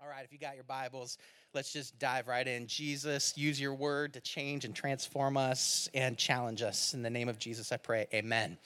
All 0.00 0.08
right, 0.08 0.24
if 0.24 0.32
you 0.32 0.38
got 0.38 0.54
your 0.54 0.62
Bibles, 0.62 1.18
let's 1.54 1.72
just 1.72 1.98
dive 1.98 2.28
right 2.28 2.46
in. 2.46 2.68
Jesus, 2.68 3.36
use 3.36 3.60
your 3.60 3.74
word 3.74 4.12
to 4.12 4.20
change 4.20 4.64
and 4.64 4.72
transform 4.72 5.36
us 5.36 5.88
and 5.92 6.16
challenge 6.16 6.62
us. 6.62 6.94
In 6.94 7.02
the 7.02 7.10
name 7.10 7.28
of 7.28 7.40
Jesus, 7.40 7.72
I 7.72 7.78
pray. 7.78 8.06
Amen. 8.14 8.58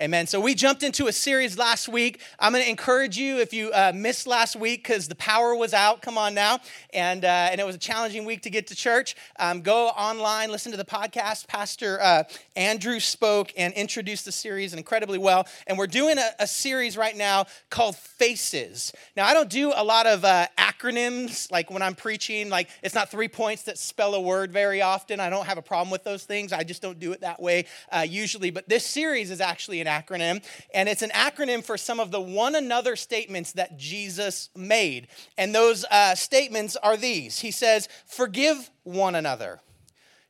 Amen. 0.00 0.26
So 0.26 0.40
we 0.40 0.54
jumped 0.54 0.82
into 0.82 1.08
a 1.08 1.12
series 1.12 1.58
last 1.58 1.88
week. 1.88 2.22
I'm 2.40 2.52
going 2.52 2.64
to 2.64 2.70
encourage 2.70 3.18
you 3.18 3.38
if 3.38 3.52
you 3.52 3.70
uh, 3.72 3.92
missed 3.94 4.26
last 4.26 4.56
week 4.56 4.82
because 4.82 5.08
the 5.08 5.14
power 5.14 5.54
was 5.54 5.74
out. 5.74 6.00
Come 6.00 6.16
on 6.16 6.32
now, 6.32 6.60
and 6.94 7.24
uh, 7.24 7.28
and 7.50 7.60
it 7.60 7.66
was 7.66 7.76
a 7.76 7.78
challenging 7.78 8.24
week 8.24 8.42
to 8.42 8.50
get 8.50 8.68
to 8.68 8.74
church. 8.74 9.14
Um, 9.38 9.60
go 9.60 9.88
online, 9.88 10.50
listen 10.50 10.72
to 10.72 10.78
the 10.78 10.86
podcast. 10.86 11.46
Pastor 11.46 12.00
uh, 12.00 12.24
Andrew 12.56 12.98
spoke 12.98 13.52
and 13.56 13.74
introduced 13.74 14.24
the 14.24 14.32
series 14.32 14.72
incredibly 14.72 15.18
well. 15.18 15.46
And 15.66 15.76
we're 15.76 15.86
doing 15.86 16.16
a, 16.16 16.30
a 16.38 16.46
series 16.46 16.96
right 16.96 17.16
now 17.16 17.44
called 17.68 17.94
Faces. 17.94 18.92
Now 19.16 19.26
I 19.26 19.34
don't 19.34 19.50
do 19.50 19.72
a 19.76 19.84
lot 19.84 20.06
of 20.06 20.24
uh, 20.24 20.46
acronyms 20.62 21.50
like 21.50 21.70
when 21.70 21.82
I'm 21.82 21.94
preaching. 21.94 22.48
Like 22.48 22.68
it's 22.82 22.94
not 22.94 23.10
three 23.10 23.28
points 23.28 23.64
that 23.64 23.78
spell 23.78 24.14
a 24.14 24.20
word 24.20 24.52
very 24.52 24.80
often. 24.80 25.20
I 25.20 25.30
don't 25.30 25.46
have 25.46 25.58
a 25.58 25.62
problem 25.62 25.90
with 25.90 26.04
those 26.04 26.24
things. 26.24 26.52
I 26.52 26.62
just 26.62 26.82
don't 26.82 26.98
do 26.98 27.12
it 27.12 27.20
that 27.22 27.40
way 27.40 27.66
uh, 27.90 28.06
usually. 28.08 28.50
But 28.50 28.68
this 28.68 28.86
series 28.86 29.30
is 29.30 29.40
actually 29.40 29.80
an 29.80 29.86
acronym, 29.86 30.42
and 30.72 30.88
it's 30.88 31.02
an 31.02 31.10
acronym 31.10 31.64
for 31.64 31.76
some 31.76 32.00
of 32.00 32.10
the 32.10 32.20
one 32.20 32.54
another 32.54 32.96
statements 32.96 33.52
that 33.52 33.76
Jesus 33.76 34.50
made. 34.56 35.08
And 35.36 35.54
those 35.54 35.84
uh, 35.90 36.14
statements 36.14 36.76
are 36.76 36.96
these 36.96 37.40
He 37.40 37.50
says, 37.50 37.88
Forgive 38.06 38.70
one 38.84 39.14
another. 39.14 39.60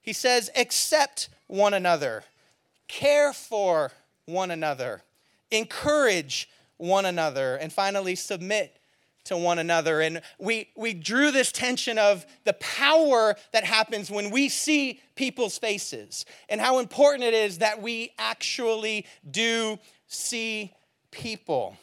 He 0.00 0.12
says, 0.12 0.50
Accept 0.56 1.28
one 1.46 1.74
another. 1.74 2.24
Care 2.88 3.32
for 3.32 3.92
one 4.26 4.50
another. 4.50 5.02
Encourage 5.50 6.48
one 6.76 7.04
another. 7.04 7.56
And 7.56 7.72
finally, 7.72 8.14
submit 8.14 8.76
to 9.24 9.36
one 9.36 9.58
another. 9.58 10.00
And 10.00 10.22
we, 10.38 10.70
we 10.76 10.94
drew 10.94 11.30
this 11.30 11.52
tension 11.52 11.98
of 11.98 12.26
the 12.44 12.54
power 12.54 13.36
that 13.52 13.64
happens 13.64 14.10
when 14.10 14.30
we 14.30 14.48
see 14.48 15.00
people's 15.14 15.58
faces 15.58 16.24
and 16.48 16.60
how 16.60 16.78
important 16.78 17.24
it 17.24 17.34
is 17.34 17.58
that 17.58 17.80
we 17.80 18.12
actually 18.18 19.06
do 19.30 19.78
see 20.06 20.72
people. 21.10 21.76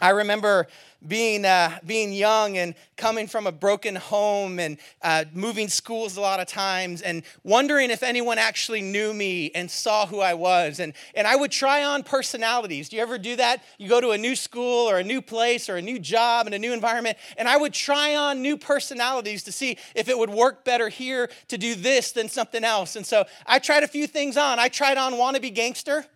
I 0.00 0.10
remember 0.10 0.66
being, 1.06 1.44
uh, 1.44 1.78
being 1.86 2.12
young 2.12 2.56
and 2.56 2.74
coming 2.96 3.26
from 3.26 3.46
a 3.46 3.52
broken 3.52 3.94
home 3.94 4.58
and 4.58 4.78
uh, 5.02 5.24
moving 5.32 5.68
schools 5.68 6.16
a 6.16 6.20
lot 6.20 6.40
of 6.40 6.46
times 6.46 7.02
and 7.02 7.22
wondering 7.42 7.90
if 7.90 8.02
anyone 8.02 8.38
actually 8.38 8.80
knew 8.80 9.12
me 9.12 9.50
and 9.54 9.70
saw 9.70 10.06
who 10.06 10.20
I 10.20 10.34
was. 10.34 10.80
And, 10.80 10.94
and 11.14 11.26
I 11.26 11.36
would 11.36 11.50
try 11.50 11.84
on 11.84 12.02
personalities. 12.02 12.88
Do 12.88 12.96
you 12.96 13.02
ever 13.02 13.18
do 13.18 13.36
that? 13.36 13.62
You 13.78 13.88
go 13.88 14.00
to 14.00 14.10
a 14.10 14.18
new 14.18 14.34
school 14.34 14.88
or 14.90 14.98
a 14.98 15.04
new 15.04 15.22
place 15.22 15.68
or 15.68 15.76
a 15.76 15.82
new 15.82 15.98
job 15.98 16.46
and 16.46 16.54
a 16.54 16.58
new 16.58 16.72
environment, 16.72 17.18
and 17.36 17.48
I 17.48 17.56
would 17.56 17.72
try 17.72 18.16
on 18.16 18.42
new 18.42 18.56
personalities 18.56 19.44
to 19.44 19.52
see 19.52 19.78
if 19.94 20.08
it 20.08 20.18
would 20.18 20.30
work 20.30 20.64
better 20.64 20.88
here 20.88 21.30
to 21.48 21.58
do 21.58 21.74
this 21.74 22.12
than 22.12 22.28
something 22.28 22.64
else. 22.64 22.96
And 22.96 23.06
so 23.06 23.24
I 23.46 23.58
tried 23.58 23.82
a 23.82 23.88
few 23.88 24.06
things 24.06 24.36
on. 24.36 24.58
I 24.58 24.68
tried 24.68 24.98
on 24.98 25.14
wannabe 25.14 25.54
gangster. 25.54 26.06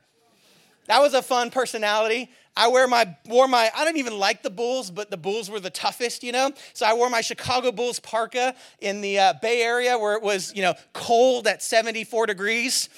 That 0.89 1.01
was 1.01 1.13
a 1.15 1.23
fun 1.23 1.51
personality. 1.51 2.31
I 2.57 2.69
wear 2.69 2.89
my 2.89 3.15
wore 3.27 3.47
my 3.47 3.71
I 3.77 3.85
don't 3.85 3.99
even 3.99 4.19
like 4.19 4.43
the 4.43 4.51
Bulls, 4.51 4.91
but 4.91 5.11
the 5.11 5.17
Bulls 5.17 5.49
were 5.49 5.61
the 5.61 5.71
toughest, 5.71 6.25
you 6.25 6.33
know. 6.33 6.51
So 6.73 6.87
I 6.87 6.95
wore 6.95 7.09
my 7.09 7.21
Chicago 7.21 7.71
Bulls 7.71 8.01
parka 8.01 8.55
in 8.81 9.01
the 9.01 9.19
uh, 9.19 9.35
Bay 9.41 9.63
Area 9.63 9.97
where 9.97 10.15
it 10.17 10.23
was 10.23 10.53
you 10.57 10.63
know 10.63 10.75
cold 10.95 11.47
at 11.47 11.63
74 11.63 12.27
degrees, 12.27 12.89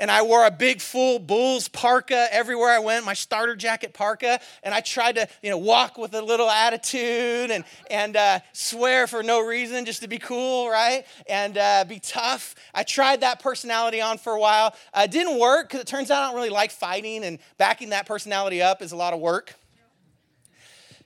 and 0.00 0.10
I 0.10 0.22
wore 0.22 0.46
a 0.46 0.50
big 0.50 0.80
full 0.80 1.18
Bulls 1.18 1.68
parka 1.68 2.26
everywhere 2.32 2.70
I 2.70 2.78
went, 2.78 3.04
my 3.04 3.12
starter 3.12 3.54
jacket 3.54 3.92
parka, 3.92 4.40
and 4.64 4.74
I 4.74 4.80
tried 4.80 5.16
to 5.16 5.28
you 5.42 5.50
know 5.50 5.58
walk 5.58 5.98
with 5.98 6.14
a 6.14 6.22
little 6.22 6.50
attitude 6.50 7.50
and 7.50 7.64
and 7.90 8.16
uh, 8.16 8.40
swear 8.52 9.06
for 9.06 9.22
no 9.22 9.44
reason 9.46 9.84
just 9.84 10.00
to 10.02 10.08
be 10.08 10.18
cool, 10.18 10.68
right? 10.68 11.04
And 11.28 11.56
uh, 11.56 11.84
be 11.86 12.00
tough. 12.00 12.54
I 12.74 12.82
tried 12.82 13.20
that 13.20 13.40
personality 13.40 14.00
on 14.00 14.18
for 14.18 14.32
a 14.32 14.40
while. 14.40 14.74
Uh, 14.92 15.02
it 15.04 15.10
didn't 15.10 15.38
work 15.38 15.68
because 15.68 15.80
it 15.80 15.86
turns 15.86 16.10
out 16.10 16.22
I 16.22 16.26
don't 16.26 16.36
really 16.36 16.48
like 16.48 16.70
fighting, 16.70 17.22
and 17.22 17.38
backing 17.58 17.90
that 17.90 18.06
personality 18.06 18.62
up 18.62 18.82
is 18.82 18.92
a 18.92 18.96
lot 18.96 19.12
of 19.12 19.20
work. 19.20 19.54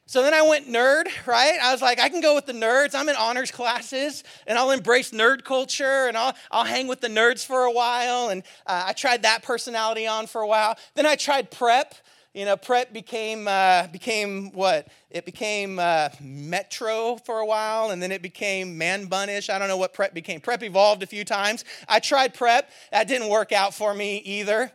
So 0.07 0.21
then 0.23 0.35
I 0.35 0.43
went 0.43 0.69
nerd, 0.69 1.07
right? 1.27 1.59
I 1.63 1.73
was 1.73 1.81
like, 1.81 1.99
I 1.99 2.11
can 2.11 2.21
go 2.21 2.35
with 2.35 2.45
the 2.45 2.53
nerds. 2.53 2.95
I'm 2.95 3.09
in 3.09 3.17
honors 3.17 3.51
classes 3.51 4.23
and 4.47 4.59
I'll 4.59 4.71
embrace 4.71 5.13
nerd 5.13 5.45
culture 5.45 6.07
and 6.07 6.17
I'll, 6.17 6.35
I'll 6.51 6.65
hang 6.65 6.89
with 6.89 7.01
the 7.01 7.09
nerds 7.09 7.45
for 7.45 7.65
a 7.65 7.73
while. 7.73 8.29
And 8.29 8.43
uh, 8.67 8.85
I 8.89 8.93
tried 8.93 9.23
that 9.23 9.43
personality 9.43 10.07
on 10.07 10.27
for 10.27 10.43
a 10.43 10.47
while. 10.47 10.77
Then 10.95 11.07
I 11.07 11.17
tried 11.17 11.51
prep. 11.51 11.95
You 12.35 12.45
know, 12.45 12.57
prep 12.57 12.93
became, 12.93 13.49
uh, 13.49 13.87
became 13.87 14.51
what? 14.53 14.89
It 15.09 15.25
became 15.25 15.79
uh, 15.79 16.11
metro 16.21 17.17
for 17.25 17.39
a 17.39 17.47
while 17.47 17.91
and 17.91 18.03
then 18.03 18.13
it 18.13 18.21
became 18.21 18.77
man 18.77 19.07
bunish. 19.07 19.49
I 19.49 19.59
don't 19.59 19.69
know 19.69 19.77
what 19.79 19.95
prep 19.95 20.13
became. 20.13 20.41
Prep 20.41 20.63
evolved 20.65 21.03
a 21.03 21.07
few 21.07 21.25
times. 21.25 21.65
I 21.89 22.01
tried 22.01 22.35
prep. 22.35 22.71
That 22.91 23.09
didn't 23.09 23.31
work 23.31 23.53
out 23.53 23.73
for 23.73 23.95
me 23.95 24.19
either 24.19 24.71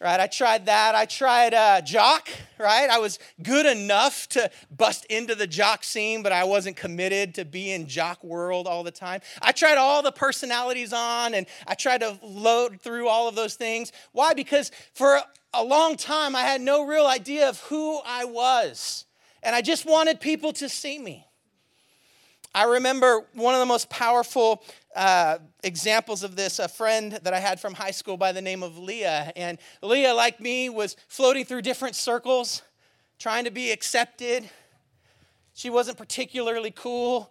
right? 0.00 0.18
I 0.18 0.26
tried 0.26 0.66
that. 0.66 0.94
I 0.94 1.04
tried 1.04 1.52
uh, 1.52 1.82
jock, 1.82 2.28
right? 2.58 2.88
I 2.88 2.98
was 2.98 3.18
good 3.42 3.66
enough 3.66 4.28
to 4.30 4.50
bust 4.74 5.04
into 5.06 5.34
the 5.34 5.46
jock 5.46 5.84
scene, 5.84 6.22
but 6.22 6.32
I 6.32 6.44
wasn't 6.44 6.76
committed 6.76 7.34
to 7.34 7.44
be 7.44 7.70
in 7.70 7.86
jock 7.86 8.24
world 8.24 8.66
all 8.66 8.82
the 8.82 8.90
time. 8.90 9.20
I 9.42 9.52
tried 9.52 9.76
all 9.76 10.02
the 10.02 10.12
personalities 10.12 10.92
on 10.92 11.34
and 11.34 11.46
I 11.66 11.74
tried 11.74 12.00
to 12.00 12.18
load 12.22 12.80
through 12.80 13.08
all 13.08 13.28
of 13.28 13.34
those 13.34 13.54
things. 13.54 13.92
Why? 14.12 14.32
Because 14.32 14.72
for 14.94 15.20
a 15.52 15.62
long 15.62 15.96
time, 15.96 16.34
I 16.34 16.42
had 16.42 16.60
no 16.62 16.86
real 16.86 17.06
idea 17.06 17.48
of 17.48 17.60
who 17.62 18.00
I 18.04 18.24
was. 18.24 19.04
And 19.42 19.54
I 19.54 19.60
just 19.60 19.84
wanted 19.84 20.20
people 20.20 20.52
to 20.54 20.68
see 20.68 20.98
me. 20.98 21.26
I 22.54 22.64
remember 22.64 23.24
one 23.34 23.54
of 23.54 23.60
the 23.60 23.66
most 23.66 23.88
powerful 23.88 24.62
uh, 24.96 25.38
examples 25.62 26.24
of 26.24 26.34
this 26.34 26.58
a 26.58 26.66
friend 26.68 27.12
that 27.22 27.32
I 27.32 27.38
had 27.38 27.60
from 27.60 27.74
high 27.74 27.92
school 27.92 28.16
by 28.16 28.32
the 28.32 28.42
name 28.42 28.64
of 28.64 28.76
Leah. 28.76 29.32
And 29.36 29.58
Leah, 29.82 30.14
like 30.14 30.40
me, 30.40 30.68
was 30.68 30.96
floating 31.06 31.44
through 31.44 31.62
different 31.62 31.94
circles, 31.94 32.62
trying 33.20 33.44
to 33.44 33.52
be 33.52 33.70
accepted. 33.70 34.50
She 35.54 35.70
wasn't 35.70 35.96
particularly 35.96 36.72
cool. 36.72 37.30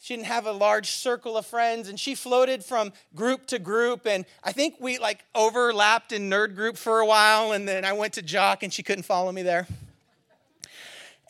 She 0.00 0.16
didn't 0.16 0.26
have 0.26 0.46
a 0.46 0.52
large 0.52 0.90
circle 0.90 1.36
of 1.36 1.46
friends, 1.46 1.88
and 1.88 2.00
she 2.00 2.16
floated 2.16 2.64
from 2.64 2.92
group 3.14 3.46
to 3.46 3.60
group. 3.60 4.04
And 4.04 4.24
I 4.42 4.50
think 4.50 4.74
we 4.80 4.98
like 4.98 5.24
overlapped 5.36 6.10
in 6.10 6.28
nerd 6.28 6.56
group 6.56 6.76
for 6.76 6.98
a 6.98 7.06
while, 7.06 7.52
and 7.52 7.68
then 7.68 7.84
I 7.84 7.92
went 7.92 8.14
to 8.14 8.22
jock, 8.22 8.64
and 8.64 8.72
she 8.72 8.82
couldn't 8.82 9.04
follow 9.04 9.30
me 9.30 9.42
there. 9.42 9.68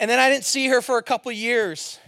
And 0.00 0.10
then 0.10 0.18
I 0.18 0.30
didn't 0.30 0.44
see 0.44 0.68
her 0.68 0.80
for 0.80 0.96
a 0.96 1.02
couple 1.02 1.30
years. 1.30 1.98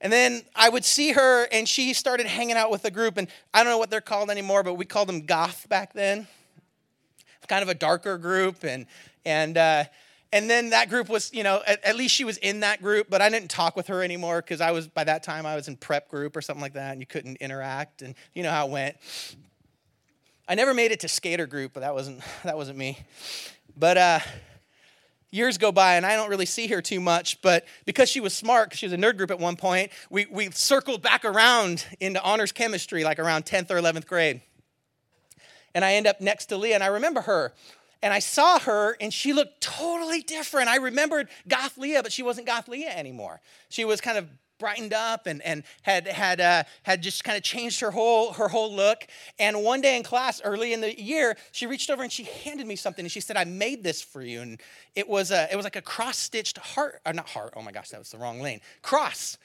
And 0.00 0.12
then 0.12 0.42
I 0.54 0.68
would 0.68 0.84
see 0.84 1.12
her, 1.12 1.44
and 1.50 1.68
she 1.68 1.92
started 1.92 2.26
hanging 2.26 2.56
out 2.56 2.70
with 2.70 2.84
a 2.84 2.90
group, 2.90 3.16
and 3.16 3.28
I 3.52 3.62
don't 3.62 3.72
know 3.72 3.78
what 3.78 3.90
they're 3.90 4.00
called 4.00 4.30
anymore, 4.30 4.62
but 4.62 4.74
we 4.74 4.84
called 4.84 5.08
them 5.08 5.22
goth 5.26 5.68
back 5.68 5.92
then. 5.92 6.28
Kind 7.48 7.62
of 7.62 7.68
a 7.70 7.74
darker 7.74 8.18
group, 8.18 8.62
and 8.62 8.86
and 9.24 9.56
uh, 9.56 9.84
and 10.32 10.50
then 10.50 10.70
that 10.70 10.90
group 10.90 11.08
was, 11.08 11.32
you 11.32 11.42
know, 11.42 11.62
at, 11.66 11.82
at, 11.82 11.96
least 11.96 12.14
she 12.14 12.24
was 12.24 12.36
in 12.38 12.60
that 12.60 12.82
group, 12.82 13.08
but 13.08 13.22
I 13.22 13.30
didn't 13.30 13.48
talk 13.48 13.74
with 13.74 13.86
her 13.86 14.02
anymore 14.02 14.42
because 14.42 14.60
I 14.60 14.70
was 14.70 14.86
by 14.86 15.04
that 15.04 15.22
time 15.22 15.46
I 15.46 15.56
was 15.56 15.68
in 15.68 15.76
prep 15.76 16.10
group 16.10 16.36
or 16.36 16.42
something 16.42 16.60
like 16.60 16.74
that, 16.74 16.92
and 16.92 17.00
you 17.00 17.06
couldn't 17.06 17.36
interact, 17.36 18.02
and 18.02 18.14
you 18.34 18.42
know 18.42 18.50
how 18.50 18.66
it 18.66 18.70
went. 18.70 18.96
I 20.46 20.54
never 20.54 20.74
made 20.74 20.92
it 20.92 21.00
to 21.00 21.08
skater 21.08 21.46
group, 21.46 21.72
but 21.72 21.80
that 21.80 21.94
wasn't 21.94 22.20
that 22.44 22.56
wasn't 22.56 22.78
me. 22.78 22.98
But 23.76 23.96
uh, 23.96 24.18
years 25.30 25.58
go 25.58 25.72
by 25.72 25.96
and 25.96 26.06
I 26.06 26.16
don't 26.16 26.30
really 26.30 26.46
see 26.46 26.66
her 26.68 26.80
too 26.80 27.00
much, 27.00 27.40
but 27.42 27.66
because 27.84 28.08
she 28.08 28.20
was 28.20 28.34
smart, 28.34 28.68
because 28.68 28.78
she 28.78 28.86
was 28.86 28.92
a 28.92 28.96
nerd 28.96 29.16
group 29.16 29.30
at 29.30 29.38
one 29.38 29.56
point, 29.56 29.92
we, 30.10 30.26
we 30.30 30.50
circled 30.50 31.02
back 31.02 31.24
around 31.24 31.84
into 32.00 32.22
honors 32.22 32.52
chemistry 32.52 33.04
like 33.04 33.18
around 33.18 33.44
10th 33.44 33.70
or 33.70 33.80
11th 33.80 34.06
grade. 34.06 34.40
And 35.74 35.84
I 35.84 35.94
end 35.94 36.06
up 36.06 36.20
next 36.20 36.46
to 36.46 36.56
Leah, 36.56 36.74
and 36.74 36.82
I 36.82 36.88
remember 36.88 37.20
her. 37.22 37.52
And 38.02 38.14
I 38.14 38.20
saw 38.20 38.58
her, 38.60 38.96
and 39.00 39.12
she 39.12 39.32
looked 39.32 39.60
totally 39.60 40.22
different. 40.22 40.68
I 40.68 40.76
remembered 40.76 41.28
Goth 41.46 41.76
Leah, 41.76 42.02
but 42.02 42.12
she 42.12 42.22
wasn't 42.22 42.46
Goth 42.46 42.68
Leah 42.68 42.90
anymore. 42.90 43.40
She 43.68 43.84
was 43.84 44.00
kind 44.00 44.16
of 44.16 44.28
brightened 44.58 44.92
up 44.92 45.26
and, 45.26 45.42
and 45.42 45.62
had 45.82 46.06
had 46.06 46.40
uh, 46.40 46.64
had 46.82 47.02
just 47.02 47.24
kind 47.24 47.36
of 47.36 47.42
changed 47.42 47.80
her 47.80 47.90
whole 47.90 48.32
her 48.32 48.48
whole 48.48 48.74
look. 48.74 49.06
And 49.38 49.62
one 49.62 49.80
day 49.80 49.96
in 49.96 50.02
class, 50.02 50.40
early 50.44 50.72
in 50.72 50.80
the 50.80 51.00
year, 51.00 51.36
she 51.52 51.66
reached 51.66 51.90
over 51.90 52.02
and 52.02 52.12
she 52.12 52.24
handed 52.24 52.66
me 52.66 52.76
something 52.76 53.04
and 53.04 53.12
she 53.12 53.20
said, 53.20 53.36
"I 53.36 53.44
made 53.44 53.82
this 53.82 54.02
for 54.02 54.22
you." 54.22 54.40
And 54.40 54.60
it 54.94 55.08
was 55.08 55.30
a 55.30 55.48
it 55.52 55.56
was 55.56 55.64
like 55.64 55.76
a 55.76 55.82
cross 55.82 56.18
stitched 56.18 56.58
heart, 56.58 57.00
or 57.06 57.12
not 57.12 57.28
heart. 57.28 57.54
Oh 57.56 57.62
my 57.62 57.72
gosh, 57.72 57.90
that 57.90 57.98
was 57.98 58.10
the 58.10 58.18
wrong 58.18 58.40
lane. 58.40 58.60
Cross. 58.82 59.38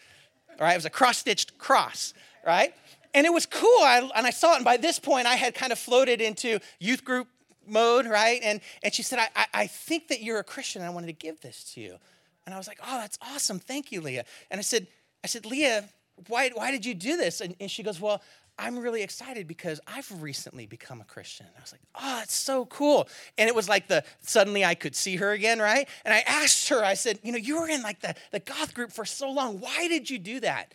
Right, 0.59 0.73
it 0.73 0.77
was 0.77 0.85
a 0.85 0.91
cross 0.91 1.17
stitched 1.17 1.57
cross. 1.57 2.13
Right. 2.45 2.73
And 3.15 3.25
it 3.27 3.33
was 3.33 3.45
cool. 3.45 3.69
I, 3.81 4.09
and 4.15 4.25
I 4.25 4.31
saw 4.31 4.53
it. 4.53 4.57
And 4.57 4.65
by 4.65 4.77
this 4.77 4.97
point, 4.97 5.27
I 5.27 5.35
had 5.35 5.53
kind 5.53 5.71
of 5.71 5.77
floated 5.77 6.19
into 6.19 6.59
youth 6.79 7.05
group 7.05 7.27
mode, 7.67 8.05
right? 8.05 8.41
And, 8.43 8.59
and 8.81 8.93
she 8.93 9.03
said, 9.03 9.19
I, 9.35 9.45
I 9.53 9.67
think 9.67 10.07
that 10.07 10.21
you're 10.21 10.39
a 10.39 10.43
Christian. 10.43 10.81
I 10.81 10.89
wanted 10.89 11.07
to 11.07 11.13
give 11.13 11.39
this 11.41 11.63
to 11.73 11.81
you. 11.81 11.97
And 12.45 12.53
I 12.53 12.57
was 12.57 12.67
like, 12.67 12.79
oh, 12.85 12.97
that's 12.99 13.17
awesome. 13.21 13.59
Thank 13.59 13.91
you, 13.91 14.01
Leah. 14.01 14.25
And 14.51 14.59
I 14.59 14.61
said, 14.61 14.87
I 15.23 15.27
said, 15.27 15.45
Leah, 15.45 15.85
why, 16.27 16.49
why 16.53 16.71
did 16.71 16.85
you 16.85 16.93
do 16.93 17.17
this? 17.17 17.41
And, 17.41 17.55
and 17.59 17.71
she 17.71 17.83
goes, 17.83 17.99
Well, 17.99 18.21
I'm 18.57 18.77
really 18.77 19.01
excited 19.01 19.47
because 19.47 19.79
I've 19.87 20.21
recently 20.21 20.65
become 20.65 21.01
a 21.01 21.05
Christian. 21.05 21.47
I 21.57 21.61
was 21.61 21.71
like, 21.71 21.81
oh, 21.95 22.19
it's 22.21 22.35
so 22.35 22.65
cool. 22.67 23.07
And 23.37 23.49
it 23.49 23.55
was 23.55 23.67
like 23.67 23.87
the 23.87 24.03
suddenly 24.21 24.63
I 24.63 24.75
could 24.75 24.95
see 24.95 25.15
her 25.15 25.31
again, 25.31 25.59
right? 25.59 25.87
And 26.05 26.13
I 26.13 26.19
asked 26.19 26.69
her, 26.69 26.83
I 26.83 26.93
said, 26.93 27.19
you 27.23 27.31
know, 27.31 27.37
you 27.39 27.59
were 27.59 27.67
in 27.67 27.81
like 27.81 28.01
the, 28.01 28.13
the 28.31 28.39
goth 28.39 28.75
group 28.75 28.91
for 28.91 29.05
so 29.05 29.31
long. 29.31 29.59
Why 29.59 29.87
did 29.87 30.09
you 30.09 30.19
do 30.19 30.39
that? 30.41 30.73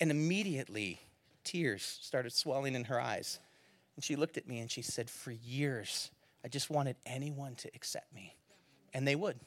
And 0.00 0.10
immediately 0.10 0.98
tears 1.44 1.98
started 2.02 2.32
swelling 2.32 2.74
in 2.74 2.84
her 2.84 3.00
eyes. 3.00 3.38
And 3.94 4.04
she 4.04 4.16
looked 4.16 4.36
at 4.36 4.48
me 4.48 4.58
and 4.58 4.70
she 4.70 4.82
said, 4.82 5.08
For 5.08 5.30
years, 5.30 6.10
I 6.44 6.48
just 6.48 6.68
wanted 6.68 6.96
anyone 7.06 7.54
to 7.56 7.70
accept 7.74 8.12
me. 8.12 8.34
And 8.92 9.06
they 9.06 9.14
would. 9.14 9.38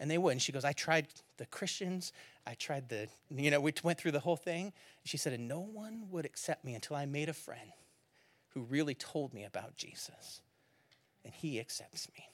And 0.00 0.10
they 0.10 0.18
would. 0.18 0.32
And 0.32 0.42
she 0.42 0.50
goes, 0.50 0.64
I 0.64 0.72
tried 0.72 1.06
the 1.36 1.46
Christians, 1.46 2.12
I 2.46 2.54
tried 2.54 2.88
the, 2.88 3.08
you 3.30 3.50
know, 3.50 3.60
we 3.60 3.72
went 3.82 3.98
through 3.98 4.12
the 4.12 4.20
whole 4.20 4.36
thing. 4.36 4.72
She 5.04 5.16
said, 5.16 5.32
and 5.32 5.46
no 5.46 5.60
one 5.60 6.06
would 6.10 6.24
accept 6.24 6.64
me 6.64 6.74
until 6.74 6.96
I 6.96 7.06
made 7.06 7.28
a 7.28 7.34
friend 7.34 7.72
who 8.50 8.62
really 8.62 8.94
told 8.94 9.32
me 9.32 9.44
about 9.44 9.76
Jesus. 9.76 10.42
And 11.24 11.32
he 11.34 11.60
accepts 11.60 12.08
me. 12.16 12.24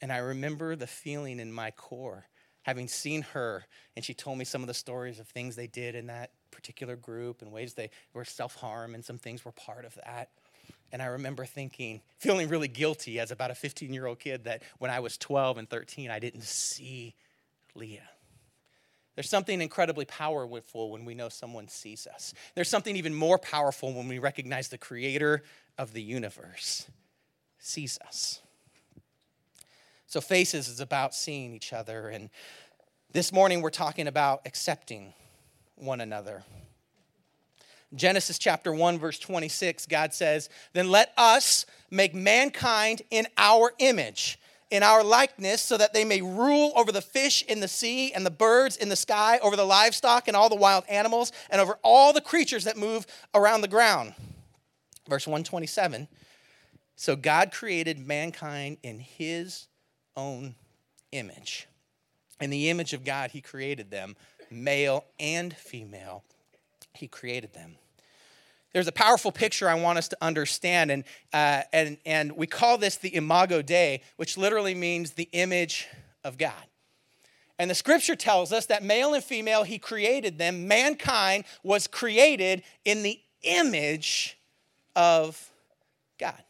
And 0.00 0.10
I 0.10 0.18
remember 0.18 0.74
the 0.74 0.86
feeling 0.86 1.38
in 1.38 1.52
my 1.52 1.70
core, 1.70 2.26
having 2.62 2.88
seen 2.88 3.22
her, 3.22 3.64
and 3.94 4.04
she 4.04 4.14
told 4.14 4.36
me 4.38 4.44
some 4.44 4.62
of 4.62 4.66
the 4.66 4.74
stories 4.74 5.20
of 5.20 5.28
things 5.28 5.54
they 5.54 5.68
did 5.68 5.94
in 5.94 6.08
that 6.08 6.30
particular 6.50 6.96
group 6.96 7.40
and 7.40 7.52
ways 7.52 7.74
they 7.74 7.90
were 8.12 8.24
self 8.24 8.56
harm, 8.56 8.94
and 8.94 9.04
some 9.04 9.18
things 9.18 9.44
were 9.44 9.52
part 9.52 9.84
of 9.84 9.96
that. 10.06 10.30
And 10.90 11.00
I 11.00 11.06
remember 11.06 11.44
thinking, 11.44 12.00
feeling 12.18 12.48
really 12.48 12.68
guilty 12.68 13.20
as 13.20 13.30
about 13.30 13.50
a 13.50 13.54
15 13.54 13.92
year 13.92 14.06
old 14.06 14.18
kid 14.18 14.44
that 14.44 14.62
when 14.78 14.90
I 14.90 15.00
was 15.00 15.16
12 15.16 15.58
and 15.58 15.70
13, 15.70 16.10
I 16.10 16.18
didn't 16.18 16.42
see 16.42 17.14
Leah. 17.74 18.08
There's 19.14 19.28
something 19.28 19.60
incredibly 19.60 20.06
powerful 20.06 20.90
when 20.90 21.04
we 21.04 21.14
know 21.14 21.28
someone 21.28 21.68
sees 21.68 22.06
us. 22.06 22.32
There's 22.54 22.68
something 22.68 22.96
even 22.96 23.14
more 23.14 23.38
powerful 23.38 23.92
when 23.92 24.08
we 24.08 24.18
recognize 24.18 24.68
the 24.68 24.78
creator 24.78 25.42
of 25.76 25.92
the 25.92 26.02
universe 26.02 26.86
sees 27.58 27.98
us. 28.06 28.40
So, 30.06 30.20
Faces 30.20 30.68
is 30.68 30.80
about 30.80 31.14
seeing 31.14 31.54
each 31.54 31.72
other. 31.72 32.08
And 32.08 32.30
this 33.12 33.32
morning 33.32 33.62
we're 33.62 33.70
talking 33.70 34.06
about 34.06 34.42
accepting 34.46 35.14
one 35.74 36.00
another. 36.00 36.42
Genesis 37.94 38.38
chapter 38.38 38.72
1, 38.72 38.98
verse 38.98 39.18
26, 39.18 39.86
God 39.86 40.14
says, 40.14 40.48
Then 40.72 40.90
let 40.90 41.12
us 41.18 41.66
make 41.90 42.14
mankind 42.14 43.02
in 43.10 43.26
our 43.36 43.72
image, 43.78 44.38
in 44.72 44.82
our 44.82 45.04
likeness, 45.04 45.60
so 45.60 45.76
that 45.76 45.92
they 45.92 46.02
may 46.02 46.22
rule 46.22 46.72
over 46.74 46.90
the 46.90 47.02
fish 47.02 47.42
in 47.42 47.60
the 47.60 47.68
sea 47.68 48.10
and 48.14 48.24
the 48.24 48.30
birds 48.30 48.78
in 48.78 48.88
the 48.88 48.96
sky, 48.96 49.38
over 49.42 49.54
the 49.54 49.66
livestock 49.66 50.26
and 50.28 50.36
all 50.36 50.48
the 50.48 50.56
wild 50.56 50.82
animals, 50.88 51.30
and 51.50 51.60
over 51.60 51.78
all 51.82 52.14
the 52.14 52.22
creatures 52.22 52.64
that 52.64 52.78
move 52.78 53.06
around 53.34 53.60
the 53.60 53.68
ground. 53.68 54.14
Verse 55.06 55.26
127 55.26 56.08
So 56.96 57.16
God 57.16 57.52
created 57.52 57.98
mankind 57.98 58.78
in 58.82 58.98
his 58.98 59.68
own 60.16 60.54
image. 61.12 61.68
In 62.40 62.48
the 62.48 62.70
image 62.70 62.94
of 62.94 63.04
God, 63.04 63.32
he 63.32 63.42
created 63.42 63.90
them, 63.90 64.16
male 64.50 65.04
and 65.20 65.54
female. 65.54 66.24
He 66.94 67.08
created 67.08 67.52
them 67.52 67.76
there's 68.72 68.88
a 68.88 68.92
powerful 68.92 69.32
picture 69.32 69.68
I 69.68 69.74
want 69.74 69.98
us 69.98 70.08
to 70.08 70.16
understand, 70.22 70.90
and, 70.90 71.04
uh, 71.32 71.62
and, 71.72 71.98
and 72.06 72.32
we 72.32 72.46
call 72.46 72.78
this 72.78 72.96
the 72.96 73.14
Imago 73.14 73.60
Dei, 73.60 74.02
which 74.16 74.38
literally 74.38 74.74
means 74.74 75.12
the 75.12 75.28
image 75.32 75.88
of 76.24 76.38
God. 76.38 76.64
And 77.58 77.70
the 77.70 77.74
scripture 77.74 78.16
tells 78.16 78.52
us 78.52 78.66
that 78.66 78.82
male 78.82 79.14
and 79.14 79.22
female, 79.22 79.62
he 79.62 79.78
created 79.78 80.38
them. 80.38 80.66
Mankind 80.66 81.44
was 81.62 81.86
created 81.86 82.62
in 82.84 83.02
the 83.02 83.20
image 83.42 84.38
of 84.96 85.50
God. 86.18 86.42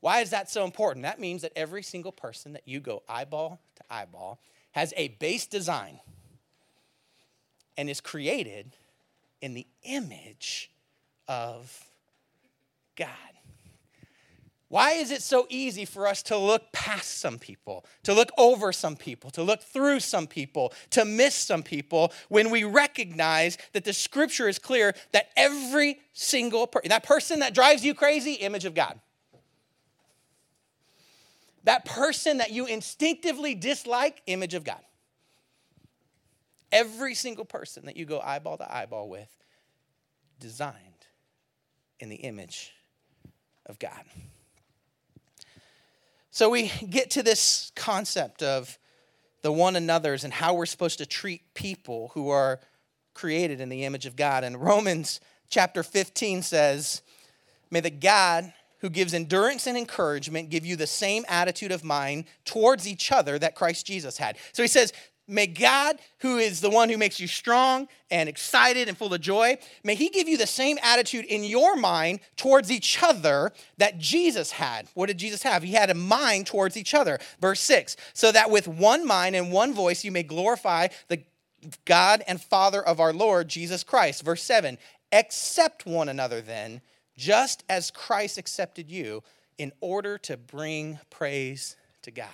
Why 0.00 0.20
is 0.20 0.30
that 0.30 0.50
so 0.50 0.64
important? 0.64 1.04
That 1.04 1.20
means 1.20 1.42
that 1.42 1.52
every 1.54 1.84
single 1.84 2.10
person 2.10 2.54
that 2.54 2.66
you 2.66 2.80
go 2.80 3.04
eyeball 3.08 3.60
to 3.76 3.82
eyeball 3.88 4.40
has 4.72 4.92
a 4.96 5.08
base 5.08 5.46
design 5.46 6.00
and 7.76 7.88
is 7.88 8.00
created 8.00 8.72
in 9.40 9.54
the 9.54 9.66
image 9.84 10.71
of 11.28 11.84
God. 12.96 13.08
Why 14.72 14.92
is 14.92 15.10
it 15.10 15.20
so 15.20 15.46
easy 15.50 15.84
for 15.84 16.06
us 16.06 16.22
to 16.24 16.36
look 16.38 16.72
past 16.72 17.18
some 17.18 17.38
people, 17.38 17.84
to 18.04 18.14
look 18.14 18.30
over 18.38 18.72
some 18.72 18.96
people, 18.96 19.30
to 19.32 19.42
look 19.42 19.60
through 19.60 20.00
some 20.00 20.26
people, 20.26 20.72
to 20.92 21.04
miss 21.04 21.34
some 21.34 21.62
people 21.62 22.10
when 22.30 22.48
we 22.48 22.64
recognize 22.64 23.58
that 23.74 23.84
the 23.84 23.92
scripture 23.92 24.48
is 24.48 24.58
clear 24.58 24.94
that 25.12 25.28
every 25.36 26.00
single 26.14 26.66
person, 26.66 26.88
that 26.88 27.04
person 27.04 27.40
that 27.40 27.52
drives 27.52 27.84
you 27.84 27.92
crazy, 27.92 28.32
image 28.32 28.64
of 28.64 28.74
God. 28.74 28.98
That 31.64 31.84
person 31.84 32.38
that 32.38 32.50
you 32.50 32.64
instinctively 32.64 33.54
dislike, 33.54 34.22
image 34.26 34.54
of 34.54 34.64
God. 34.64 34.80
Every 36.72 37.14
single 37.14 37.44
person 37.44 37.84
that 37.84 37.98
you 37.98 38.06
go 38.06 38.20
eyeball 38.20 38.56
to 38.56 38.74
eyeball 38.74 39.10
with, 39.10 39.28
designed 40.40 40.91
in 42.02 42.08
the 42.08 42.16
image 42.16 42.72
of 43.64 43.78
God. 43.78 44.02
So 46.32 46.50
we 46.50 46.66
get 46.90 47.10
to 47.12 47.22
this 47.22 47.70
concept 47.76 48.42
of 48.42 48.76
the 49.42 49.52
one 49.52 49.76
another's 49.76 50.24
and 50.24 50.32
how 50.32 50.54
we're 50.54 50.66
supposed 50.66 50.98
to 50.98 51.06
treat 51.06 51.54
people 51.54 52.10
who 52.14 52.28
are 52.28 52.58
created 53.14 53.60
in 53.60 53.68
the 53.68 53.84
image 53.84 54.04
of 54.04 54.16
God. 54.16 54.42
And 54.42 54.60
Romans 54.60 55.20
chapter 55.48 55.84
15 55.84 56.42
says, 56.42 57.02
May 57.70 57.78
the 57.78 57.90
God 57.90 58.52
who 58.80 58.90
gives 58.90 59.14
endurance 59.14 59.68
and 59.68 59.78
encouragement 59.78 60.50
give 60.50 60.66
you 60.66 60.74
the 60.74 60.88
same 60.88 61.24
attitude 61.28 61.70
of 61.70 61.84
mind 61.84 62.24
towards 62.44 62.88
each 62.88 63.12
other 63.12 63.38
that 63.38 63.54
Christ 63.54 63.86
Jesus 63.86 64.18
had. 64.18 64.38
So 64.52 64.64
he 64.64 64.68
says, 64.68 64.92
May 65.28 65.46
God, 65.46 65.98
who 66.18 66.38
is 66.38 66.60
the 66.60 66.70
one 66.70 66.88
who 66.88 66.98
makes 66.98 67.20
you 67.20 67.28
strong 67.28 67.86
and 68.10 68.28
excited 68.28 68.88
and 68.88 68.98
full 68.98 69.14
of 69.14 69.20
joy, 69.20 69.56
may 69.84 69.94
He 69.94 70.08
give 70.08 70.28
you 70.28 70.36
the 70.36 70.46
same 70.46 70.78
attitude 70.82 71.24
in 71.26 71.44
your 71.44 71.76
mind 71.76 72.20
towards 72.36 72.70
each 72.70 73.02
other 73.02 73.52
that 73.78 73.98
Jesus 73.98 74.50
had. 74.50 74.88
What 74.94 75.06
did 75.06 75.18
Jesus 75.18 75.44
have? 75.44 75.62
He 75.62 75.74
had 75.74 75.90
a 75.90 75.94
mind 75.94 76.46
towards 76.46 76.76
each 76.76 76.92
other. 76.92 77.20
Verse 77.40 77.60
6 77.60 77.96
so 78.14 78.32
that 78.32 78.50
with 78.50 78.66
one 78.66 79.06
mind 79.06 79.36
and 79.36 79.52
one 79.52 79.72
voice 79.72 80.04
you 80.04 80.10
may 80.10 80.22
glorify 80.22 80.88
the 81.08 81.22
God 81.84 82.22
and 82.26 82.40
Father 82.40 82.82
of 82.82 83.00
our 83.00 83.12
Lord 83.12 83.48
Jesus 83.48 83.84
Christ. 83.84 84.24
Verse 84.24 84.42
7 84.42 84.78
accept 85.12 85.86
one 85.86 86.08
another 86.08 86.40
then, 86.40 86.80
just 87.16 87.64
as 87.68 87.90
Christ 87.90 88.38
accepted 88.38 88.90
you, 88.90 89.22
in 89.58 89.70
order 89.80 90.16
to 90.18 90.36
bring 90.36 90.98
praise 91.10 91.76
to 92.02 92.10
God. 92.10 92.28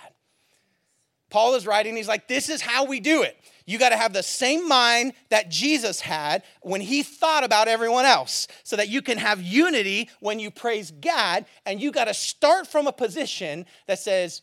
Paul 1.29 1.55
is 1.55 1.67
writing, 1.67 1.95
he's 1.95 2.07
like, 2.07 2.27
this 2.27 2.49
is 2.49 2.61
how 2.61 2.85
we 2.85 2.99
do 2.99 3.21
it. 3.23 3.37
You 3.65 3.77
got 3.77 3.89
to 3.89 3.97
have 3.97 4.13
the 4.13 4.23
same 4.23 4.67
mind 4.67 5.13
that 5.29 5.49
Jesus 5.49 6.01
had 6.01 6.43
when 6.61 6.81
he 6.81 7.03
thought 7.03 7.43
about 7.43 7.67
everyone 7.67 8.05
else 8.05 8.47
so 8.63 8.75
that 8.75 8.89
you 8.89 9.01
can 9.01 9.19
have 9.19 9.41
unity 9.41 10.09
when 10.19 10.39
you 10.39 10.49
praise 10.49 10.89
God. 10.89 11.45
And 11.67 11.79
you 11.79 11.91
got 11.91 12.05
to 12.05 12.13
start 12.15 12.65
from 12.65 12.87
a 12.87 12.91
position 12.91 13.67
that 13.85 13.99
says, 13.99 14.41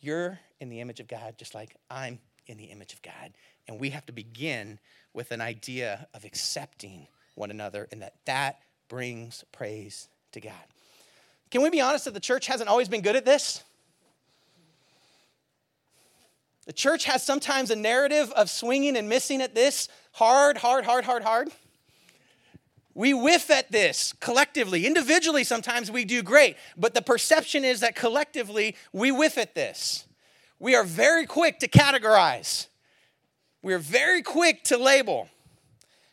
you're 0.00 0.38
in 0.60 0.70
the 0.70 0.80
image 0.80 1.00
of 1.00 1.08
God, 1.08 1.34
just 1.36 1.54
like 1.54 1.76
I'm 1.90 2.18
in 2.46 2.56
the 2.56 2.64
image 2.64 2.94
of 2.94 3.02
God. 3.02 3.34
And 3.68 3.78
we 3.78 3.90
have 3.90 4.06
to 4.06 4.12
begin 4.12 4.78
with 5.12 5.30
an 5.30 5.42
idea 5.42 6.08
of 6.14 6.24
accepting 6.24 7.06
one 7.34 7.50
another 7.50 7.86
and 7.92 8.00
that 8.00 8.14
that 8.24 8.60
brings 8.88 9.44
praise 9.52 10.08
to 10.32 10.40
God. 10.40 10.52
Can 11.50 11.62
we 11.62 11.70
be 11.70 11.80
honest 11.80 12.06
that 12.06 12.14
the 12.14 12.20
church 12.20 12.46
hasn't 12.46 12.68
always 12.68 12.88
been 12.88 13.02
good 13.02 13.16
at 13.16 13.24
this? 13.24 13.62
The 16.66 16.72
church 16.72 17.04
has 17.04 17.22
sometimes 17.22 17.70
a 17.70 17.76
narrative 17.76 18.32
of 18.32 18.48
swinging 18.48 18.96
and 18.96 19.08
missing 19.08 19.42
at 19.42 19.54
this 19.54 19.88
hard, 20.12 20.56
hard, 20.56 20.84
hard, 20.84 21.04
hard, 21.04 21.22
hard. 21.22 21.50
We 22.94 23.12
whiff 23.12 23.50
at 23.50 23.72
this 23.72 24.14
collectively. 24.20 24.86
Individually, 24.86 25.44
sometimes 25.44 25.90
we 25.90 26.04
do 26.04 26.22
great, 26.22 26.56
but 26.76 26.94
the 26.94 27.02
perception 27.02 27.64
is 27.64 27.80
that 27.80 27.96
collectively 27.96 28.76
we 28.92 29.10
whiff 29.10 29.36
at 29.36 29.54
this. 29.54 30.06
We 30.60 30.74
are 30.76 30.84
very 30.84 31.26
quick 31.26 31.58
to 31.58 31.68
categorize, 31.68 32.68
we 33.62 33.74
are 33.74 33.78
very 33.78 34.22
quick 34.22 34.62
to 34.64 34.78
label, 34.78 35.28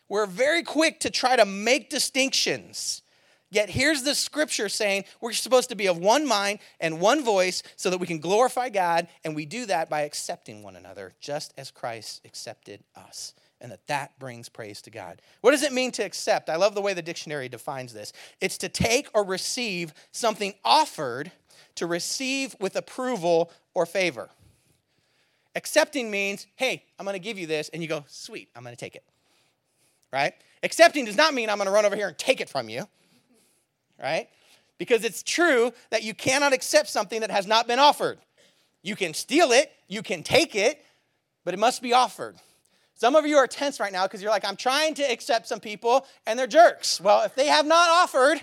we're 0.08 0.26
very 0.26 0.62
quick 0.62 1.00
to 1.00 1.10
try 1.10 1.36
to 1.36 1.46
make 1.46 1.88
distinctions. 1.88 3.02
Yet 3.52 3.68
here's 3.68 4.02
the 4.02 4.14
scripture 4.14 4.70
saying 4.70 5.04
we're 5.20 5.34
supposed 5.34 5.68
to 5.68 5.74
be 5.76 5.86
of 5.86 5.98
one 5.98 6.26
mind 6.26 6.58
and 6.80 7.02
one 7.02 7.22
voice 7.22 7.62
so 7.76 7.90
that 7.90 7.98
we 7.98 8.06
can 8.06 8.18
glorify 8.18 8.70
God, 8.70 9.08
and 9.24 9.36
we 9.36 9.44
do 9.44 9.66
that 9.66 9.90
by 9.90 10.00
accepting 10.00 10.62
one 10.62 10.74
another, 10.74 11.12
just 11.20 11.52
as 11.58 11.70
Christ 11.70 12.22
accepted 12.24 12.82
us. 12.96 13.34
And 13.60 13.70
that 13.70 13.86
that 13.88 14.18
brings 14.18 14.48
praise 14.48 14.80
to 14.82 14.90
God. 14.90 15.20
What 15.42 15.50
does 15.50 15.62
it 15.62 15.72
mean 15.72 15.92
to 15.92 16.02
accept? 16.02 16.48
I 16.48 16.56
love 16.56 16.74
the 16.74 16.80
way 16.80 16.94
the 16.94 17.02
dictionary 17.02 17.50
defines 17.50 17.92
this. 17.92 18.14
It's 18.40 18.56
to 18.56 18.70
take 18.70 19.08
or 19.12 19.22
receive 19.22 19.92
something 20.12 20.54
offered, 20.64 21.30
to 21.74 21.86
receive 21.86 22.56
with 22.58 22.74
approval 22.74 23.52
or 23.74 23.84
favor. 23.84 24.30
Accepting 25.54 26.10
means, 26.10 26.46
hey, 26.56 26.84
I'm 26.98 27.04
going 27.04 27.14
to 27.16 27.20
give 27.20 27.38
you 27.38 27.46
this, 27.46 27.68
and 27.68 27.82
you 27.82 27.88
go, 27.88 28.04
sweet, 28.08 28.48
I'm 28.56 28.62
going 28.62 28.74
to 28.74 28.80
take 28.80 28.96
it. 28.96 29.04
right? 30.12 30.34
Accepting 30.62 31.04
does 31.04 31.16
not 31.16 31.34
mean 31.34 31.50
I'm 31.50 31.56
going 31.56 31.66
to 31.66 31.72
run 31.72 31.84
over 31.84 31.96
here 31.96 32.08
and 32.08 32.18
take 32.18 32.40
it 32.40 32.48
from 32.48 32.68
you, 32.68 32.86
right? 34.02 34.28
Because 34.78 35.04
it's 35.04 35.22
true 35.22 35.72
that 35.90 36.02
you 36.02 36.12
cannot 36.12 36.52
accept 36.52 36.88
something 36.88 37.20
that 37.20 37.30
has 37.30 37.46
not 37.46 37.68
been 37.68 37.78
offered. 37.78 38.18
You 38.82 38.96
can 38.96 39.14
steal 39.14 39.52
it, 39.52 39.70
you 39.86 40.02
can 40.02 40.22
take 40.22 40.54
it, 40.56 40.84
but 41.44 41.54
it 41.54 41.60
must 41.60 41.80
be 41.80 41.92
offered. 41.92 42.36
Some 42.94 43.14
of 43.14 43.26
you 43.26 43.36
are 43.36 43.46
tense 43.46 43.80
right 43.80 43.92
now 43.92 44.04
because 44.04 44.22
you're 44.22 44.30
like, 44.30 44.44
I'm 44.44 44.56
trying 44.56 44.94
to 44.94 45.02
accept 45.02 45.48
some 45.48 45.60
people 45.60 46.06
and 46.26 46.38
they're 46.38 46.46
jerks. 46.46 47.00
Well, 47.00 47.22
if 47.24 47.34
they 47.34 47.46
have 47.46 47.66
not 47.66 47.88
offered, 47.90 48.40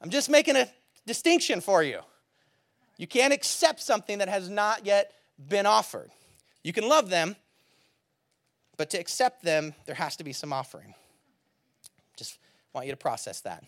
I'm 0.00 0.10
just 0.10 0.28
making 0.28 0.56
a 0.56 0.68
distinction 1.06 1.60
for 1.60 1.82
you. 1.82 2.00
You 2.96 3.06
can't 3.06 3.32
accept 3.32 3.82
something 3.82 4.18
that 4.18 4.28
has 4.28 4.48
not 4.48 4.86
yet 4.86 5.12
been 5.48 5.66
offered. 5.66 6.10
You 6.62 6.72
can 6.72 6.88
love 6.88 7.10
them, 7.10 7.36
but 8.76 8.90
to 8.90 8.98
accept 8.98 9.42
them, 9.42 9.74
there 9.86 9.94
has 9.94 10.16
to 10.16 10.24
be 10.24 10.32
some 10.32 10.52
offering. 10.52 10.94
Want 12.74 12.86
you 12.86 12.92
to 12.92 12.96
process 12.96 13.40
that. 13.42 13.64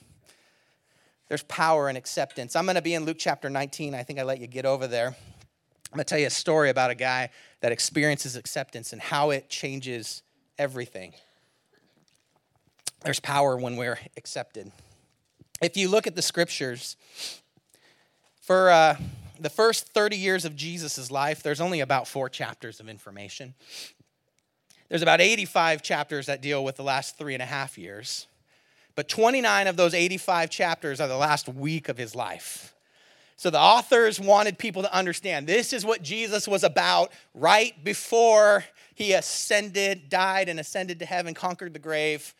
There's 1.28 1.44
power 1.44 1.88
in 1.88 1.96
acceptance. 1.96 2.56
I'm 2.56 2.66
going 2.66 2.74
to 2.74 2.82
be 2.82 2.94
in 2.94 3.04
Luke 3.04 3.18
chapter 3.18 3.48
19. 3.48 3.94
I 3.94 4.02
think 4.02 4.18
I 4.18 4.24
let 4.24 4.40
you 4.40 4.48
get 4.48 4.66
over 4.66 4.86
there. 4.86 5.08
I'm 5.08 5.96
going 5.96 6.04
to 6.04 6.04
tell 6.04 6.18
you 6.18 6.26
a 6.26 6.30
story 6.30 6.70
about 6.70 6.90
a 6.90 6.94
guy 6.94 7.30
that 7.60 7.70
experiences 7.70 8.34
acceptance 8.34 8.92
and 8.92 9.00
how 9.00 9.30
it 9.30 9.48
changes 9.48 10.22
everything. 10.58 11.14
There's 13.02 13.20
power 13.20 13.56
when 13.56 13.76
we're 13.76 13.98
accepted. 14.16 14.72
If 15.62 15.76
you 15.76 15.88
look 15.88 16.08
at 16.08 16.16
the 16.16 16.22
scriptures, 16.22 16.96
for 18.40 18.70
uh, 18.70 18.96
the 19.38 19.50
first 19.50 19.88
30 19.88 20.16
years 20.16 20.44
of 20.44 20.56
Jesus' 20.56 21.10
life, 21.10 21.42
there's 21.42 21.60
only 21.60 21.80
about 21.80 22.08
four 22.08 22.28
chapters 22.28 22.80
of 22.80 22.88
information. 22.88 23.54
There's 24.88 25.02
about 25.02 25.20
85 25.20 25.82
chapters 25.82 26.26
that 26.26 26.42
deal 26.42 26.64
with 26.64 26.76
the 26.76 26.84
last 26.84 27.18
three 27.18 27.34
and 27.34 27.42
a 27.42 27.46
half 27.46 27.78
years. 27.78 28.26
But 28.96 29.08
29 29.08 29.66
of 29.66 29.76
those 29.76 29.94
85 29.94 30.50
chapters 30.50 31.00
are 31.00 31.06
the 31.06 31.16
last 31.16 31.48
week 31.48 31.88
of 31.88 31.98
his 31.98 32.14
life. 32.14 32.74
So 33.36 33.50
the 33.50 33.60
authors 33.60 34.18
wanted 34.18 34.58
people 34.58 34.82
to 34.82 34.92
understand 34.92 35.46
this 35.46 35.74
is 35.74 35.84
what 35.84 36.02
Jesus 36.02 36.48
was 36.48 36.64
about 36.64 37.12
right 37.34 37.72
before 37.84 38.64
he 38.94 39.12
ascended, 39.12 40.08
died, 40.08 40.48
and 40.48 40.58
ascended 40.58 40.98
to 41.00 41.04
heaven, 41.04 41.34
conquered 41.34 41.74
the 41.74 41.78
grave. 41.78 42.34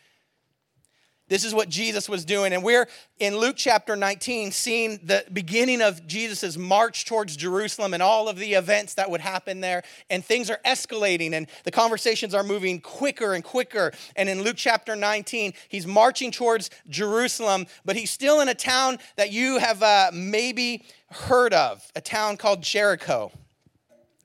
This 1.29 1.45
is 1.45 1.53
what 1.53 1.69
Jesus 1.69 2.09
was 2.09 2.25
doing. 2.25 2.53
And 2.53 2.63
we're 2.63 2.87
in 3.19 3.37
Luke 3.37 3.57
chapter 3.57 3.97
19 3.97 4.53
seeing 4.53 5.01
the 5.03 5.25
beginning 5.33 5.83
of 5.83 6.07
Jesus' 6.07 6.57
march 6.57 7.05
towards 7.05 7.37
Jerusalem 7.37 7.95
and 7.95 8.03
all 8.03 8.29
of 8.29 8.39
the 8.39 8.55
events 8.55 8.95
that 8.95 9.11
would 9.11 9.21
happen 9.21 9.61
there. 9.61 9.83
And 10.09 10.25
things 10.25 10.51
are 10.51 10.61
escalating 10.65 11.33
and 11.33 11.49
the 11.65 11.73
conversations 11.73 12.33
are 12.33 12.45
moving 12.45 12.81
quicker 12.81 13.35
and 13.35 13.43
quicker. 13.43 13.93
And 14.15 14.29
in 14.29 14.43
Luke 14.43 14.55
chapter 14.57 14.95
19, 14.95 15.53
he's 15.69 15.87
marching 15.87 16.31
towards 16.31 16.71
Jerusalem, 16.89 17.67
but 17.85 17.97
he's 17.97 18.11
still 18.11 18.41
in 18.41 18.49
a 18.49 18.55
town 18.55 18.99
that 19.17 19.33
you 19.33 19.59
have 19.59 19.83
uh, 19.83 20.11
maybe 20.15 20.85
heard 21.11 21.53
of, 21.53 21.85
a 21.97 22.01
town 22.01 22.37
called 22.37 22.63
Jericho. 22.63 23.33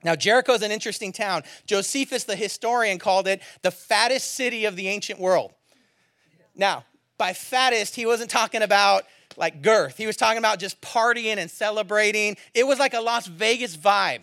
Now, 0.04 0.14
Jericho 0.14 0.52
is 0.52 0.62
an 0.62 0.70
interesting 0.70 1.12
town. 1.12 1.42
Josephus, 1.66 2.24
the 2.24 2.36
historian, 2.36 2.98
called 2.98 3.26
it 3.26 3.42
the 3.62 3.70
fattest 3.72 4.34
city 4.34 4.66
of 4.66 4.76
the 4.76 4.88
ancient 4.88 5.18
world. 5.18 5.52
Now, 6.54 6.84
by 7.22 7.32
fattest, 7.34 7.94
he 7.94 8.04
wasn't 8.04 8.28
talking 8.28 8.62
about 8.62 9.04
like 9.36 9.62
girth. 9.62 9.96
He 9.96 10.08
was 10.08 10.16
talking 10.16 10.38
about 10.38 10.58
just 10.58 10.80
partying 10.80 11.36
and 11.36 11.48
celebrating. 11.48 12.36
It 12.52 12.66
was 12.66 12.80
like 12.80 12.94
a 12.94 13.00
Las 13.00 13.28
Vegas 13.28 13.76
vibe, 13.76 14.22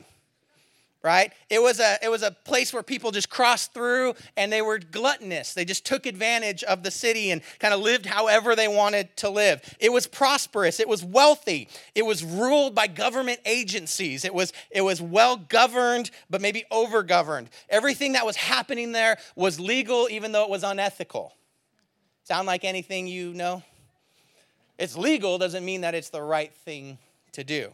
right? 1.02 1.32
It 1.50 1.62
was 1.62 1.80
a 1.80 1.98
it 2.04 2.10
was 2.10 2.24
a 2.24 2.32
place 2.32 2.74
where 2.74 2.84
people 2.84 3.12
just 3.12 3.30
crossed 3.30 3.74
through 3.74 4.16
and 4.36 4.52
they 4.52 4.62
were 4.62 4.80
gluttonous. 4.80 5.54
They 5.54 5.64
just 5.64 5.86
took 5.86 6.06
advantage 6.08 6.62
of 6.66 6.84
the 6.84 6.92
city 6.92 7.32
and 7.32 7.42
kind 7.60 7.74
of 7.74 7.80
lived 7.80 8.06
however 8.06 8.54
they 8.54 8.68
wanted 8.68 9.16
to 9.16 9.30
live. 9.30 9.62
It 9.80 9.94
was 9.94 10.06
prosperous, 10.06 10.82
it 10.82 10.90
was 10.90 11.02
wealthy. 11.02 11.70
It 11.96 12.06
was 12.06 12.22
ruled 12.22 12.76
by 12.76 12.88
government 12.88 13.40
agencies. 13.46 14.26
It 14.26 14.34
was 14.34 14.52
it 14.72 14.82
was 14.82 15.02
well 15.02 15.38
governed 15.38 16.12
but 16.30 16.42
maybe 16.42 16.66
over 16.70 17.04
governed. 17.04 17.50
Everything 17.70 18.12
that 18.12 18.26
was 18.26 18.36
happening 18.36 18.92
there 18.92 19.20
was 19.38 19.58
legal 19.58 20.10
even 20.12 20.34
though 20.34 20.44
it 20.44 20.50
was 20.50 20.66
unethical. 20.66 21.34
Sound 22.30 22.46
like 22.46 22.64
anything 22.64 23.08
you 23.08 23.34
know? 23.34 23.64
It's 24.78 24.96
legal 24.96 25.40
doesn't 25.40 25.66
mean 25.66 25.82
that 25.82 25.96
it's 25.96 26.12
the 26.12 26.22
right 26.22 26.54
thing 26.54 27.00
to 27.32 27.44
do. 27.44 27.74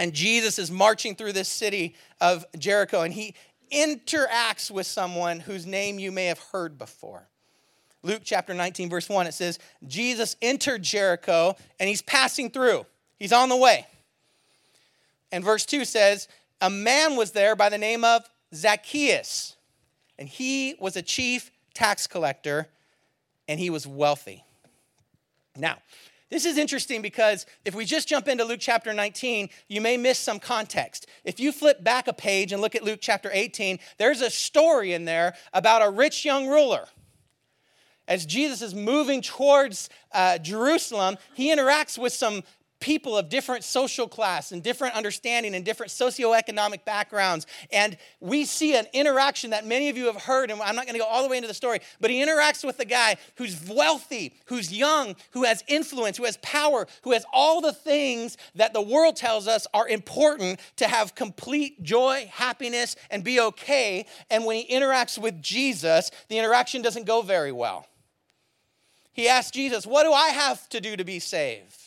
And 0.00 0.14
Jesus 0.14 0.58
is 0.58 0.70
marching 0.70 1.14
through 1.14 1.34
this 1.34 1.50
city 1.50 1.96
of 2.18 2.46
Jericho 2.58 3.02
and 3.02 3.12
he 3.12 3.34
interacts 3.70 4.70
with 4.70 4.86
someone 4.86 5.40
whose 5.40 5.66
name 5.66 5.98
you 5.98 6.12
may 6.12 6.24
have 6.24 6.38
heard 6.38 6.78
before. 6.78 7.28
Luke 8.02 8.22
chapter 8.24 8.54
19, 8.54 8.88
verse 8.88 9.10
1, 9.10 9.26
it 9.26 9.34
says, 9.34 9.58
Jesus 9.86 10.36
entered 10.40 10.82
Jericho 10.82 11.56
and 11.78 11.90
he's 11.90 12.00
passing 12.00 12.48
through. 12.48 12.86
He's 13.18 13.34
on 13.34 13.50
the 13.50 13.56
way. 13.58 13.86
And 15.30 15.44
verse 15.44 15.66
2 15.66 15.84
says, 15.84 16.26
A 16.62 16.70
man 16.70 17.16
was 17.16 17.32
there 17.32 17.54
by 17.54 17.68
the 17.68 17.76
name 17.76 18.02
of 18.02 18.22
Zacchaeus, 18.54 19.56
and 20.18 20.26
he 20.26 20.74
was 20.80 20.96
a 20.96 21.02
chief 21.02 21.50
tax 21.74 22.06
collector 22.06 22.68
and 23.48 23.60
he 23.60 23.70
was 23.70 23.86
wealthy. 23.86 24.44
Now, 25.56 25.78
this 26.30 26.46
is 26.46 26.58
interesting 26.58 27.00
because 27.00 27.46
if 27.64 27.74
we 27.74 27.84
just 27.84 28.08
jump 28.08 28.26
into 28.26 28.44
Luke 28.44 28.58
chapter 28.60 28.92
19, 28.92 29.50
you 29.68 29.80
may 29.80 29.96
miss 29.96 30.18
some 30.18 30.40
context. 30.40 31.06
If 31.22 31.38
you 31.38 31.52
flip 31.52 31.84
back 31.84 32.08
a 32.08 32.12
page 32.12 32.52
and 32.52 32.60
look 32.60 32.74
at 32.74 32.82
Luke 32.82 32.98
chapter 33.00 33.30
18, 33.32 33.78
there's 33.98 34.20
a 34.20 34.30
story 34.30 34.94
in 34.94 35.04
there 35.04 35.34
about 35.52 35.82
a 35.82 35.90
rich 35.90 36.24
young 36.24 36.48
ruler. 36.48 36.86
As 38.08 38.26
Jesus 38.26 38.62
is 38.62 38.74
moving 38.74 39.22
towards 39.22 39.88
uh, 40.12 40.38
Jerusalem, 40.38 41.16
he 41.34 41.54
interacts 41.54 41.96
with 41.96 42.12
some 42.12 42.42
people 42.84 43.16
of 43.16 43.30
different 43.30 43.64
social 43.64 44.06
class 44.06 44.52
and 44.52 44.62
different 44.62 44.94
understanding 44.94 45.54
and 45.54 45.64
different 45.64 45.90
socioeconomic 45.90 46.84
backgrounds. 46.84 47.46
And 47.72 47.96
we 48.20 48.44
see 48.44 48.76
an 48.76 48.84
interaction 48.92 49.50
that 49.50 49.64
many 49.64 49.88
of 49.88 49.96
you 49.96 50.04
have 50.04 50.16
heard, 50.16 50.50
and 50.50 50.60
I'm 50.60 50.76
not 50.76 50.84
going 50.84 50.92
to 50.92 51.00
go 51.00 51.06
all 51.06 51.22
the 51.22 51.30
way 51.30 51.38
into 51.38 51.48
the 51.48 51.54
story, 51.54 51.80
but 51.98 52.10
he 52.10 52.22
interacts 52.22 52.62
with 52.62 52.78
a 52.80 52.84
guy 52.84 53.16
who's 53.36 53.66
wealthy, 53.66 54.34
who's 54.44 54.70
young, 54.70 55.16
who 55.30 55.44
has 55.44 55.64
influence, 55.66 56.18
who 56.18 56.24
has 56.24 56.36
power, 56.42 56.86
who 57.04 57.12
has 57.12 57.24
all 57.32 57.62
the 57.62 57.72
things 57.72 58.36
that 58.54 58.74
the 58.74 58.82
world 58.82 59.16
tells 59.16 59.48
us 59.48 59.66
are 59.72 59.88
important 59.88 60.60
to 60.76 60.86
have 60.86 61.14
complete 61.14 61.82
joy, 61.82 62.30
happiness, 62.30 62.96
and 63.10 63.24
be 63.24 63.40
okay. 63.40 64.04
And 64.28 64.44
when 64.44 64.62
he 64.62 64.76
interacts 64.76 65.16
with 65.16 65.40
Jesus, 65.40 66.10
the 66.28 66.38
interaction 66.38 66.82
doesn't 66.82 67.06
go 67.06 67.22
very 67.22 67.50
well. 67.50 67.86
He 69.14 69.26
asks 69.26 69.52
Jesus, 69.52 69.86
What 69.86 70.02
do 70.02 70.12
I 70.12 70.28
have 70.28 70.68
to 70.68 70.82
do 70.82 70.98
to 70.98 71.04
be 71.04 71.18
saved? 71.18 71.83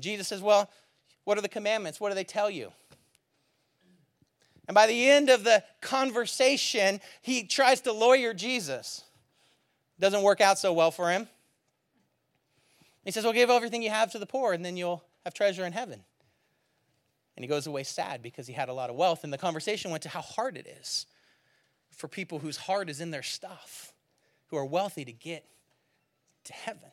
Jesus 0.00 0.28
says, 0.28 0.40
Well, 0.40 0.70
what 1.24 1.38
are 1.38 1.42
the 1.42 1.48
commandments? 1.48 2.00
What 2.00 2.08
do 2.08 2.14
they 2.14 2.24
tell 2.24 2.50
you? 2.50 2.72
And 4.68 4.74
by 4.74 4.86
the 4.86 5.10
end 5.10 5.28
of 5.28 5.44
the 5.44 5.62
conversation, 5.80 7.00
he 7.20 7.44
tries 7.44 7.80
to 7.82 7.92
lawyer 7.92 8.32
Jesus. 8.32 9.04
Doesn't 9.98 10.22
work 10.22 10.40
out 10.40 10.58
so 10.58 10.72
well 10.72 10.90
for 10.90 11.10
him. 11.10 11.28
He 13.04 13.10
says, 13.10 13.24
Well, 13.24 13.32
give 13.32 13.50
everything 13.50 13.82
you 13.82 13.90
have 13.90 14.12
to 14.12 14.18
the 14.18 14.26
poor, 14.26 14.52
and 14.52 14.64
then 14.64 14.76
you'll 14.76 15.02
have 15.24 15.34
treasure 15.34 15.64
in 15.64 15.72
heaven. 15.72 16.02
And 17.36 17.44
he 17.44 17.48
goes 17.48 17.66
away 17.66 17.82
sad 17.82 18.22
because 18.22 18.46
he 18.46 18.52
had 18.52 18.68
a 18.68 18.72
lot 18.72 18.90
of 18.90 18.96
wealth. 18.96 19.24
And 19.24 19.32
the 19.32 19.38
conversation 19.38 19.90
went 19.90 20.02
to 20.02 20.08
how 20.08 20.20
hard 20.20 20.56
it 20.56 20.66
is 20.66 21.06
for 21.90 22.08
people 22.08 22.38
whose 22.38 22.56
heart 22.56 22.90
is 22.90 23.00
in 23.00 23.10
their 23.10 23.22
stuff, 23.22 23.92
who 24.48 24.56
are 24.56 24.64
wealthy 24.64 25.04
to 25.04 25.12
get 25.12 25.44
to 26.44 26.52
heaven. 26.52 26.90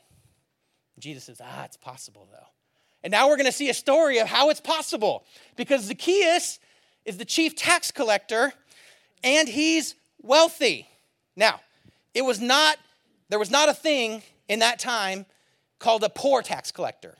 Jesus 0.98 1.26
says, 1.26 1.42
Ah, 1.44 1.66
it's 1.66 1.78
possible 1.78 2.28
though. 2.32 2.48
And 3.04 3.12
now 3.12 3.28
we're 3.28 3.38
going 3.38 3.46
to 3.46 3.52
see 3.52 3.70
a 3.70 3.74
story 3.74 4.20
of 4.20 4.28
how 4.28 4.50
it's 4.50 4.60
possible 4.60 5.24
because 5.56 5.84
Zacchaeus 5.84 6.60
is 7.06 7.18
the 7.18 7.26
chief 7.26 7.56
tax 7.56 7.92
collector 7.92 8.54
and 9.24 9.48
he's 9.48 9.96
wealthy. 10.22 10.88
Now, 11.36 11.62
it 12.14 12.24
was 12.24 12.40
not 12.42 12.78
there 13.30 13.40
was 13.40 13.52
not 13.52 13.70
a 13.70 13.74
thing 13.74 14.24
in 14.48 14.60
that 14.60 14.80
time 14.80 15.26
called 15.78 16.04
a 16.04 16.10
poor 16.10 16.42
tax 16.42 16.72
collector. 16.72 17.16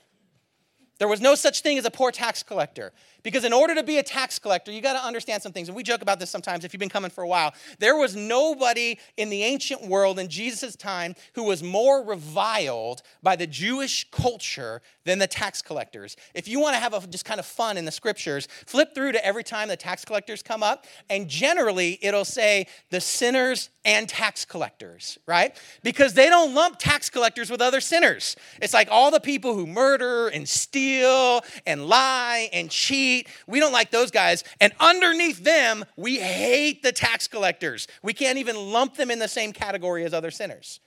There 0.98 1.08
was 1.08 1.20
no 1.20 1.34
such 1.34 1.60
thing 1.60 1.78
as 1.78 1.84
a 1.84 1.90
poor 1.90 2.10
tax 2.10 2.42
collector. 2.42 2.92
Because 3.22 3.44
in 3.44 3.52
order 3.52 3.74
to 3.74 3.82
be 3.82 3.98
a 3.98 4.02
tax 4.02 4.38
collector, 4.38 4.72
you 4.72 4.80
got 4.80 4.94
to 4.94 5.04
understand 5.04 5.42
some 5.42 5.52
things. 5.52 5.68
And 5.68 5.76
we 5.76 5.82
joke 5.82 6.02
about 6.02 6.18
this 6.18 6.30
sometimes 6.30 6.64
if 6.64 6.72
you've 6.72 6.80
been 6.80 6.88
coming 6.88 7.10
for 7.10 7.22
a 7.22 7.28
while. 7.28 7.52
There 7.78 7.96
was 7.96 8.16
nobody 8.16 8.98
in 9.16 9.30
the 9.30 9.42
ancient 9.42 9.86
world 9.86 10.18
in 10.18 10.28
Jesus' 10.28 10.76
time 10.76 11.14
who 11.34 11.44
was 11.44 11.62
more 11.62 12.02
reviled 12.04 13.02
by 13.22 13.36
the 13.36 13.46
Jewish 13.46 14.08
culture 14.10 14.82
than 15.04 15.18
the 15.18 15.26
tax 15.26 15.62
collectors. 15.62 16.16
If 16.34 16.48
you 16.48 16.60
want 16.60 16.74
to 16.76 16.80
have 16.80 16.94
a, 16.94 17.06
just 17.06 17.24
kind 17.24 17.40
of 17.40 17.46
fun 17.46 17.76
in 17.76 17.84
the 17.84 17.92
scriptures, 17.92 18.48
flip 18.66 18.94
through 18.94 19.12
to 19.12 19.24
every 19.24 19.44
time 19.44 19.68
the 19.68 19.76
tax 19.76 20.04
collectors 20.04 20.42
come 20.42 20.62
up, 20.62 20.86
and 21.08 21.28
generally 21.28 21.98
it'll 22.02 22.24
say 22.24 22.66
the 22.90 23.00
sinners 23.00 23.70
and 23.84 24.08
tax 24.08 24.44
collectors, 24.44 25.18
right? 25.26 25.56
Because 25.82 26.12
they 26.12 26.28
don't 26.28 26.54
lump 26.54 26.78
tax 26.78 27.08
collectors 27.08 27.50
with 27.50 27.62
other 27.62 27.80
sinners. 27.80 28.36
It's 28.60 28.74
like 28.74 28.88
all 28.90 29.10
the 29.10 29.20
people 29.20 29.54
who 29.54 29.66
murder 29.66 30.28
and 30.28 30.48
steal 30.48 31.42
and 31.66 31.86
lie 31.86 32.50
and 32.52 32.70
cheat 32.70 33.09
elite. 33.10 33.28
We 33.46 33.60
don't 33.60 33.72
like 33.72 33.90
those 33.90 34.10
guys. 34.10 34.44
And 34.60 34.72
underneath 34.80 35.42
them, 35.42 35.84
we 35.96 36.18
hate 36.18 36.82
the 36.82 36.92
tax 36.92 37.28
collectors. 37.28 37.86
We 38.02 38.12
can't 38.12 38.38
even 38.38 38.56
lump 38.56 38.96
them 38.96 39.10
in 39.10 39.18
the 39.18 39.28
same 39.28 39.52
category 39.52 40.04
as 40.04 40.14
other 40.14 40.30
sinners. 40.30 40.80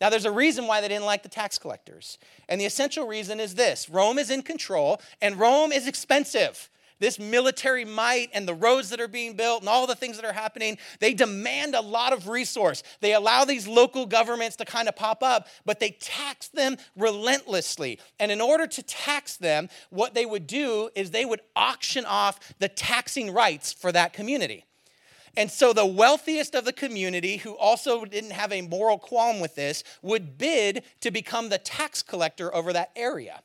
Now, 0.00 0.08
there's 0.08 0.24
a 0.24 0.32
reason 0.32 0.66
why 0.66 0.80
they 0.80 0.88
didn't 0.88 1.04
like 1.04 1.22
the 1.22 1.28
tax 1.28 1.58
collectors. 1.58 2.18
And 2.48 2.60
the 2.60 2.64
essential 2.64 3.06
reason 3.06 3.38
is 3.38 3.54
this 3.54 3.88
Rome 3.90 4.18
is 4.18 4.30
in 4.30 4.42
control, 4.42 5.00
and 5.20 5.38
Rome 5.38 5.72
is 5.72 5.86
expensive 5.86 6.70
this 7.00 7.18
military 7.18 7.84
might 7.84 8.28
and 8.32 8.46
the 8.46 8.54
roads 8.54 8.90
that 8.90 9.00
are 9.00 9.08
being 9.08 9.34
built 9.34 9.60
and 9.60 9.68
all 9.68 9.86
the 9.86 9.94
things 9.94 10.16
that 10.16 10.24
are 10.24 10.32
happening, 10.32 10.78
they 11.00 11.12
demand 11.12 11.74
a 11.74 11.80
lot 11.80 12.12
of 12.12 12.28
resource. 12.28 12.82
They 13.00 13.14
allow 13.14 13.44
these 13.44 13.66
local 13.66 14.06
governments 14.06 14.56
to 14.56 14.64
kind 14.64 14.88
of 14.88 14.94
pop 14.94 15.22
up, 15.22 15.48
but 15.64 15.80
they 15.80 15.90
tax 15.90 16.48
them 16.48 16.76
relentlessly. 16.96 17.98
And 18.20 18.30
in 18.30 18.40
order 18.40 18.66
to 18.66 18.82
tax 18.82 19.36
them, 19.36 19.68
what 19.90 20.14
they 20.14 20.26
would 20.26 20.46
do 20.46 20.90
is 20.94 21.10
they 21.10 21.24
would 21.24 21.40
auction 21.56 22.04
off 22.04 22.38
the 22.58 22.68
taxing 22.68 23.32
rights 23.32 23.72
for 23.72 23.90
that 23.92 24.12
community. 24.12 24.64
And 25.36 25.50
so 25.50 25.72
the 25.72 25.86
wealthiest 25.86 26.54
of 26.54 26.64
the 26.64 26.72
community, 26.72 27.36
who 27.36 27.56
also 27.56 28.04
didn't 28.04 28.32
have 28.32 28.52
a 28.52 28.62
moral 28.62 28.98
qualm 28.98 29.40
with 29.40 29.54
this, 29.54 29.84
would 30.02 30.36
bid 30.36 30.82
to 31.00 31.10
become 31.10 31.48
the 31.48 31.58
tax 31.58 32.02
collector 32.02 32.54
over 32.54 32.72
that 32.72 32.90
area. 32.96 33.40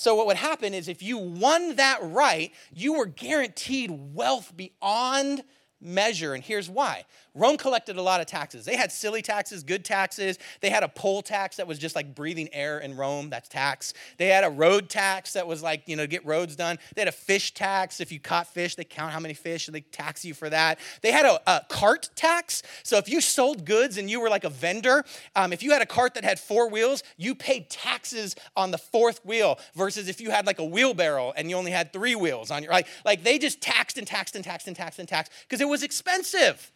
So, 0.00 0.14
what 0.14 0.28
would 0.28 0.36
happen 0.36 0.74
is 0.74 0.86
if 0.86 1.02
you 1.02 1.18
won 1.18 1.74
that 1.74 1.98
right, 2.00 2.52
you 2.72 2.92
were 2.92 3.06
guaranteed 3.06 3.90
wealth 4.14 4.56
beyond 4.56 5.42
measure. 5.80 6.34
And 6.34 6.44
here's 6.44 6.70
why 6.70 7.04
Rome 7.38 7.56
collected 7.56 7.96
a 7.96 8.02
lot 8.02 8.20
of 8.20 8.26
taxes. 8.26 8.64
They 8.64 8.76
had 8.76 8.90
silly 8.90 9.22
taxes, 9.22 9.62
good 9.62 9.84
taxes. 9.84 10.38
They 10.60 10.70
had 10.70 10.82
a 10.82 10.88
poll 10.88 11.22
tax 11.22 11.56
that 11.56 11.66
was 11.66 11.78
just 11.78 11.94
like 11.94 12.14
breathing 12.14 12.48
air 12.52 12.78
in 12.78 12.96
Rome, 12.96 13.30
that's 13.30 13.48
tax. 13.48 13.94
They 14.16 14.26
had 14.26 14.44
a 14.44 14.50
road 14.50 14.88
tax 14.88 15.34
that 15.34 15.46
was 15.46 15.62
like, 15.62 15.82
you 15.86 15.96
know, 15.96 16.06
get 16.06 16.24
roads 16.26 16.56
done. 16.56 16.78
They 16.94 17.02
had 17.02 17.08
a 17.08 17.12
fish 17.12 17.54
tax. 17.54 18.00
If 18.00 18.10
you 18.12 18.20
caught 18.20 18.46
fish, 18.46 18.74
they 18.74 18.84
count 18.84 19.12
how 19.12 19.20
many 19.20 19.34
fish 19.34 19.68
and 19.68 19.74
they 19.74 19.80
tax 19.80 20.24
you 20.24 20.34
for 20.34 20.50
that. 20.50 20.78
They 21.02 21.12
had 21.12 21.26
a, 21.26 21.40
a 21.46 21.64
cart 21.68 22.10
tax. 22.14 22.62
So 22.82 22.96
if 22.98 23.08
you 23.08 23.20
sold 23.20 23.64
goods 23.64 23.98
and 23.98 24.10
you 24.10 24.20
were 24.20 24.28
like 24.28 24.44
a 24.44 24.50
vendor, 24.50 25.04
um, 25.36 25.52
if 25.52 25.62
you 25.62 25.72
had 25.72 25.82
a 25.82 25.86
cart 25.86 26.14
that 26.14 26.24
had 26.24 26.38
four 26.38 26.68
wheels, 26.68 27.02
you 27.16 27.34
paid 27.34 27.70
taxes 27.70 28.34
on 28.56 28.70
the 28.70 28.78
fourth 28.78 29.24
wheel 29.24 29.58
versus 29.74 30.08
if 30.08 30.20
you 30.20 30.30
had 30.30 30.46
like 30.46 30.58
a 30.58 30.64
wheelbarrow 30.64 31.32
and 31.36 31.50
you 31.50 31.56
only 31.56 31.70
had 31.70 31.92
three 31.92 32.14
wheels 32.14 32.50
on 32.50 32.62
your, 32.62 32.72
like, 32.72 32.86
like 33.04 33.22
they 33.22 33.38
just 33.38 33.60
taxed 33.60 33.98
and 33.98 34.06
taxed 34.06 34.34
and 34.34 34.44
taxed 34.44 34.66
and 34.66 34.76
taxed 34.76 34.98
and 34.98 35.08
taxed 35.08 35.32
because 35.48 35.60
it 35.60 35.68
was 35.68 35.82
expensive. 35.82 36.72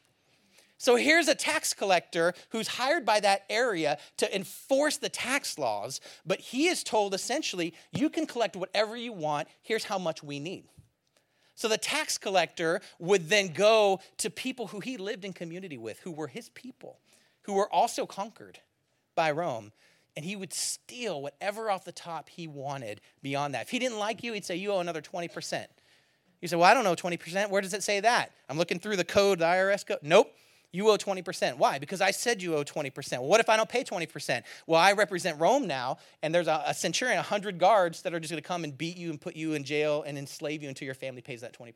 So 0.82 0.96
here's 0.96 1.28
a 1.28 1.36
tax 1.36 1.74
collector 1.74 2.34
who's 2.48 2.66
hired 2.66 3.06
by 3.06 3.20
that 3.20 3.44
area 3.48 3.98
to 4.16 4.34
enforce 4.34 4.96
the 4.96 5.08
tax 5.08 5.56
laws, 5.56 6.00
but 6.26 6.40
he 6.40 6.66
is 6.66 6.82
told 6.82 7.14
essentially, 7.14 7.72
you 7.92 8.10
can 8.10 8.26
collect 8.26 8.56
whatever 8.56 8.96
you 8.96 9.12
want, 9.12 9.46
here's 9.62 9.84
how 9.84 9.96
much 9.96 10.24
we 10.24 10.40
need. 10.40 10.64
So 11.54 11.68
the 11.68 11.78
tax 11.78 12.18
collector 12.18 12.80
would 12.98 13.28
then 13.28 13.52
go 13.52 14.00
to 14.16 14.28
people 14.28 14.66
who 14.66 14.80
he 14.80 14.96
lived 14.96 15.24
in 15.24 15.32
community 15.32 15.78
with, 15.78 16.00
who 16.00 16.10
were 16.10 16.26
his 16.26 16.48
people, 16.48 16.98
who 17.42 17.52
were 17.52 17.72
also 17.72 18.04
conquered 18.04 18.58
by 19.14 19.30
Rome, 19.30 19.70
and 20.16 20.24
he 20.24 20.34
would 20.34 20.52
steal 20.52 21.22
whatever 21.22 21.70
off 21.70 21.84
the 21.84 21.92
top 21.92 22.28
he 22.28 22.48
wanted 22.48 23.00
beyond 23.22 23.54
that. 23.54 23.62
If 23.62 23.70
he 23.70 23.78
didn't 23.78 24.00
like 24.00 24.24
you, 24.24 24.32
he'd 24.32 24.44
say, 24.44 24.56
You 24.56 24.72
owe 24.72 24.80
another 24.80 25.00
20%. 25.00 25.64
You 26.40 26.48
say, 26.48 26.56
Well, 26.56 26.68
I 26.68 26.74
don't 26.74 26.82
know 26.82 26.96
20%. 26.96 27.50
Where 27.50 27.62
does 27.62 27.72
it 27.72 27.84
say 27.84 28.00
that? 28.00 28.32
I'm 28.48 28.58
looking 28.58 28.80
through 28.80 28.96
the 28.96 29.04
code, 29.04 29.38
the 29.38 29.44
IRS 29.44 29.86
code. 29.86 29.98
Nope 30.02 30.34
you 30.72 30.88
owe 30.88 30.96
20%. 30.96 31.58
Why? 31.58 31.78
Because 31.78 32.00
I 32.00 32.10
said 32.10 32.42
you 32.42 32.56
owe 32.56 32.64
20%. 32.64 33.12
Well, 33.12 33.26
what 33.26 33.40
if 33.40 33.48
I 33.50 33.56
don't 33.56 33.68
pay 33.68 33.84
20%? 33.84 34.42
Well, 34.66 34.80
I 34.80 34.92
represent 34.92 35.38
Rome 35.38 35.66
now, 35.66 35.98
and 36.22 36.34
there's 36.34 36.48
a, 36.48 36.62
a 36.66 36.74
centurion, 36.74 37.18
100 37.18 37.58
guards 37.58 38.02
that 38.02 38.14
are 38.14 38.20
just 38.20 38.30
going 38.30 38.42
to 38.42 38.46
come 38.46 38.64
and 38.64 38.76
beat 38.76 38.96
you 38.96 39.10
and 39.10 39.20
put 39.20 39.36
you 39.36 39.52
in 39.52 39.64
jail 39.64 40.02
and 40.06 40.16
enslave 40.16 40.62
you 40.62 40.68
until 40.68 40.86
your 40.86 40.94
family 40.94 41.20
pays 41.20 41.42
that 41.42 41.56
20%. 41.56 41.74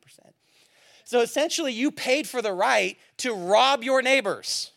So 1.05 1.21
essentially, 1.21 1.71
you 1.71 1.91
paid 1.91 2.27
for 2.27 2.41
the 2.41 2.51
right 2.51 2.97
to 3.17 3.33
rob 3.33 3.83
your 3.83 4.01
neighbors. 4.01 4.71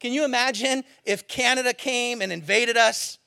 Can 0.00 0.12
you 0.12 0.24
imagine 0.24 0.84
if 1.04 1.26
Canada 1.28 1.74
came 1.74 2.22
and 2.22 2.32
invaded 2.32 2.76
us? 2.76 3.18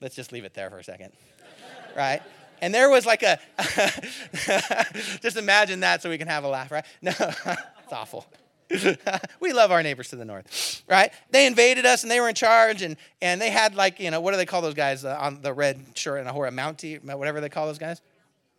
Let's 0.00 0.16
just 0.16 0.32
leave 0.32 0.44
it 0.44 0.54
there 0.54 0.68
for 0.70 0.78
a 0.78 0.84
second, 0.84 1.12
right? 1.96 2.20
And 2.60 2.74
there 2.74 2.90
was 2.90 3.06
like 3.06 3.22
a, 3.22 3.38
just 5.22 5.36
imagine 5.36 5.80
that 5.80 6.02
so 6.02 6.10
we 6.10 6.18
can 6.18 6.28
have 6.28 6.44
a 6.44 6.48
laugh, 6.48 6.70
right? 6.70 6.84
No, 7.02 7.12
it's 7.18 7.92
awful. 7.92 8.26
we 9.40 9.52
love 9.52 9.70
our 9.70 9.82
neighbors 9.82 10.08
to 10.08 10.16
the 10.16 10.24
north, 10.24 10.82
right? 10.88 11.12
They 11.30 11.46
invaded 11.46 11.86
us 11.86 12.02
and 12.02 12.10
they 12.10 12.20
were 12.20 12.28
in 12.28 12.34
charge, 12.34 12.82
and, 12.82 12.96
and 13.22 13.40
they 13.40 13.50
had 13.50 13.74
like, 13.74 14.00
you 14.00 14.10
know, 14.10 14.20
what 14.20 14.32
do 14.32 14.36
they 14.36 14.46
call 14.46 14.62
those 14.62 14.74
guys 14.74 15.04
uh, 15.04 15.16
on 15.20 15.42
the 15.42 15.52
red 15.52 15.80
shirt 15.94 16.20
and 16.20 16.28
a 16.28 16.32
horror, 16.32 16.50
Mountie, 16.50 17.02
whatever 17.02 17.40
they 17.40 17.48
call 17.48 17.66
those 17.66 17.78
guys? 17.78 18.00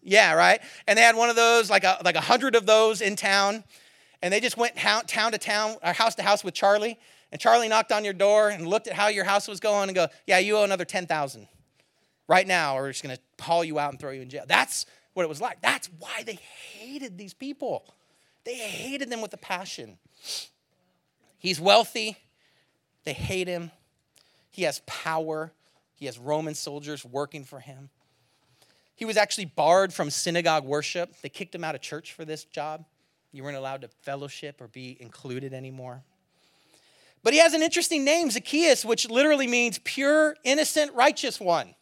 Yeah, 0.01 0.33
right? 0.33 0.61
And 0.87 0.97
they 0.97 1.03
had 1.03 1.15
one 1.15 1.29
of 1.29 1.35
those, 1.35 1.69
like 1.69 1.83
a, 1.83 1.97
like 2.05 2.15
a 2.15 2.21
hundred 2.21 2.55
of 2.55 2.65
those 2.65 3.01
in 3.01 3.15
town, 3.15 3.63
and 4.21 4.33
they 4.33 4.39
just 4.39 4.57
went 4.57 4.75
town 4.75 5.05
town 5.05 5.33
to 5.33 5.37
town, 5.37 5.75
or 5.83 5.93
house 5.93 6.15
to 6.15 6.23
house 6.23 6.43
with 6.43 6.53
Charlie, 6.53 6.97
and 7.31 7.41
Charlie 7.41 7.67
knocked 7.67 7.91
on 7.91 8.05
your 8.05 8.13
door 8.13 8.49
and 8.49 8.67
looked 8.67 8.87
at 8.87 8.93
how 8.93 9.07
your 9.07 9.25
house 9.25 9.47
was 9.47 9.59
going 9.59 9.89
and 9.89 9.95
go, 9.95 10.07
yeah, 10.25 10.39
you 10.39 10.57
owe 10.57 10.63
another 10.63 10.85
10,000 10.85 11.47
right 12.27 12.47
now, 12.47 12.77
or 12.77 12.83
we're 12.83 12.91
just 12.91 13.03
going 13.03 13.17
to 13.17 13.43
haul 13.43 13.63
you 13.63 13.79
out 13.79 13.91
and 13.91 13.99
throw 13.99 14.11
you 14.11 14.21
in 14.21 14.29
jail. 14.29 14.45
That's 14.47 14.85
what 15.13 15.23
it 15.23 15.29
was 15.29 15.41
like. 15.41 15.61
That's 15.61 15.89
why 15.99 16.23
they 16.23 16.35
hated 16.35 17.17
these 17.17 17.33
people. 17.33 17.93
They 18.47 18.55
hated 18.55 19.09
them 19.09 19.19
with 19.19 19.33
a 19.33 19.37
passion. 19.37 19.97
He's 21.37 21.59
wealthy. 21.59 22.15
They 23.03 23.11
hate 23.11 23.45
him. 23.45 23.71
He 24.51 24.63
has 24.63 24.81
power. 24.85 25.51
He 25.95 26.05
has 26.05 26.17
Roman 26.17 26.55
soldiers 26.55 27.03
working 27.03 27.43
for 27.43 27.59
him. 27.59 27.89
He 28.95 29.03
was 29.03 29.17
actually 29.17 29.45
barred 29.45 29.93
from 29.93 30.09
synagogue 30.09 30.63
worship. 30.63 31.13
They 31.21 31.27
kicked 31.27 31.53
him 31.53 31.65
out 31.65 31.75
of 31.75 31.81
church 31.81 32.13
for 32.13 32.23
this 32.23 32.45
job. 32.45 32.85
You 33.33 33.43
weren't 33.43 33.57
allowed 33.57 33.81
to 33.81 33.89
fellowship 33.89 34.61
or 34.61 34.69
be 34.69 34.95
included 35.01 35.53
anymore. 35.53 36.03
But 37.23 37.33
he 37.33 37.39
has 37.39 37.53
an 37.53 37.61
interesting 37.61 38.05
name, 38.05 38.31
Zacchaeus, 38.31 38.85
which 38.85 39.09
literally 39.09 39.47
means 39.47 39.77
pure, 39.83 40.37
innocent, 40.45 40.93
righteous 40.93 41.37
one. 41.37 41.75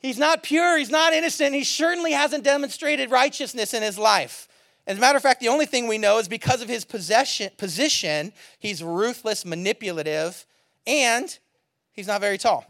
He's 0.00 0.18
not 0.18 0.42
pure, 0.42 0.78
he's 0.78 0.90
not 0.90 1.12
innocent, 1.12 1.54
he 1.54 1.64
certainly 1.64 2.12
hasn't 2.12 2.44
demonstrated 2.44 3.10
righteousness 3.10 3.74
in 3.74 3.82
his 3.82 3.98
life. 3.98 4.48
As 4.86 4.96
a 4.96 5.00
matter 5.00 5.16
of 5.16 5.22
fact, 5.22 5.40
the 5.40 5.48
only 5.48 5.66
thing 5.66 5.86
we 5.86 5.98
know 5.98 6.18
is 6.18 6.28
because 6.28 6.62
of 6.62 6.68
his 6.68 6.84
possession, 6.84 7.50
position, 7.58 8.32
he's 8.58 8.82
ruthless, 8.82 9.44
manipulative, 9.44 10.46
and 10.86 11.36
he's 11.92 12.06
not 12.06 12.20
very 12.20 12.38
tall. 12.38 12.64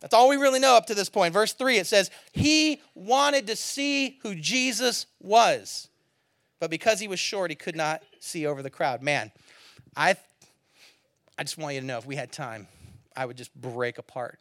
That's 0.00 0.14
all 0.14 0.28
we 0.28 0.36
really 0.36 0.60
know 0.60 0.76
up 0.76 0.86
to 0.86 0.94
this 0.94 1.08
point. 1.08 1.32
Verse 1.32 1.52
3, 1.54 1.78
it 1.78 1.86
says, 1.86 2.10
He 2.32 2.82
wanted 2.94 3.46
to 3.46 3.56
see 3.56 4.18
who 4.22 4.34
Jesus 4.34 5.06
was, 5.20 5.88
but 6.60 6.70
because 6.70 7.00
he 7.00 7.08
was 7.08 7.18
short, 7.18 7.50
he 7.50 7.56
could 7.56 7.76
not 7.76 8.02
see 8.20 8.46
over 8.46 8.62
the 8.62 8.70
crowd. 8.70 9.00
Man, 9.00 9.32
I, 9.96 10.16
I 11.38 11.44
just 11.44 11.56
want 11.56 11.74
you 11.74 11.80
to 11.80 11.86
know 11.86 11.98
if 11.98 12.06
we 12.06 12.16
had 12.16 12.32
time, 12.32 12.68
I 13.16 13.26
would 13.26 13.36
just 13.36 13.54
break 13.54 13.98
apart 13.98 14.38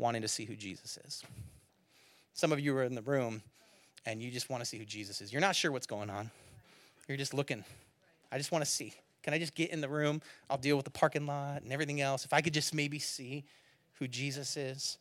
wanting 0.00 0.22
to 0.22 0.28
see 0.28 0.44
who 0.44 0.56
Jesus 0.56 0.98
is. 1.06 1.22
Some 2.34 2.52
of 2.52 2.60
you 2.60 2.76
are 2.76 2.84
in 2.84 2.94
the 2.94 3.02
room 3.02 3.42
and 4.06 4.22
you 4.22 4.30
just 4.30 4.48
want 4.48 4.62
to 4.62 4.68
see 4.68 4.78
who 4.78 4.84
Jesus 4.84 5.20
is. 5.20 5.32
You're 5.32 5.42
not 5.42 5.54
sure 5.54 5.70
what's 5.70 5.86
going 5.86 6.10
on. 6.10 6.30
You're 7.06 7.18
just 7.18 7.34
looking. 7.34 7.64
I 8.32 8.38
just 8.38 8.50
want 8.50 8.64
to 8.64 8.70
see. 8.70 8.94
Can 9.22 9.34
I 9.34 9.38
just 9.38 9.54
get 9.54 9.70
in 9.70 9.80
the 9.80 9.88
room? 9.88 10.22
I'll 10.48 10.56
deal 10.56 10.76
with 10.76 10.84
the 10.84 10.90
parking 10.90 11.26
lot 11.26 11.62
and 11.62 11.72
everything 11.72 12.00
else. 12.00 12.24
If 12.24 12.32
I 12.32 12.40
could 12.40 12.54
just 12.54 12.74
maybe 12.74 12.98
see 12.98 13.44
who 13.98 14.08
Jesus 14.08 14.56
is. 14.56 14.96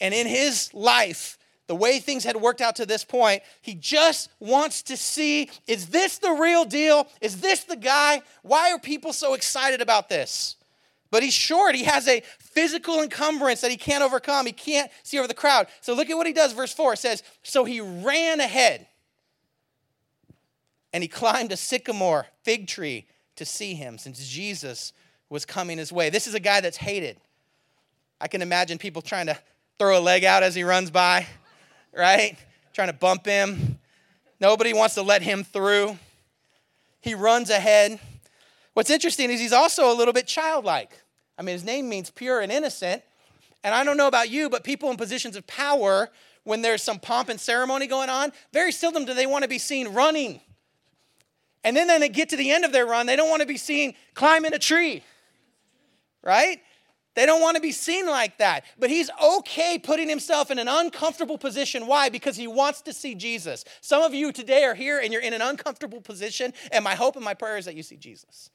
And 0.00 0.12
in 0.12 0.26
his 0.26 0.74
life, 0.74 1.38
the 1.68 1.76
way 1.76 2.00
things 2.00 2.24
had 2.24 2.36
worked 2.36 2.60
out 2.60 2.76
to 2.76 2.86
this 2.86 3.04
point, 3.04 3.42
he 3.60 3.74
just 3.74 4.28
wants 4.40 4.82
to 4.84 4.96
see 4.96 5.48
is 5.68 5.86
this 5.86 6.18
the 6.18 6.32
real 6.32 6.64
deal? 6.64 7.06
Is 7.20 7.40
this 7.40 7.64
the 7.64 7.76
guy? 7.76 8.22
Why 8.42 8.72
are 8.72 8.78
people 8.78 9.12
so 9.12 9.34
excited 9.34 9.80
about 9.80 10.08
this? 10.08 10.56
But 11.12 11.22
he's 11.22 11.34
short. 11.34 11.74
He 11.74 11.84
has 11.84 12.08
a 12.08 12.22
physical 12.38 13.02
encumbrance 13.02 13.60
that 13.60 13.70
he 13.70 13.76
can't 13.76 14.02
overcome. 14.02 14.46
He 14.46 14.52
can't 14.52 14.90
see 15.02 15.18
over 15.18 15.28
the 15.28 15.34
crowd. 15.34 15.66
So 15.82 15.94
look 15.94 16.08
at 16.08 16.16
what 16.16 16.26
he 16.26 16.32
does. 16.32 16.54
Verse 16.54 16.72
4 16.72 16.94
it 16.94 16.98
says, 16.98 17.22
So 17.42 17.64
he 17.64 17.82
ran 17.82 18.40
ahead 18.40 18.86
and 20.90 21.04
he 21.04 21.08
climbed 21.08 21.52
a 21.52 21.56
sycamore 21.56 22.26
fig 22.44 22.66
tree 22.66 23.06
to 23.36 23.44
see 23.44 23.74
him 23.74 23.98
since 23.98 24.26
Jesus 24.26 24.94
was 25.28 25.44
coming 25.44 25.76
his 25.76 25.92
way. 25.92 26.08
This 26.08 26.26
is 26.26 26.34
a 26.34 26.40
guy 26.40 26.62
that's 26.62 26.78
hated. 26.78 27.18
I 28.18 28.26
can 28.26 28.40
imagine 28.40 28.78
people 28.78 29.02
trying 29.02 29.26
to 29.26 29.36
throw 29.78 29.98
a 29.98 30.00
leg 30.00 30.24
out 30.24 30.42
as 30.42 30.54
he 30.54 30.62
runs 30.64 30.90
by, 30.90 31.26
right? 31.94 32.38
Trying 32.72 32.88
to 32.88 32.94
bump 32.94 33.26
him. 33.26 33.78
Nobody 34.40 34.72
wants 34.72 34.94
to 34.94 35.02
let 35.02 35.20
him 35.20 35.44
through. 35.44 35.98
He 37.02 37.14
runs 37.14 37.50
ahead. 37.50 38.00
What's 38.72 38.88
interesting 38.88 39.30
is 39.30 39.40
he's 39.40 39.52
also 39.52 39.92
a 39.92 39.94
little 39.94 40.14
bit 40.14 40.26
childlike. 40.26 41.01
I 41.42 41.44
mean, 41.44 41.54
his 41.54 41.64
name 41.64 41.88
means 41.88 42.08
pure 42.08 42.40
and 42.40 42.52
innocent. 42.52 43.02
And 43.64 43.74
I 43.74 43.82
don't 43.82 43.96
know 43.96 44.06
about 44.06 44.30
you, 44.30 44.48
but 44.48 44.62
people 44.62 44.92
in 44.92 44.96
positions 44.96 45.34
of 45.34 45.44
power, 45.48 46.08
when 46.44 46.62
there's 46.62 46.84
some 46.84 47.00
pomp 47.00 47.28
and 47.28 47.40
ceremony 47.40 47.88
going 47.88 48.08
on, 48.08 48.32
very 48.52 48.70
seldom 48.70 49.04
do 49.04 49.12
they 49.12 49.26
want 49.26 49.42
to 49.42 49.48
be 49.48 49.58
seen 49.58 49.88
running. 49.88 50.40
And 51.64 51.76
then, 51.76 51.88
then 51.88 52.00
they 52.00 52.08
get 52.08 52.28
to 52.28 52.36
the 52.36 52.52
end 52.52 52.64
of 52.64 52.70
their 52.70 52.86
run, 52.86 53.06
they 53.06 53.16
don't 53.16 53.28
want 53.28 53.42
to 53.42 53.46
be 53.46 53.56
seen 53.56 53.94
climbing 54.14 54.54
a 54.54 54.58
tree, 54.58 55.02
right? 56.22 56.60
They 57.14 57.26
don't 57.26 57.42
want 57.42 57.56
to 57.56 57.60
be 57.60 57.72
seen 57.72 58.06
like 58.06 58.38
that. 58.38 58.64
But 58.78 58.88
he's 58.88 59.10
okay 59.22 59.80
putting 59.82 60.08
himself 60.08 60.52
in 60.52 60.60
an 60.60 60.68
uncomfortable 60.68 61.38
position. 61.38 61.88
Why? 61.88 62.08
Because 62.08 62.36
he 62.36 62.46
wants 62.46 62.82
to 62.82 62.92
see 62.92 63.16
Jesus. 63.16 63.64
Some 63.80 64.02
of 64.02 64.14
you 64.14 64.30
today 64.30 64.62
are 64.62 64.74
here 64.74 65.00
and 65.00 65.12
you're 65.12 65.22
in 65.22 65.34
an 65.34 65.42
uncomfortable 65.42 66.00
position, 66.00 66.52
and 66.70 66.84
my 66.84 66.94
hope 66.94 67.16
and 67.16 67.24
my 67.24 67.34
prayer 67.34 67.58
is 67.58 67.64
that 67.64 67.74
you 67.74 67.82
see 67.82 67.96
Jesus. 67.96 68.50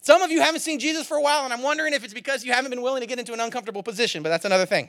Some 0.00 0.22
of 0.22 0.30
you 0.30 0.40
haven't 0.40 0.60
seen 0.60 0.78
Jesus 0.78 1.06
for 1.06 1.16
a 1.16 1.22
while, 1.22 1.44
and 1.44 1.52
I'm 1.52 1.62
wondering 1.62 1.92
if 1.92 2.04
it's 2.04 2.14
because 2.14 2.44
you 2.44 2.52
haven't 2.52 2.70
been 2.70 2.82
willing 2.82 3.00
to 3.00 3.06
get 3.06 3.18
into 3.18 3.32
an 3.32 3.40
uncomfortable 3.40 3.82
position, 3.82 4.22
but 4.22 4.28
that's 4.28 4.44
another 4.44 4.66
thing. 4.66 4.88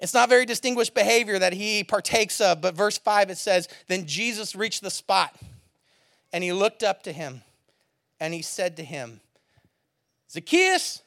It's 0.00 0.14
not 0.14 0.28
very 0.28 0.44
distinguished 0.44 0.94
behavior 0.94 1.38
that 1.38 1.52
he 1.52 1.84
partakes 1.84 2.40
of, 2.40 2.60
but 2.60 2.74
verse 2.74 2.98
5 2.98 3.30
it 3.30 3.38
says, 3.38 3.68
Then 3.86 4.06
Jesus 4.06 4.56
reached 4.56 4.82
the 4.82 4.90
spot, 4.90 5.34
and 6.32 6.42
he 6.42 6.52
looked 6.52 6.82
up 6.82 7.04
to 7.04 7.12
him 7.12 7.42
and 8.18 8.32
he 8.32 8.42
said 8.42 8.76
to 8.76 8.84
him, 8.84 9.20
Zacchaeus, 10.30 11.02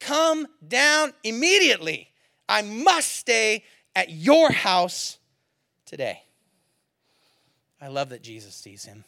come 0.00 0.46
down 0.66 1.12
immediately. 1.24 2.08
I 2.48 2.62
must 2.62 3.12
stay 3.12 3.64
at 3.94 4.10
your 4.10 4.50
house 4.50 5.18
today. 5.86 6.22
I 7.80 7.88
love 7.88 8.10
that 8.10 8.22
Jesus 8.22 8.54
sees 8.54 8.84
him. 8.84 9.04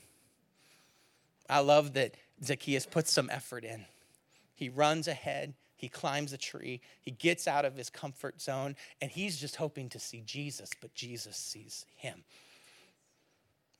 I 1.48 1.60
love 1.60 1.94
that 1.94 2.16
Zacchaeus 2.42 2.86
puts 2.86 3.12
some 3.12 3.30
effort 3.30 3.64
in. 3.64 3.84
He 4.54 4.68
runs 4.68 5.08
ahead, 5.08 5.54
he 5.76 5.88
climbs 5.88 6.32
a 6.32 6.38
tree, 6.38 6.80
he 7.00 7.10
gets 7.10 7.46
out 7.48 7.64
of 7.64 7.76
his 7.76 7.90
comfort 7.90 8.40
zone, 8.40 8.76
and 9.00 9.10
he's 9.10 9.38
just 9.38 9.56
hoping 9.56 9.88
to 9.90 9.98
see 9.98 10.22
Jesus, 10.24 10.70
but 10.80 10.94
Jesus 10.94 11.36
sees 11.36 11.84
him. 11.96 12.24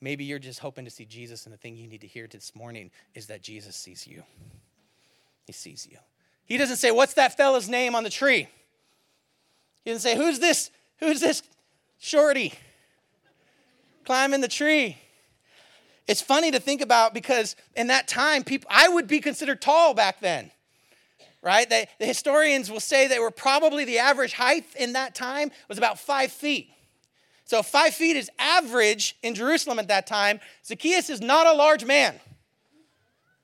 Maybe 0.00 0.24
you're 0.24 0.38
just 0.38 0.58
hoping 0.58 0.84
to 0.84 0.90
see 0.90 1.06
Jesus, 1.06 1.46
and 1.46 1.52
the 1.52 1.56
thing 1.56 1.76
you 1.76 1.88
need 1.88 2.02
to 2.02 2.06
hear 2.06 2.26
this 2.26 2.54
morning 2.54 2.90
is 3.14 3.26
that 3.28 3.42
Jesus 3.42 3.76
sees 3.76 4.06
you. 4.06 4.22
He 5.46 5.52
sees 5.52 5.88
you. 5.90 5.98
He 6.44 6.56
doesn't 6.58 6.76
say, 6.76 6.90
What's 6.90 7.14
that 7.14 7.36
fella's 7.36 7.68
name 7.68 7.94
on 7.94 8.04
the 8.04 8.10
tree? 8.10 8.48
He 9.84 9.90
doesn't 9.90 10.02
say, 10.02 10.16
Who's 10.16 10.38
this? 10.38 10.70
Who's 10.98 11.20
this 11.20 11.42
shorty 11.98 12.52
climbing 14.04 14.40
the 14.40 14.48
tree? 14.48 14.98
It's 16.06 16.20
funny 16.20 16.50
to 16.50 16.60
think 16.60 16.80
about 16.80 17.14
because 17.14 17.56
in 17.74 17.86
that 17.86 18.08
time, 18.08 18.44
people 18.44 18.68
I 18.70 18.88
would 18.88 19.06
be 19.06 19.20
considered 19.20 19.60
tall 19.60 19.94
back 19.94 20.20
then. 20.20 20.50
Right? 21.42 21.68
They, 21.68 21.88
the 21.98 22.06
historians 22.06 22.70
will 22.70 22.80
say 22.80 23.06
they 23.06 23.18
were 23.18 23.30
probably 23.30 23.84
the 23.84 23.98
average 23.98 24.32
height 24.32 24.64
in 24.78 24.94
that 24.94 25.14
time 25.14 25.50
was 25.68 25.76
about 25.76 25.98
five 25.98 26.32
feet. 26.32 26.70
So 27.44 27.62
five 27.62 27.94
feet 27.94 28.16
is 28.16 28.30
average 28.38 29.16
in 29.22 29.34
Jerusalem 29.34 29.78
at 29.78 29.88
that 29.88 30.06
time. 30.06 30.40
Zacchaeus 30.64 31.10
is 31.10 31.20
not 31.20 31.46
a 31.46 31.52
large 31.52 31.84
man. 31.84 32.14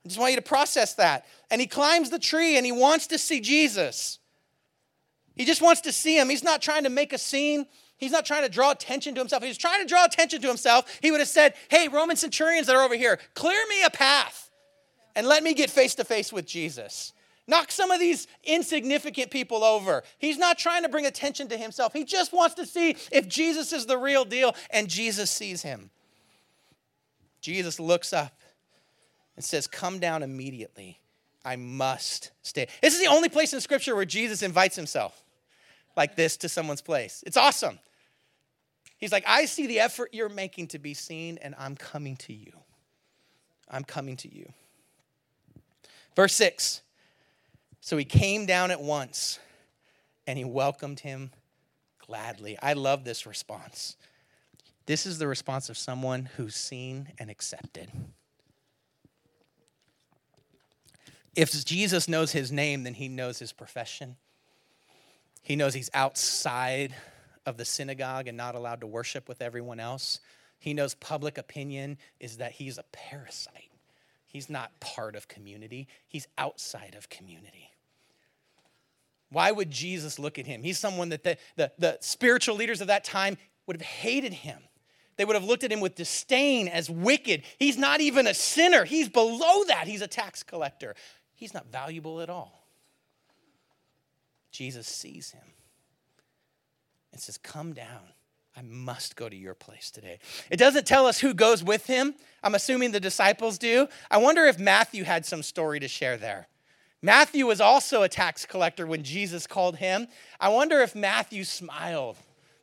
I 0.05 0.09
just 0.09 0.19
want 0.19 0.33
you 0.33 0.37
to 0.37 0.43
process 0.43 0.95
that. 0.95 1.27
And 1.51 1.61
he 1.61 1.67
climbs 1.67 2.09
the 2.09 2.19
tree 2.19 2.57
and 2.57 2.65
he 2.65 2.73
wants 2.73 3.07
to 3.09 3.19
see 3.19 3.41
Jesus. 3.41 4.19
He 5.37 5.45
just 5.45 5.61
wants 5.61 5.83
to 5.83 5.93
see 5.93 6.19
him. 6.19 6.31
He's 6.31 6.43
not 6.43 6.63
trying 6.63 6.85
to 6.85 6.91
make 6.91 7.13
a 7.13 7.19
scene. 7.19 7.67
He's 8.01 8.11
not 8.11 8.25
trying 8.25 8.43
to 8.43 8.49
draw 8.49 8.71
attention 8.73 9.15
to 9.15 9.21
himself. 9.21 9.43
He's 9.45 9.59
trying 9.59 9.83
to 9.83 9.87
draw 9.87 10.07
attention 10.07 10.41
to 10.41 10.49
himself. 10.49 10.99
He 11.03 11.11
would 11.11 11.21
have 11.21 11.29
said, 11.29 11.55
Hey, 11.69 11.87
Roman 11.87 12.17
centurions 12.17 12.67
that 12.67 12.75
are 12.75 12.83
over 12.83 12.97
here, 12.97 13.21
clear 13.35 13.63
me 13.69 13.85
a 13.85 13.91
path 13.91 14.51
and 15.15 15.27
let 15.27 15.43
me 15.43 15.55
get 15.55 15.71
face 15.71 15.95
to 15.97 16.05
face 16.05 16.33
with 16.33 16.47
Jesus. 16.47 17.13
Knock 17.47 17.71
some 17.71 17.91
of 17.91 18.01
these 18.01 18.27
insignificant 18.45 19.31
people 19.31 19.65
over. 19.65 20.03
He's 20.19 20.39
not 20.39 20.57
trying 20.57 20.83
to 20.83 20.89
bring 20.89 21.05
attention 21.05 21.49
to 21.49 21.59
himself. 21.59 21.93
He 21.93 22.05
just 22.05 22.33
wants 22.33 22.55
to 22.55 22.65
see 22.65 22.97
if 23.13 23.29
Jesus 23.29 23.73
is 23.73 23.87
the 23.87 23.99
real 23.99 24.25
deal, 24.25 24.55
and 24.71 24.89
Jesus 24.89 25.31
sees 25.31 25.63
him. 25.63 25.91
Jesus 27.41 27.81
looks 27.81 28.13
up 28.13 28.41
and 29.37 29.45
says, 29.45 29.67
Come 29.67 29.99
down 29.99 30.23
immediately. 30.23 31.01
I 31.45 31.57
must 31.57 32.31
stay. 32.43 32.69
This 32.83 32.95
is 32.95 33.01
the 33.01 33.09
only 33.09 33.29
place 33.29 33.53
in 33.53 33.61
Scripture 33.61 33.97
where 33.97 34.05
Jesus 34.05 34.43
invites 34.43 34.77
himself 34.77 35.25
like 35.97 36.15
this 36.15 36.37
to 36.39 36.49
someone's 36.49 36.83
place. 36.83 37.25
It's 37.27 37.37
awesome. 37.37 37.79
He's 39.01 39.13
like, 39.13 39.25
I 39.27 39.47
see 39.47 39.67
the 39.67 39.81
effort 39.81 40.11
you're 40.13 40.29
making 40.29 40.69
to 40.69 40.79
be 40.79 40.95
seen, 40.95 41.39
and 41.41 41.55
I'm 41.59 41.75
coming 41.75 42.17
to 42.19 42.33
you. 42.33 42.53
I'm 43.69 43.83
coming 43.83 44.17
to 44.19 44.33
you. 44.33 44.53
Verse 46.15 46.35
6 46.35 46.83
so 47.81 47.97
he 47.97 48.05
came 48.05 48.47
down 48.47 48.71
at 48.71 48.81
once 48.81 49.39
and 50.27 50.39
he 50.39 50.45
welcomed 50.45 51.01
him 51.01 51.31
gladly. 51.99 52.59
I 52.63 52.75
love 52.75 53.05
this 53.05 53.27
response. 53.27 53.97
This 54.87 55.07
is 55.07 55.19
the 55.19 55.27
response 55.27 55.71
of 55.71 55.79
someone 55.79 56.29
who's 56.37 56.55
seen 56.55 57.09
and 57.19 57.31
accepted. 57.31 57.91
If 61.35 61.65
Jesus 61.65 62.09
knows 62.09 62.33
his 62.33 62.53
name, 62.53 62.83
then 62.83 62.95
he 62.95 63.09
knows 63.09 63.39
his 63.39 63.53
profession. 63.53 64.17
He 65.43 65.57
knows 65.57 65.75
he's 65.75 65.91
outside 65.95 66.95
of 67.51 67.59
the 67.59 67.65
synagogue 67.67 68.29
and 68.29 68.37
not 68.37 68.55
allowed 68.55 68.81
to 68.81 68.87
worship 68.87 69.29
with 69.29 69.43
everyone 69.43 69.81
else. 69.81 70.21
He 70.59 70.73
knows 70.73 70.95
public 70.95 71.37
opinion 71.37 71.99
is 72.19 72.39
that 72.39 72.53
he's 72.53 72.79
a 72.79 72.85
parasite. 72.93 73.71
He's 74.27 74.49
not 74.49 74.79
part 74.81 75.17
of 75.17 75.29
community, 75.29 75.89
he's 76.07 76.29
outside 76.39 76.95
of 76.97 77.11
community. 77.11 77.71
Why 79.29 79.51
would 79.53 79.71
Jesus 79.71 80.19
look 80.19 80.39
at 80.39 80.47
him? 80.47 80.63
He's 80.63 80.79
someone 80.79 81.11
that 81.11 81.25
the, 81.25 81.37
the, 81.57 81.73
the, 81.79 81.99
spiritual 82.01 82.57
leaders 82.57 82.81
of 82.81 82.89
that 82.89 83.05
time 83.05 83.37
would 83.67 83.77
have 83.77 83.87
hated 83.87 84.33
him. 84.33 84.59
They 85.17 85.25
would 85.25 85.37
have 85.37 85.45
looked 85.45 85.63
at 85.63 85.71
him 85.71 85.81
with 85.81 85.95
disdain 85.95 86.67
as 86.67 86.91
wicked. 86.91 87.43
He's 87.59 87.77
not 87.77 88.01
even 88.01 88.27
a 88.27 88.35
sinner, 88.35 88.85
he's 88.85 89.09
below 89.09 89.65
that. 89.65 89.87
He's 89.87 90.03
a 90.03 90.09
tax 90.09 90.43
collector. 90.43 90.95
He's 91.35 91.55
not 91.55 91.67
valuable 91.71 92.21
at 92.21 92.31
all. 92.31 92.67
Jesus 94.51 94.87
sees 94.87 95.31
him 95.31 95.43
and 97.13 97.21
says, 97.21 97.39
Come 97.39 97.73
down. 97.73 98.13
I 98.57 98.63
must 98.63 99.17
go 99.17 99.29
to 99.29 99.37
your 99.37 99.55
place 99.55 99.91
today. 99.91 100.19
It 100.51 100.57
doesn't 100.57 100.87
tell 100.87 101.07
us 101.07 101.21
who 101.21 101.33
goes 101.35 101.63
with 101.63 101.87
him. 101.87 102.15
I'm 102.43 102.55
assuming 102.55 102.91
the 102.91 103.01
disciples 103.01 103.59
do. 103.59 103.87
I 104.11 104.19
wonder 104.19 104.45
if 104.45 104.59
Matthew 104.59 105.05
had 105.05 105.25
some 105.25 105.43
story 105.43 105.79
to 105.81 105.89
share 105.89 106.17
there. 106.17 106.49
Matthew 107.03 107.47
was 107.47 107.61
also 107.61 108.03
a 108.03 108.09
tax 108.09 108.45
collector 108.45 108.87
when 108.87 109.03
Jesus 109.03 109.47
called 109.47 109.77
him. 109.77 110.09
I 110.39 110.51
wonder 110.51 110.81
if 110.81 110.95
Matthew 110.95 111.45
smiled, 111.45 112.17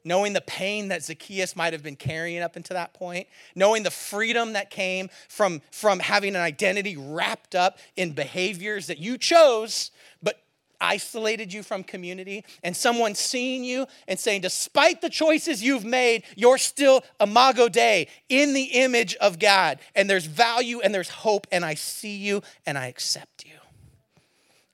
knowing 0.04 0.34
the 0.34 0.42
pain 0.42 0.90
that 0.90 1.04
Zacchaeus 1.04 1.56
might 1.56 1.74
have 1.74 1.82
been 1.82 1.96
carrying 1.96 2.44
up 2.44 2.56
until 2.56 2.76
that 2.76 2.94
point, 2.94 3.28
knowing 3.56 3.82
the 3.82 3.90
freedom 3.90 4.54
that 4.54 4.70
came 4.70 5.10
from, 5.28 5.62
from 5.72 6.00
having 6.00 6.36
an 6.36 6.42
identity 6.42 6.96
wrapped 6.96 7.56
up 7.56 7.80
in 7.96 8.12
behaviors 8.12 8.88
that 8.88 9.00
you 9.00 9.18
chose, 9.18 9.90
but 10.22 10.44
isolated 10.80 11.52
you 11.54 11.64
from 11.64 11.84
community, 11.84 12.44
and 12.64 12.76
someone 12.76 13.16
seeing 13.16 13.64
you 13.64 13.88
and 14.08 14.20
saying, 14.20 14.42
despite 14.42 15.02
the 15.02 15.10
choices 15.10 15.64
you've 15.64 15.86
made, 15.86 16.24
you're 16.36 16.58
still 16.58 17.04
imago 17.20 17.68
Dei 17.68 18.08
in 18.30 18.54
the 18.54 18.64
image 18.64 19.16
of 19.16 19.40
God, 19.40 19.80
and 19.96 20.10
there's 20.10 20.26
value 20.26 20.80
and 20.82 20.94
there's 20.94 21.10
hope, 21.10 21.48
and 21.52 21.66
I 21.66 21.74
see 21.74 22.18
you 22.18 22.42
and 22.66 22.78
I 22.78 22.88
accept 22.88 23.46
you. 23.46 23.54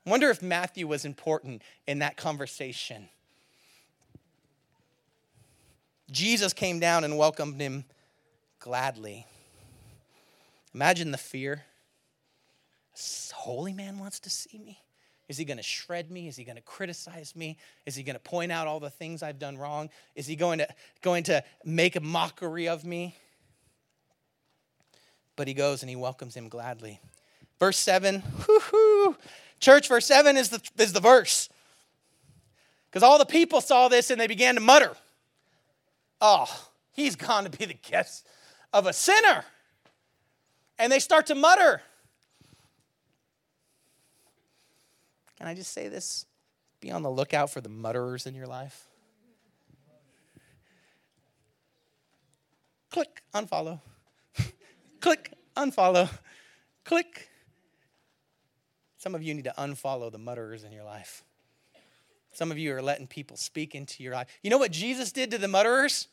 I 0.05 0.09
wonder 0.09 0.29
if 0.29 0.41
Matthew 0.41 0.85
was 0.87 1.05
important 1.05 1.61
in 1.87 1.99
that 1.99 2.17
conversation. 2.17 3.07
Jesus 6.11 6.53
came 6.53 6.79
down 6.79 7.03
and 7.03 7.17
welcomed 7.17 7.59
him 7.59 7.85
gladly. 8.59 9.25
Imagine 10.73 11.11
the 11.11 11.17
fear. 11.17 11.63
A 12.95 13.35
holy 13.35 13.73
man 13.73 13.97
wants 13.97 14.19
to 14.21 14.29
see 14.29 14.59
me. 14.59 14.82
Is 15.29 15.37
he 15.37 15.45
going 15.45 15.57
to 15.57 15.63
shred 15.63 16.11
me? 16.11 16.27
Is 16.27 16.35
he 16.35 16.43
going 16.43 16.57
to 16.57 16.61
criticize 16.61 17.35
me? 17.35 17.57
Is 17.85 17.95
he 17.95 18.03
going 18.03 18.15
to 18.15 18.19
point 18.19 18.51
out 18.51 18.67
all 18.67 18.79
the 18.79 18.89
things 18.89 19.23
I've 19.23 19.39
done 19.39 19.57
wrong? 19.57 19.89
Is 20.15 20.27
he 20.27 20.35
going 20.35 20.59
to, 20.59 20.67
going 21.01 21.23
to 21.23 21.43
make 21.63 21.95
a 21.95 22.01
mockery 22.01 22.67
of 22.67 22.83
me? 22.83 23.15
But 25.35 25.47
he 25.47 25.53
goes 25.53 25.81
and 25.81 25.89
he 25.89 25.95
welcomes 25.95 26.35
him 26.35 26.49
gladly. 26.49 26.99
Verse 27.59 27.77
7, 27.77 28.21
whoo 28.47 29.15
Church, 29.59 29.87
verse 29.87 30.05
7 30.05 30.35
is 30.35 30.49
the, 30.49 30.61
is 30.77 30.91
the 30.91 30.99
verse. 30.99 31.47
Because 32.89 33.01
all 33.01 33.17
the 33.17 33.25
people 33.25 33.61
saw 33.61 33.87
this 33.87 34.11
and 34.11 34.19
they 34.19 34.27
began 34.27 34.55
to 34.55 34.61
mutter, 34.61 34.91
Oh, 36.19 36.69
he's 36.91 37.15
gone 37.15 37.45
to 37.45 37.49
be 37.49 37.65
the 37.65 37.73
guest 37.73 38.27
of 38.71 38.85
a 38.85 38.93
sinner. 38.93 39.45
And 40.77 40.91
they 40.91 40.99
start 40.99 41.27
to 41.27 41.35
mutter. 41.35 41.81
Can 45.37 45.47
I 45.47 45.53
just 45.53 45.73
say 45.73 45.87
this? 45.87 46.25
Be 46.79 46.91
on 46.91 47.01
the 47.01 47.11
lookout 47.11 47.49
for 47.49 47.61
the 47.61 47.69
mutterers 47.69 48.25
in 48.25 48.35
your 48.35 48.47
life. 48.47 48.87
Click, 52.91 53.23
unfollow. 53.33 53.79
Click, 54.99 55.33
unfollow. 55.55 56.09
Click, 56.83 57.29
some 59.03 59.15
of 59.15 59.21
you 59.21 59.33
need 59.33 59.43
to 59.43 59.53
unfollow 59.57 60.09
the 60.09 60.17
mutterers 60.17 60.63
in 60.63 60.71
your 60.71 60.85
life. 60.85 61.25
Some 62.31 62.51
of 62.51 62.57
you 62.57 62.73
are 62.73 62.81
letting 62.81 63.05
people 63.05 63.35
speak 63.35 63.75
into 63.75 64.01
your 64.01 64.13
life. 64.13 64.29
You 64.41 64.49
know 64.49 64.57
what 64.57 64.71
Jesus 64.71 65.11
did 65.11 65.31
to 65.31 65.37
the 65.37 65.49
mutterers? 65.49 66.07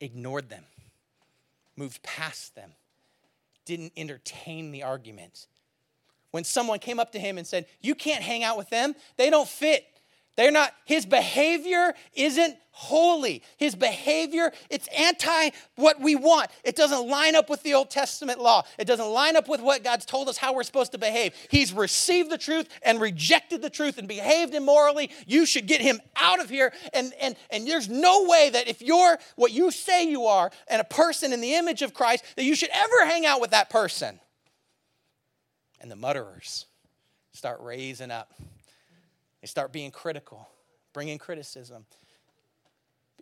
Ignored 0.00 0.48
them, 0.48 0.64
moved 1.76 2.02
past 2.04 2.54
them, 2.54 2.74
didn't 3.64 3.92
entertain 3.96 4.70
the 4.70 4.84
argument. 4.84 5.48
When 6.36 6.44
someone 6.44 6.78
came 6.78 7.00
up 7.00 7.12
to 7.12 7.18
him 7.18 7.38
and 7.38 7.46
said, 7.46 7.64
You 7.80 7.94
can't 7.94 8.22
hang 8.22 8.44
out 8.44 8.58
with 8.58 8.68
them, 8.68 8.94
they 9.16 9.30
don't 9.30 9.48
fit. 9.48 9.86
They're 10.36 10.50
not, 10.50 10.74
his 10.84 11.06
behavior 11.06 11.94
isn't 12.12 12.58
holy. 12.72 13.42
His 13.56 13.74
behavior, 13.74 14.52
it's 14.68 14.86
anti 14.88 15.48
what 15.76 15.98
we 15.98 16.14
want. 16.14 16.50
It 16.62 16.76
doesn't 16.76 17.08
line 17.08 17.34
up 17.34 17.48
with 17.48 17.62
the 17.62 17.72
Old 17.72 17.88
Testament 17.88 18.38
law. 18.38 18.64
It 18.78 18.84
doesn't 18.84 19.08
line 19.08 19.34
up 19.34 19.48
with 19.48 19.62
what 19.62 19.82
God's 19.82 20.04
told 20.04 20.28
us 20.28 20.36
how 20.36 20.52
we're 20.52 20.62
supposed 20.62 20.92
to 20.92 20.98
behave. 20.98 21.32
He's 21.50 21.72
received 21.72 22.30
the 22.30 22.36
truth 22.36 22.68
and 22.82 23.00
rejected 23.00 23.62
the 23.62 23.70
truth 23.70 23.96
and 23.96 24.06
behaved 24.06 24.54
immorally. 24.54 25.10
You 25.26 25.46
should 25.46 25.66
get 25.66 25.80
him 25.80 26.02
out 26.16 26.38
of 26.38 26.50
here. 26.50 26.70
And, 26.92 27.14
and, 27.18 27.34
and 27.48 27.66
there's 27.66 27.88
no 27.88 28.24
way 28.24 28.50
that 28.50 28.68
if 28.68 28.82
you're 28.82 29.16
what 29.36 29.52
you 29.52 29.70
say 29.70 30.06
you 30.06 30.26
are 30.26 30.50
and 30.68 30.82
a 30.82 30.84
person 30.84 31.32
in 31.32 31.40
the 31.40 31.54
image 31.54 31.80
of 31.80 31.94
Christ, 31.94 32.24
that 32.36 32.44
you 32.44 32.54
should 32.54 32.70
ever 32.74 33.06
hang 33.06 33.24
out 33.24 33.40
with 33.40 33.52
that 33.52 33.70
person. 33.70 34.20
And 35.86 35.90
the 35.92 35.94
mutterers 35.94 36.66
start 37.32 37.60
raising 37.60 38.10
up. 38.10 38.34
They 39.40 39.46
start 39.46 39.72
being 39.72 39.92
critical, 39.92 40.48
bringing 40.92 41.16
criticism. 41.16 41.86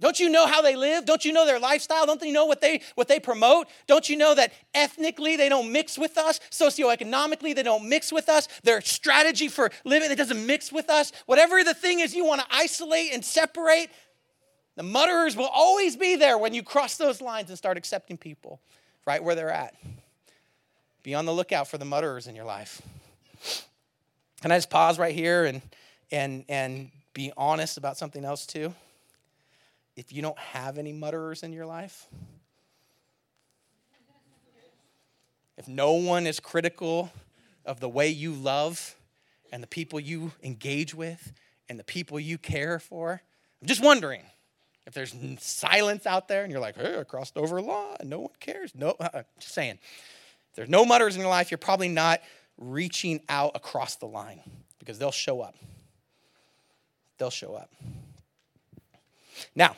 Don't 0.01 0.19
you 0.19 0.31
know 0.31 0.47
how 0.47 0.63
they 0.63 0.75
live? 0.75 1.05
Don't 1.05 1.27
you 1.27 1.35
know 1.35 1.45
their 1.45 1.59
lifestyle? 1.59 2.07
Don't 2.07 2.23
you 2.23 2.33
know 2.33 2.47
what 2.47 2.63
they 2.63 2.81
what 2.95 3.07
they 3.07 3.21
promote? 3.21 3.67
Don't 3.87 4.09
you 4.09 4.17
know 4.17 4.35
that 4.35 4.55
ethnically 4.73 5.37
they 5.37 5.51
don't 5.51 5.73
mix 5.73 5.99
with 5.99 6.17
us? 6.17 6.41
Socioeconomically 6.51 7.55
they 7.55 7.63
don't 7.63 7.87
mix 7.87 8.11
with 8.11 8.31
us. 8.31 8.49
Their 8.63 8.81
strategy 8.81 9.49
for 9.49 9.71
living 9.85 10.11
it 10.11 10.17
doesn't 10.17 10.47
mix 10.47 10.73
with 10.73 10.89
us. 10.89 11.13
Whatever 11.27 11.63
the 11.65 11.75
thing 11.75 12.01
is 12.01 12.15
you 12.15 12.25
want 12.25 12.41
to 12.41 12.47
isolate 12.51 13.13
and 13.13 13.23
separate, 13.23 13.91
the 14.77 14.83
mutterers 14.83 15.37
will 15.37 15.51
always 15.53 15.97
be 15.97 16.17
there 16.17 16.39
when 16.39 16.55
you 16.55 16.63
cross 16.63 16.97
those 16.97 17.21
lines 17.21 17.51
and 17.51 17.59
start 17.59 17.77
accepting 17.77 18.17
people 18.17 18.63
right 19.07 19.23
where 19.23 19.35
they're 19.35 19.51
at. 19.51 19.75
Be 21.05 21.15
on 21.15 21.25
the 21.25 21.33
lookout 21.33 21.69
for 21.69 21.79
the 21.79 21.85
mutterers 21.85 22.27
in 22.27 22.35
your 22.35 22.45
life. 22.45 22.83
Can 24.43 24.51
I 24.51 24.57
just 24.57 24.71
pause 24.71 24.99
right 24.99 25.15
here 25.15 25.45
and 25.45 25.63
and 26.11 26.45
and 26.49 26.91
be 27.13 27.33
honest 27.37 27.77
about 27.77 27.97
something 27.97 28.25
else 28.25 28.45
too? 28.45 28.75
if 29.97 30.13
you 30.13 30.23
don't 30.23 30.39
have 30.39 30.79
any 30.79 30.93
mutterers 30.93 31.43
in 31.43 31.53
your 31.53 31.67
life, 31.67 32.07
if 35.57 35.69
no 35.69 35.93
one 35.93 36.27
is 36.27 36.41
critical 36.41 37.13
of 37.65 37.81
the 37.81 37.89
way 37.89 38.09
you 38.09 38.33
love 38.33 38.97
and 39.53 39.63
the 39.63 39.69
people 39.69 40.01
you 40.01 40.33
engage 40.43 40.95
with 40.95 41.33
and 41.69 41.79
the 41.79 41.85
people 41.85 42.19
you 42.19 42.39
care 42.39 42.79
for, 42.79 43.23
I'm 43.63 43.69
just 43.69 43.83
wondering 43.83 44.23
if 44.87 44.95
there's 44.95 45.15
silence 45.39 46.07
out 46.07 46.27
there 46.27 46.43
and 46.43 46.51
you're 46.51 46.61
like, 46.61 46.77
hey, 46.77 46.99
I 46.99 47.05
crossed 47.05 47.37
over 47.37 47.59
a 47.59 47.63
law 47.63 47.97
and 48.01 48.11
no 48.11 48.21
one 48.21 48.33
cares. 48.41 48.73
No, 48.75 48.97
uh, 48.99 49.23
just 49.39 49.55
saying. 49.55 49.79
There's 50.55 50.69
no 50.69 50.85
mutters 50.85 51.17
in 51.17 51.21
your 51.21 51.31
life, 51.31 51.51
you're 51.51 51.59
probably 51.59 51.89
not 51.89 52.21
reaching 52.59 53.21
out 53.29 53.53
across 53.55 53.97
the 53.97 54.07
line 54.07 54.41
because 54.79 54.99
they'll 54.99 55.11
show 55.11 55.41
up. 55.41 55.57
They'll 57.19 57.31
show 57.31 57.55
up. 57.55 57.71
Now, 59.55 59.75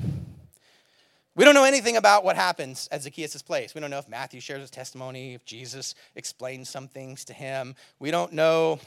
we 1.34 1.44
don't 1.44 1.54
know 1.54 1.64
anything 1.64 1.96
about 1.96 2.24
what 2.24 2.36
happens 2.36 2.88
at 2.90 3.02
Zacchaeus' 3.02 3.42
place. 3.42 3.74
We 3.74 3.80
don't 3.80 3.90
know 3.90 3.98
if 3.98 4.08
Matthew 4.08 4.40
shares 4.40 4.62
his 4.62 4.70
testimony, 4.70 5.34
if 5.34 5.44
Jesus 5.44 5.94
explains 6.14 6.68
some 6.70 6.88
things 6.88 7.26
to 7.26 7.34
him. 7.34 7.74
We 7.98 8.10
don't 8.10 8.32
know 8.32 8.80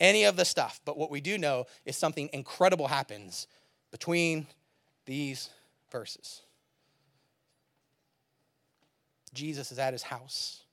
any 0.00 0.24
of 0.24 0.36
the 0.36 0.44
stuff. 0.44 0.80
But 0.84 0.96
what 0.96 1.10
we 1.10 1.20
do 1.20 1.38
know 1.38 1.66
is 1.84 1.96
something 1.96 2.28
incredible 2.32 2.88
happens 2.88 3.46
between 3.90 4.48
these 5.06 5.50
verses. 5.90 6.42
Jesus 9.32 9.70
is 9.70 9.78
at 9.78 9.92
his 9.92 10.02
house. 10.02 10.64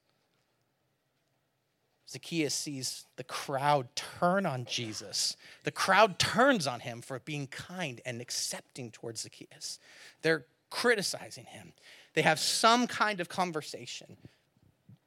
Zacchaeus 2.07 2.53
sees 2.53 3.05
the 3.15 3.23
crowd 3.23 3.87
turn 3.95 4.45
on 4.45 4.65
Jesus. 4.65 5.35
The 5.63 5.71
crowd 5.71 6.19
turns 6.19 6.67
on 6.67 6.81
him 6.81 7.01
for 7.01 7.19
being 7.19 7.47
kind 7.47 7.99
and 8.05 8.21
accepting 8.21 8.91
towards 8.91 9.21
Zacchaeus. 9.21 9.79
They're 10.21 10.45
criticizing 10.69 11.45
him. 11.45 11.73
They 12.13 12.21
have 12.21 12.39
some 12.39 12.87
kind 12.87 13.19
of 13.19 13.29
conversation. 13.29 14.17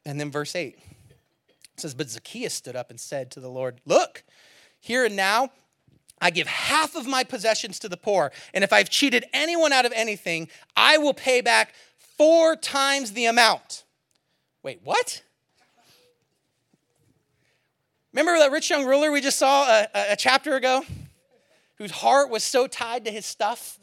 And 0.04 0.18
then 0.18 0.30
verse 0.30 0.56
8 0.56 0.78
says, 1.76 1.94
But 1.94 2.10
Zacchaeus 2.10 2.54
stood 2.54 2.76
up 2.76 2.90
and 2.90 2.98
said 2.98 3.30
to 3.32 3.40
the 3.40 3.50
Lord, 3.50 3.80
Look, 3.84 4.24
here 4.80 5.04
and 5.04 5.14
now, 5.14 5.50
I 6.20 6.30
give 6.30 6.48
half 6.48 6.96
of 6.96 7.06
my 7.06 7.22
possessions 7.22 7.78
to 7.80 7.88
the 7.88 7.96
poor. 7.96 8.32
And 8.52 8.64
if 8.64 8.72
I've 8.72 8.90
cheated 8.90 9.24
anyone 9.32 9.72
out 9.72 9.86
of 9.86 9.92
anything, 9.94 10.48
I 10.76 10.98
will 10.98 11.14
pay 11.14 11.40
back 11.40 11.74
four 11.96 12.56
times 12.56 13.12
the 13.12 13.26
amount. 13.26 13.84
Wait, 14.62 14.80
what? 14.82 15.22
Remember 18.12 18.38
that 18.38 18.50
rich 18.50 18.70
young 18.70 18.86
ruler 18.86 19.12
we 19.12 19.20
just 19.20 19.38
saw 19.38 19.64
a, 19.64 19.86
a, 20.12 20.16
chapter 20.16 20.56
ago? 20.56 20.84
Whose 21.76 21.90
heart 21.90 22.30
was 22.30 22.42
so 22.42 22.66
tied 22.66 23.04
to 23.04 23.10
his 23.10 23.26
stuff? 23.26 23.78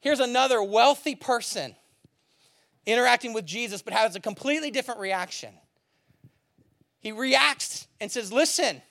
Here's 0.00 0.20
another 0.20 0.62
wealthy 0.62 1.14
person 1.14 1.76
interacting 2.84 3.32
with 3.32 3.46
Jesus, 3.46 3.80
but 3.80 3.94
has 3.94 4.16
a 4.16 4.20
completely 4.20 4.70
different 4.70 5.00
reaction. 5.00 5.54
He 6.98 7.12
reacts 7.12 7.86
and 8.00 8.10
says, 8.10 8.32
Listen, 8.32 8.82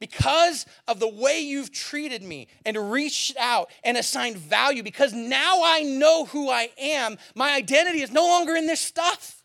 because 0.00 0.66
of 0.86 1.00
the 1.00 1.08
way 1.08 1.40
you've 1.40 1.72
treated 1.72 2.22
me 2.22 2.48
and 2.64 2.90
reached 2.90 3.36
out 3.38 3.70
and 3.82 3.96
assigned 3.96 4.36
value, 4.36 4.82
because 4.82 5.12
now 5.12 5.62
I 5.64 5.82
know 5.82 6.26
who 6.26 6.50
I 6.50 6.70
am, 6.78 7.16
my 7.34 7.54
identity 7.54 8.02
is 8.02 8.10
no 8.10 8.26
longer 8.26 8.54
in 8.56 8.66
this 8.66 8.80
stuff. 8.80 9.35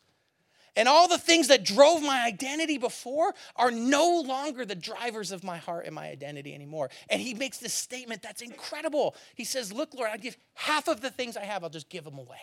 And 0.76 0.88
all 0.88 1.10
the 1.10 1.18
things 1.18 1.50
that 1.50 1.66
drove 1.66 2.02
my 2.02 2.26
identity 2.26 2.78
before 2.78 3.34
are 3.58 3.72
no 3.72 4.22
longer 4.22 4.66
the 4.66 4.76
drivers 4.76 5.32
of 5.32 5.44
my 5.44 5.58
heart 5.58 5.86
and 5.86 5.94
my 5.94 6.08
identity 6.08 6.56
anymore. 6.56 6.90
And 7.10 7.22
he 7.22 7.34
makes 7.34 7.58
this 7.58 7.74
statement 7.74 8.22
that's 8.22 8.42
incredible. 8.42 9.16
He 9.36 9.44
says, 9.44 9.74
Look, 9.74 9.94
Lord, 9.94 10.10
I 10.14 10.18
give 10.18 10.38
half 10.54 10.88
of 10.88 11.02
the 11.02 11.10
things 11.10 11.36
I 11.36 11.44
have, 11.44 11.64
I'll 11.64 11.70
just 11.70 11.90
give 11.90 12.06
them 12.06 12.18
away. 12.18 12.40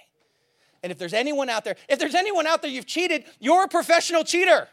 And 0.83 0.93
if 0.93 0.99
there's 0.99 1.15
anyone 1.15 1.49
out 1.49 1.65
there, 1.65 1.77
if 1.89 1.99
there's 1.99 2.15
anyone 2.15 2.47
out 2.47 2.61
there 2.61 2.71
you've 2.71 2.87
cheated, 2.87 3.25
you're 3.41 3.65
a 3.65 3.69
professional 3.69 4.25
cheater. 4.25 4.69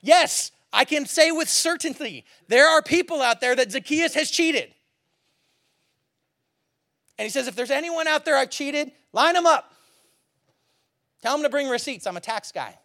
Yes, 0.00 0.50
I 0.72 0.84
can 0.84 1.06
say 1.06 1.30
with 1.30 1.48
certainty 1.48 2.24
there 2.48 2.66
are 2.66 2.82
people 2.82 3.20
out 3.20 3.40
there 3.40 3.54
that 3.54 3.72
Zacchaeus 3.72 4.14
has 4.14 4.30
cheated. 4.30 4.74
And 7.18 7.26
he 7.26 7.30
says, 7.30 7.46
if 7.46 7.54
there's 7.54 7.70
anyone 7.70 8.08
out 8.08 8.24
there 8.24 8.36
I've 8.36 8.50
cheated, 8.50 8.90
line 9.12 9.34
them 9.34 9.46
up. 9.46 9.73
Tell 11.24 11.32
them 11.32 11.42
to 11.42 11.48
bring 11.48 11.70
receipts. 11.70 12.06
I'm 12.06 12.18
a 12.18 12.20
tax 12.20 12.52
guy. 12.52 12.78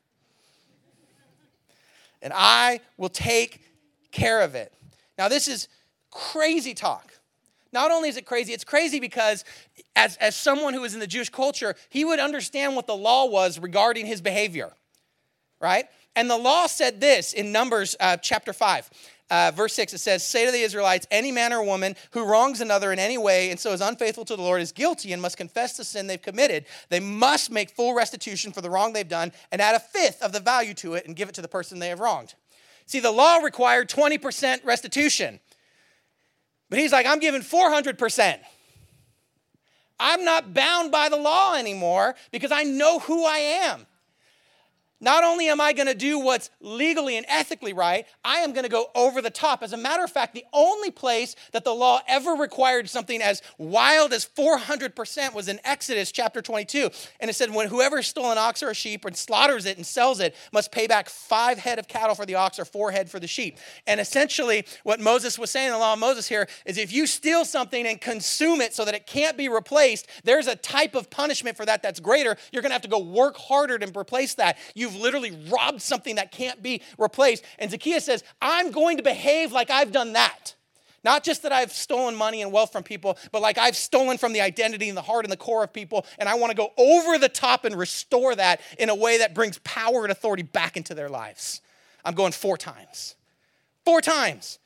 And 2.22 2.32
I 2.34 2.80
will 2.96 3.10
take 3.10 3.62
care 4.14 4.40
of 4.40 4.56
it. 4.56 4.74
Now, 5.18 5.28
this 5.28 5.50
is 5.50 5.68
crazy 6.10 6.74
talk. 6.74 7.12
Not 7.74 7.92
only 7.92 8.08
is 8.08 8.16
it 8.16 8.26
crazy, 8.26 8.54
it's 8.54 8.64
crazy 8.64 9.02
because 9.02 9.44
as, 9.94 10.16
as 10.18 10.38
someone 10.38 10.74
who 10.74 10.86
is 10.86 10.94
in 10.94 11.02
the 11.02 11.08
Jewish 11.08 11.30
culture, 11.30 11.76
he 11.90 12.06
would 12.06 12.20
understand 12.20 12.78
what 12.78 12.88
the 12.88 12.96
law 12.96 13.26
was 13.26 13.60
regarding 13.60 14.06
his 14.06 14.22
behavior, 14.22 14.72
right? 15.60 15.90
And 16.16 16.30
the 16.30 16.38
law 16.38 16.68
said 16.68 17.02
this 17.02 17.34
in 17.34 17.52
Numbers 17.52 17.98
uh, 18.00 18.16
chapter 18.16 18.54
5 18.54 18.90
uh, 19.30 19.52
verse 19.56 19.74
6, 19.74 19.94
it 19.94 20.00
says, 20.00 20.26
Say 20.26 20.46
to 20.46 20.52
the 20.52 20.62
Israelites, 20.62 21.06
any 21.12 21.32
man 21.32 21.54
or 21.54 21.64
woman 21.64 21.96
who 22.12 22.26
wrongs 22.26 22.62
another 22.62 22.92
in 22.92 23.00
any 23.00 23.18
way 23.18 23.52
and 23.52 23.60
so 23.60 23.72
is 23.74 23.82
unfaithful 23.82 24.26
to 24.26 24.36
the 24.36 24.42
Lord 24.42 24.62
is 24.62 24.72
guilty 24.72 25.14
and 25.14 25.22
must 25.22 25.38
confess 25.38 25.78
the 25.78 25.84
sin 25.84 26.08
they've 26.08 26.22
committed. 26.22 26.66
They 26.90 27.00
must 27.00 27.52
make 27.52 27.70
full 27.70 27.94
restitution 27.94 28.52
for 28.52 28.62
the 28.62 28.70
wrong 28.70 28.94
they've 28.94 29.08
done 29.08 29.32
and 29.52 29.62
add 29.62 29.76
a 29.76 29.80
fifth 29.80 30.22
of 30.22 30.32
the 30.32 30.40
value 30.40 30.74
to 30.76 30.96
it 30.96 31.06
and 31.06 31.16
give 31.16 31.30
it 31.30 31.36
to 31.36 31.42
the 31.42 31.48
person 31.48 31.80
they 31.80 31.90
have 31.90 32.00
wronged. 32.00 32.34
See, 32.86 33.00
the 33.00 33.12
law 33.12 33.38
required 33.38 33.88
20% 33.88 34.66
restitution. 34.66 35.40
But 36.70 36.80
he's 36.80 36.92
like, 36.92 37.06
I'm 37.06 37.20
giving 37.20 37.42
400%. 37.42 38.40
I'm 40.00 40.24
not 40.24 40.54
bound 40.54 40.92
by 40.92 41.10
the 41.10 41.18
law 41.18 41.56
anymore 41.56 42.16
because 42.32 42.52
I 42.52 42.64
know 42.64 43.00
who 43.00 43.26
I 43.26 43.38
am. 43.38 43.86
Not 45.02 45.24
only 45.24 45.48
am 45.48 45.62
I 45.62 45.72
going 45.74 45.88
to 45.88 45.94
do 45.94 46.20
what's 46.20 46.50
legally 46.60 47.16
and 47.16 47.26
ethically 47.30 47.72
right, 47.72 48.06
I 48.24 48.40
am 48.40 48.52
going 48.52 48.66
to 48.66 48.70
go 48.70 48.88
over 48.96 49.22
the 49.22 49.30
top. 49.30 49.64
As 49.64 49.72
a 49.72 49.78
matter 49.78 50.04
of 50.04 50.12
fact, 50.12 50.34
the 50.34 50.46
only 50.52 50.92
place 50.92 51.36
that 51.54 51.64
the 51.64 51.74
law 51.74 52.02
ever 52.08 52.32
required 52.32 52.90
something 52.90 53.22
as 53.22 53.42
wild 53.58 54.12
as 54.12 54.26
400% 54.26 55.34
was 55.34 55.48
in 55.48 55.60
Exodus 55.64 56.12
chapter 56.12 56.42
22. 56.42 56.90
And 57.22 57.30
it 57.30 57.36
said, 57.36 57.54
when 57.54 57.68
whoever 57.68 58.04
stole 58.04 58.32
an 58.32 58.38
ox 58.38 58.62
or 58.62 58.70
a 58.70 58.76
sheep 58.76 59.06
and 59.06 59.16
slaughters 59.16 59.66
it 59.66 59.78
and 59.78 59.86
sells 59.86 60.20
it 60.20 60.36
must 60.52 60.72
pay 60.72 60.86
back 60.86 61.08
five 61.08 61.58
head 61.58 61.80
of 61.80 61.88
cattle 61.88 62.16
for 62.16 62.26
the 62.26 62.36
ox 62.36 62.60
or 62.60 62.66
four 62.66 62.92
head 62.92 63.10
for 63.10 63.20
the 63.20 63.28
sheep. 63.28 63.58
And 63.88 64.02
essentially, 64.02 64.66
what 64.84 65.00
Moses 65.00 65.40
was 65.40 65.50
saying 65.50 65.68
in 65.68 65.74
the 65.74 65.80
law 65.80 65.94
of 65.94 66.00
Moses 66.00 66.28
here 66.28 66.48
is 66.66 66.78
if 66.78 66.92
you 66.92 67.08
steal 67.08 67.46
something 67.46 67.88
and 67.88 68.02
consume 68.02 68.60
it 68.60 68.74
so 68.74 68.84
that 68.84 68.96
it 68.96 69.08
can't 69.08 69.38
be 69.38 69.48
replaced, 69.48 70.08
there's 70.26 70.48
a 70.48 70.56
type 70.56 70.94
of 70.94 71.10
punishment 71.10 71.56
for 71.56 71.66
that 71.66 71.82
that's 71.82 72.02
greater. 72.02 72.36
You're 72.52 72.62
going 72.62 72.72
to 72.72 72.74
have 72.74 72.82
to 72.82 72.90
go 72.90 73.00
work 73.00 73.38
harder 73.38 73.80
to 73.80 74.00
replace 74.00 74.36
that. 74.36 74.58
You 74.76 74.89
You've 74.90 75.02
literally 75.02 75.38
robbed 75.50 75.82
something 75.82 76.16
that 76.16 76.32
can't 76.32 76.64
be 76.64 76.82
replaced. 76.98 77.44
And 77.60 77.70
Zacchaeus 77.70 78.06
says, 78.06 78.24
I'm 78.42 78.72
going 78.72 78.98
to 78.98 79.04
behave 79.04 79.52
like 79.52 79.70
I've 79.70 79.92
done 79.92 80.14
that. 80.14 80.56
Not 81.04 81.24
just 81.24 81.44
that 81.44 81.52
I've 81.52 81.72
stolen 81.72 82.16
money 82.16 82.42
and 82.42 82.52
wealth 82.52 82.72
from 82.72 82.84
people, 82.84 83.18
but 83.32 83.42
like 83.42 83.58
I've 83.58 83.76
stolen 83.76 84.18
from 84.18 84.34
the 84.34 84.42
identity 84.42 84.90
and 84.90 84.98
the 84.98 85.02
heart 85.02 85.24
and 85.24 85.32
the 85.32 85.38
core 85.38 85.64
of 85.64 85.72
people, 85.72 86.06
and 86.18 86.28
I 86.28 86.36
want 86.36 86.52
to 86.52 86.58
go 86.58 86.74
over 86.78 87.18
the 87.18 87.30
top 87.30 87.64
and 87.64 87.76
restore 87.76 88.36
that 88.36 88.60
in 88.78 88.90
a 88.90 88.96
way 88.96 89.20
that 89.20 89.34
brings 89.34 89.60
power 89.60 90.04
and 90.04 90.12
authority 90.12 90.44
back 90.44 90.76
into 90.76 90.94
their 90.94 91.08
lives. 91.08 91.62
I'm 92.04 92.16
going 92.16 92.34
four 92.34 92.58
times. 92.58 93.16
Four 93.86 94.02
times. 94.02 94.60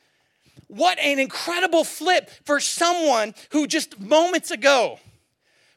What 0.66 0.98
an 0.98 1.20
incredible 1.20 1.84
flip 1.84 2.30
for 2.44 2.58
someone 2.58 3.34
who 3.50 3.66
just 3.66 4.00
moments 4.00 4.50
ago 4.50 4.98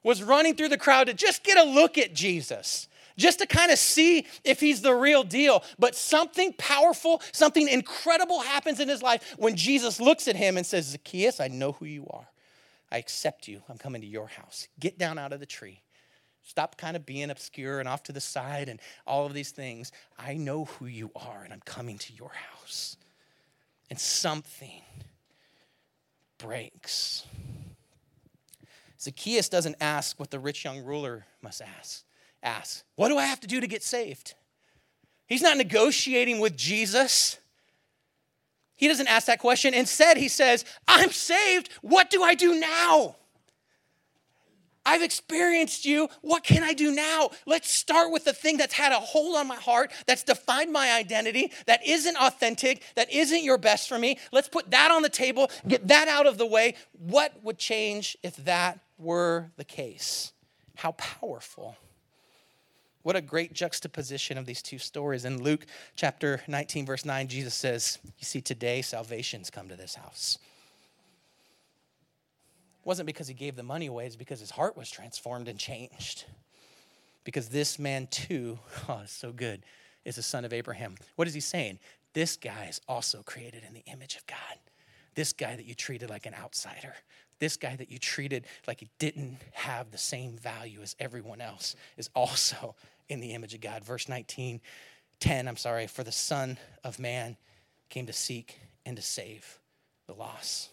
was 0.02 0.24
running 0.24 0.56
through 0.56 0.70
the 0.70 0.78
crowd 0.78 1.08
to 1.08 1.14
just 1.14 1.44
get 1.44 1.58
a 1.58 1.70
look 1.70 1.98
at 1.98 2.16
Jesus, 2.16 2.88
just 3.18 3.40
to 3.40 3.46
kind 3.46 3.72
of 3.72 3.80
see 3.80 4.26
if 4.44 4.60
he's 4.60 4.82
the 4.82 4.94
real 4.94 5.24
deal. 5.24 5.64
But 5.78 5.96
something 5.96 6.54
powerful, 6.58 7.22
something 7.32 7.68
incredible 7.68 8.42
happens 8.42 8.80
in 8.80 8.88
his 8.88 9.02
life 9.02 9.36
when 9.38 9.56
Jesus 9.56 10.00
looks 10.00 10.28
at 10.28 10.36
him 10.36 10.58
and 10.58 10.66
says, 10.66 10.86
Zacchaeus, 10.86 11.40
I 11.40 11.48
know 11.48 11.74
who 11.74 11.86
you 11.86 12.08
are. 12.10 12.28
I 12.92 12.98
accept 12.98 13.48
you. 13.48 13.62
I'm 13.68 13.78
coming 13.78 14.02
to 14.02 14.08
your 14.08 14.28
house. 14.28 14.68
Get 14.80 14.98
down 14.98 15.18
out 15.18 15.34
of 15.34 15.40
the 15.40 15.46
tree. 15.46 15.82
Stop 16.44 16.78
kind 16.78 16.96
of 16.96 17.06
being 17.06 17.30
obscure 17.30 17.82
and 17.82 17.90
off 17.90 18.04
to 18.04 18.14
the 18.14 18.22
side 18.22 18.70
and 18.70 18.80
all 19.06 19.26
of 19.26 19.34
these 19.34 19.52
things. 19.52 19.92
I 20.18 20.36
know 20.36 20.66
who 20.66 20.86
you 20.86 21.12
are, 21.14 21.42
and 21.44 21.52
I'm 21.52 21.62
coming 21.66 21.98
to 21.98 22.14
your 22.14 22.32
house. 22.32 22.96
And 23.90 24.00
something 24.00 24.82
breaks. 26.38 27.26
Zacchaeus 29.00 29.50
doesn't 29.50 29.76
ask 29.82 30.20
what 30.20 30.32
the 30.32 30.40
rich 30.40 30.64
young 30.64 30.84
ruler 30.84 31.26
must 31.42 31.62
ask. 31.62 32.04
What 32.96 33.10
do 33.10 33.18
I 33.18 33.26
have 33.26 33.40
to 33.42 33.48
do 33.48 33.62
to 33.62 33.68
get 33.68 33.84
saved? 33.84 34.34
He's 35.28 35.42
not 35.42 35.58
negotiating 35.58 36.40
with 36.40 36.56
Jesus. 36.56 37.38
He 38.76 38.88
doesn't 38.88 39.08
ask 39.08 39.28
that 39.28 39.40
question. 39.40 39.74
Instead, 39.74 40.18
he 40.18 40.28
says, 40.28 40.64
I'm 40.88 41.12
saved. 41.12 41.70
What 41.82 42.10
do 42.10 42.24
I 42.24 42.36
do 42.36 42.60
now? 42.60 43.16
I've 44.86 45.02
experienced 45.02 45.84
you. 45.84 46.08
What 46.22 46.46
can 46.46 46.64
I 46.64 46.74
do 46.74 46.96
now? 46.96 47.32
Let's 47.46 47.70
start 47.70 48.10
with 48.14 48.24
the 48.24 48.32
thing 48.32 48.56
that's 48.56 48.74
had 48.74 48.94
a 48.94 49.00
hold 49.00 49.36
on 49.36 49.46
my 49.46 49.58
heart, 49.58 49.92
that's 50.06 50.24
defined 50.24 50.72
my 50.72 50.94
identity, 50.94 51.52
that 51.66 51.86
isn't 51.86 52.16
authentic, 52.16 52.82
that 52.96 53.12
isn't 53.12 53.44
your 53.44 53.58
best 53.58 53.90
for 53.90 54.00
me. 54.00 54.18
Let's 54.32 54.48
put 54.48 54.72
that 54.72 54.90
on 54.90 55.02
the 55.02 55.10
table, 55.10 55.52
get 55.68 55.90
that 55.90 56.08
out 56.08 56.26
of 56.26 56.38
the 56.38 56.46
way. 56.46 56.76
What 56.94 57.34
would 57.44 57.58
change 57.58 58.16
if 58.24 58.38
that 58.38 58.80
were 58.98 59.52
the 59.58 59.66
case? 59.66 60.32
How 60.78 60.94
powerful. 60.94 61.76
What 63.08 63.16
a 63.16 63.22
great 63.22 63.54
juxtaposition 63.54 64.38
of 64.38 64.46
these 64.46 64.62
two 64.62 64.78
stories. 64.78 65.24
In 65.24 65.42
Luke 65.42 65.66
chapter 65.96 66.42
19, 66.46 66.86
verse 66.86 67.06
9, 67.06 67.30
Jesus 67.30 67.54
says, 67.54 68.00
You 68.04 68.26
see, 68.26 68.42
today 68.42 68.82
salvation's 68.82 69.50
come 69.50 69.70
to 69.70 69.78
this 69.78 69.96
house 69.96 70.38
It 72.82 72.86
wasn't 72.86 73.08
because 73.08 73.30
he 73.30 73.34
gave 73.34 73.56
the 73.56 73.64
money 73.64 73.86
away, 73.86 74.08
it's 74.08 74.18
because 74.18 74.42
his 74.42 74.52
heart 74.52 74.76
was 74.76 74.92
transformed 74.92 75.48
and 75.48 75.58
changed. 75.58 76.26
Because 77.24 77.48
this 77.48 77.80
man 77.80 78.08
too, 78.08 78.60
oh, 78.90 79.04
so 79.06 79.32
good, 79.32 79.64
is 80.04 80.18
a 80.18 80.22
son 80.22 80.44
of 80.44 80.52
Abraham. 80.52 80.96
What 81.16 81.30
is 81.30 81.34
he 81.34 81.40
saying? 81.40 81.80
This 82.12 82.36
guy 82.36 82.66
is 82.66 82.82
also 82.90 83.24
created 83.24 83.64
in 83.66 83.74
the 83.74 83.86
image 83.90 84.18
of 84.18 84.28
God. 84.28 84.60
This 85.16 85.32
guy 85.32 85.56
that 85.56 85.66
you 85.66 85.76
treated 85.76 86.10
like 86.10 86.26
an 86.26 86.34
outsider, 86.34 86.94
this 87.40 87.56
guy 87.56 87.78
that 87.78 87.90
you 87.90 88.00
treated 88.00 88.44
like 88.68 88.82
he 88.82 88.90
didn't 89.00 89.38
have 89.54 89.92
the 89.92 89.98
same 89.98 90.38
value 90.38 90.82
as 90.82 90.98
everyone 91.00 91.40
else, 91.40 91.78
is 91.96 92.10
also 92.14 92.76
in 93.10 93.20
the 93.20 93.34
image 93.34 93.54
of 93.54 93.62
God. 93.62 93.84
Verse 93.84 94.10
19, 94.10 94.62
10, 95.20 95.48
I'm 95.48 95.58
sorry, 95.58 95.88
for 95.88 96.04
the 96.04 96.12
Son 96.12 96.58
of 96.84 97.00
Man 97.00 97.38
came 97.90 98.06
to 98.08 98.14
seek 98.14 98.60
and 98.86 98.96
to 98.96 99.02
save 99.02 99.60
the 100.08 100.14
lost. 100.14 100.70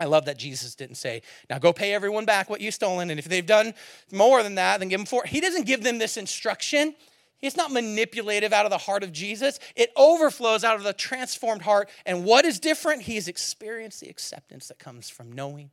I 0.00 0.06
love 0.06 0.24
that 0.24 0.38
Jesus 0.38 0.74
didn't 0.74 0.96
say, 0.96 1.22
now 1.50 1.58
go 1.58 1.72
pay 1.72 1.92
everyone 1.92 2.24
back 2.24 2.48
what 2.48 2.60
you've 2.60 2.74
stolen. 2.74 3.10
And 3.10 3.18
if 3.18 3.26
they've 3.26 3.46
done 3.46 3.74
more 4.10 4.42
than 4.42 4.56
that, 4.56 4.80
then 4.80 4.88
give 4.88 4.98
them 4.98 5.06
four. 5.06 5.24
He 5.24 5.40
doesn't 5.40 5.66
give 5.66 5.84
them 5.84 5.98
this 5.98 6.16
instruction. 6.16 6.94
It's 7.40 7.56
not 7.56 7.72
manipulative 7.72 8.52
out 8.52 8.64
of 8.64 8.70
the 8.70 8.78
heart 8.78 9.02
of 9.02 9.12
Jesus. 9.12 9.58
It 9.76 9.90
overflows 9.96 10.64
out 10.64 10.76
of 10.76 10.84
the 10.84 10.92
transformed 10.92 11.62
heart. 11.62 11.90
And 12.06 12.24
what 12.24 12.44
is 12.44 12.58
different? 12.58 13.02
He's 13.02 13.28
experienced 13.28 14.00
the 14.00 14.08
acceptance 14.08 14.68
that 14.68 14.78
comes 14.78 15.10
from 15.10 15.32
knowing 15.32 15.70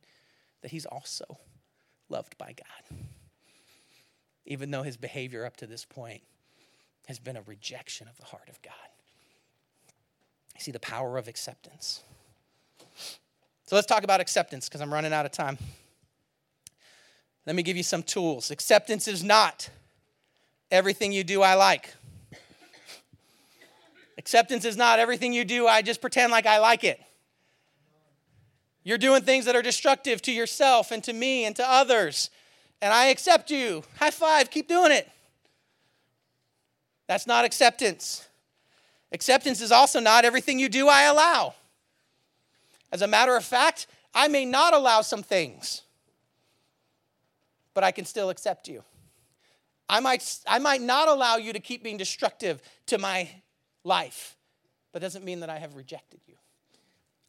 that 0.62 0.70
he's 0.70 0.86
also 0.86 1.38
loved 2.08 2.36
by 2.36 2.54
God. 2.56 2.98
Even 4.50 4.72
though 4.72 4.82
his 4.82 4.96
behavior 4.96 5.46
up 5.46 5.56
to 5.58 5.66
this 5.66 5.84
point 5.84 6.22
has 7.06 7.20
been 7.20 7.36
a 7.36 7.42
rejection 7.42 8.08
of 8.08 8.18
the 8.18 8.24
heart 8.24 8.48
of 8.48 8.60
God. 8.62 8.74
You 10.56 10.60
see 10.60 10.72
the 10.72 10.80
power 10.80 11.16
of 11.16 11.28
acceptance. 11.28 12.02
So 13.66 13.76
let's 13.76 13.86
talk 13.86 14.02
about 14.02 14.20
acceptance 14.20 14.68
because 14.68 14.80
I'm 14.80 14.92
running 14.92 15.12
out 15.12 15.24
of 15.24 15.30
time. 15.30 15.56
Let 17.46 17.54
me 17.54 17.62
give 17.62 17.76
you 17.76 17.84
some 17.84 18.02
tools. 18.02 18.50
Acceptance 18.50 19.06
is 19.06 19.22
not 19.22 19.70
everything 20.72 21.12
you 21.12 21.22
do 21.22 21.42
I 21.42 21.54
like. 21.54 21.94
Acceptance 24.18 24.64
is 24.64 24.76
not 24.76 24.98
everything 24.98 25.32
you 25.32 25.44
do 25.44 25.68
I 25.68 25.82
just 25.82 26.00
pretend 26.00 26.32
like 26.32 26.46
I 26.46 26.58
like 26.58 26.82
it. 26.82 27.00
You're 28.82 28.98
doing 28.98 29.22
things 29.22 29.44
that 29.44 29.54
are 29.54 29.62
destructive 29.62 30.20
to 30.22 30.32
yourself 30.32 30.90
and 30.90 31.04
to 31.04 31.12
me 31.12 31.44
and 31.44 31.54
to 31.54 31.70
others. 31.70 32.30
And 32.82 32.92
I 32.92 33.06
accept 33.06 33.50
you. 33.50 33.84
High 33.98 34.10
five, 34.10 34.50
keep 34.50 34.68
doing 34.68 34.92
it. 34.92 35.08
That's 37.06 37.26
not 37.26 37.44
acceptance. 37.44 38.26
Acceptance 39.12 39.60
is 39.60 39.72
also 39.72 40.00
not 40.00 40.24
everything 40.24 40.58
you 40.58 40.68
do 40.68 40.88
I 40.88 41.02
allow. 41.02 41.54
As 42.92 43.02
a 43.02 43.06
matter 43.06 43.36
of 43.36 43.44
fact, 43.44 43.86
I 44.14 44.28
may 44.28 44.44
not 44.44 44.74
allow 44.74 45.02
some 45.02 45.22
things, 45.22 45.82
but 47.74 47.84
I 47.84 47.90
can 47.90 48.04
still 48.04 48.30
accept 48.30 48.68
you. 48.68 48.82
I 49.88 50.00
might, 50.00 50.38
I 50.46 50.60
might 50.60 50.80
not 50.80 51.08
allow 51.08 51.36
you 51.36 51.52
to 51.52 51.60
keep 51.60 51.82
being 51.82 51.96
destructive 51.96 52.62
to 52.86 52.98
my 52.98 53.28
life, 53.82 54.36
but 54.92 55.02
doesn't 55.02 55.24
mean 55.24 55.40
that 55.40 55.50
I 55.50 55.58
have 55.58 55.74
rejected 55.74 56.20
you. 56.26 56.34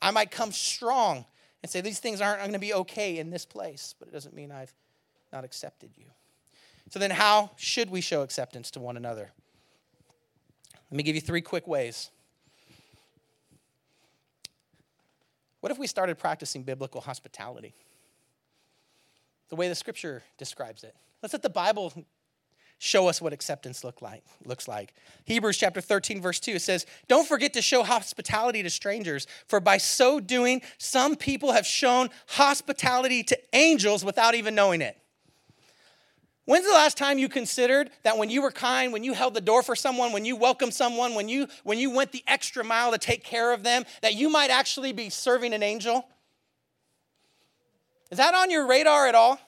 I 0.01 0.11
might 0.11 0.31
come 0.31 0.51
strong 0.51 1.25
and 1.63 1.71
say 1.71 1.81
these 1.81 1.99
things 1.99 2.21
aren't 2.21 2.39
going 2.39 2.53
to 2.53 2.59
be 2.59 2.73
okay 2.73 3.17
in 3.17 3.29
this 3.29 3.45
place, 3.45 3.95
but 3.97 4.07
it 4.07 4.11
doesn't 4.11 4.35
mean 4.35 4.51
I've 4.51 4.73
not 5.31 5.43
accepted 5.43 5.91
you. 5.97 6.05
So 6.89 6.99
then, 6.99 7.11
how 7.11 7.51
should 7.55 7.89
we 7.89 8.01
show 8.01 8.21
acceptance 8.21 8.71
to 8.71 8.79
one 8.79 8.97
another? 8.97 9.31
Let 10.89 10.97
me 10.97 11.03
give 11.03 11.15
you 11.15 11.21
three 11.21 11.41
quick 11.41 11.67
ways. 11.67 12.09
What 15.61 15.71
if 15.71 15.77
we 15.77 15.87
started 15.87 16.17
practicing 16.17 16.63
biblical 16.63 17.01
hospitality? 17.01 17.73
The 19.49 19.55
way 19.55 19.69
the 19.69 19.75
scripture 19.75 20.23
describes 20.37 20.83
it. 20.83 20.95
Let's 21.21 21.33
let 21.33 21.43
the 21.43 21.49
Bible 21.49 21.93
show 22.79 23.07
us 23.07 23.21
what 23.21 23.31
acceptance 23.31 23.83
look 23.83 24.01
like, 24.01 24.23
looks 24.43 24.67
like. 24.67 24.95
Hebrews 25.25 25.57
chapter 25.57 25.81
13, 25.81 26.19
verse 26.19 26.39
2, 26.39 26.53
it 26.53 26.61
says, 26.63 26.87
Don't 27.07 27.27
forget 27.27 27.53
to 27.53 27.61
show 27.61 27.83
hospitality 27.83 28.63
to 28.63 28.71
strangers, 28.71 29.27
for 29.47 29.59
by 29.59 29.77
so 29.77 30.19
doing, 30.19 30.63
some 30.79 31.15
people 31.15 31.51
have 31.51 31.65
shown 31.65 32.09
hospitality 32.27 33.21
to 33.23 33.37
angels 33.53 34.03
without 34.03 34.33
even 34.33 34.55
knowing 34.55 34.81
it. 34.81 34.97
When's 36.45 36.65
the 36.65 36.73
last 36.73 36.97
time 36.97 37.19
you 37.19 37.29
considered 37.29 37.91
that 38.03 38.17
when 38.17 38.29
you 38.29 38.41
were 38.41 38.51
kind, 38.51 38.91
when 38.91 39.03
you 39.03 39.13
held 39.13 39.33
the 39.35 39.41
door 39.41 39.61
for 39.61 39.75
someone, 39.75 40.11
when 40.11 40.25
you 40.25 40.35
welcomed 40.35 40.73
someone, 40.73 41.13
when 41.13 41.29
you 41.29 41.47
when 41.63 41.77
you 41.77 41.91
went 41.91 42.11
the 42.11 42.23
extra 42.27 42.63
mile 42.63 42.91
to 42.91 42.97
take 42.97 43.23
care 43.23 43.53
of 43.53 43.63
them, 43.63 43.85
that 44.01 44.15
you 44.15 44.29
might 44.29 44.49
actually 44.49 44.91
be 44.91 45.09
serving 45.09 45.53
an 45.53 45.61
angel? 45.61 46.07
Is 48.09 48.17
that 48.17 48.33
on 48.33 48.49
your 48.49 48.67
radar 48.67 49.07
at 49.07 49.15
all? 49.15 49.39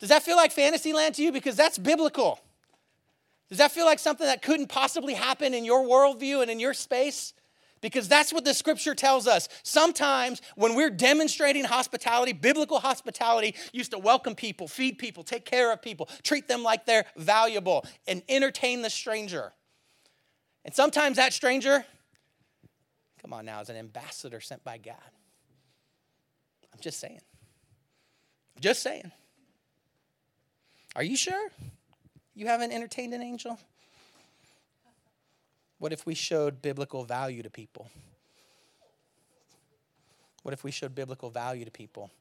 Does 0.00 0.08
that 0.08 0.22
feel 0.22 0.36
like 0.36 0.50
fantasy 0.50 0.92
land 0.92 1.14
to 1.16 1.22
you? 1.22 1.30
Because 1.30 1.54
that's 1.54 1.78
biblical. 1.78 2.40
Does 3.48 3.58
that 3.58 3.70
feel 3.70 3.84
like 3.84 3.98
something 3.98 4.26
that 4.26 4.42
couldn't 4.42 4.68
possibly 4.68 5.14
happen 5.14 5.52
in 5.54 5.64
your 5.64 5.84
worldview 5.84 6.40
and 6.40 6.50
in 6.50 6.58
your 6.58 6.74
space? 6.74 7.34
Because 7.82 8.08
that's 8.08 8.32
what 8.32 8.46
the 8.46 8.54
scripture 8.54 8.94
tells 8.94 9.26
us. 9.26 9.48
Sometimes 9.62 10.40
when 10.56 10.74
we're 10.74 10.88
demonstrating 10.88 11.64
hospitality, 11.64 12.32
biblical 12.32 12.80
hospitality 12.80 13.54
used 13.72 13.90
to 13.90 13.98
welcome 13.98 14.34
people, 14.34 14.66
feed 14.66 14.96
people, 14.96 15.22
take 15.22 15.44
care 15.44 15.70
of 15.70 15.82
people, 15.82 16.08
treat 16.22 16.48
them 16.48 16.62
like 16.62 16.86
they're 16.86 17.04
valuable, 17.16 17.84
and 18.08 18.22
entertain 18.28 18.80
the 18.80 18.88
stranger. 18.88 19.52
And 20.64 20.74
sometimes 20.74 21.16
that 21.16 21.34
stranger, 21.34 21.84
come 23.20 23.32
on 23.32 23.44
now, 23.44 23.60
is 23.60 23.68
an 23.68 23.76
ambassador 23.76 24.40
sent 24.40 24.64
by 24.64 24.78
God. 24.78 24.94
I'm 26.72 26.80
just 26.80 27.00
saying. 27.00 27.20
Just 28.60 28.82
saying. 28.82 29.10
Are 30.94 31.02
you 31.02 31.16
sure 31.16 31.50
you 32.34 32.46
haven't 32.46 32.70
entertained 32.72 33.12
an 33.12 33.22
angel? 33.22 33.58
What 35.82 35.92
if 35.92 36.06
we 36.06 36.14
showed 36.14 36.62
biblical 36.62 37.02
value 37.02 37.42
to 37.42 37.50
people? 37.50 37.90
What 40.44 40.54
if 40.54 40.62
we 40.62 40.70
showed 40.70 40.94
biblical 40.94 41.28
value 41.28 41.64
to 41.64 41.72
people? 41.72 42.12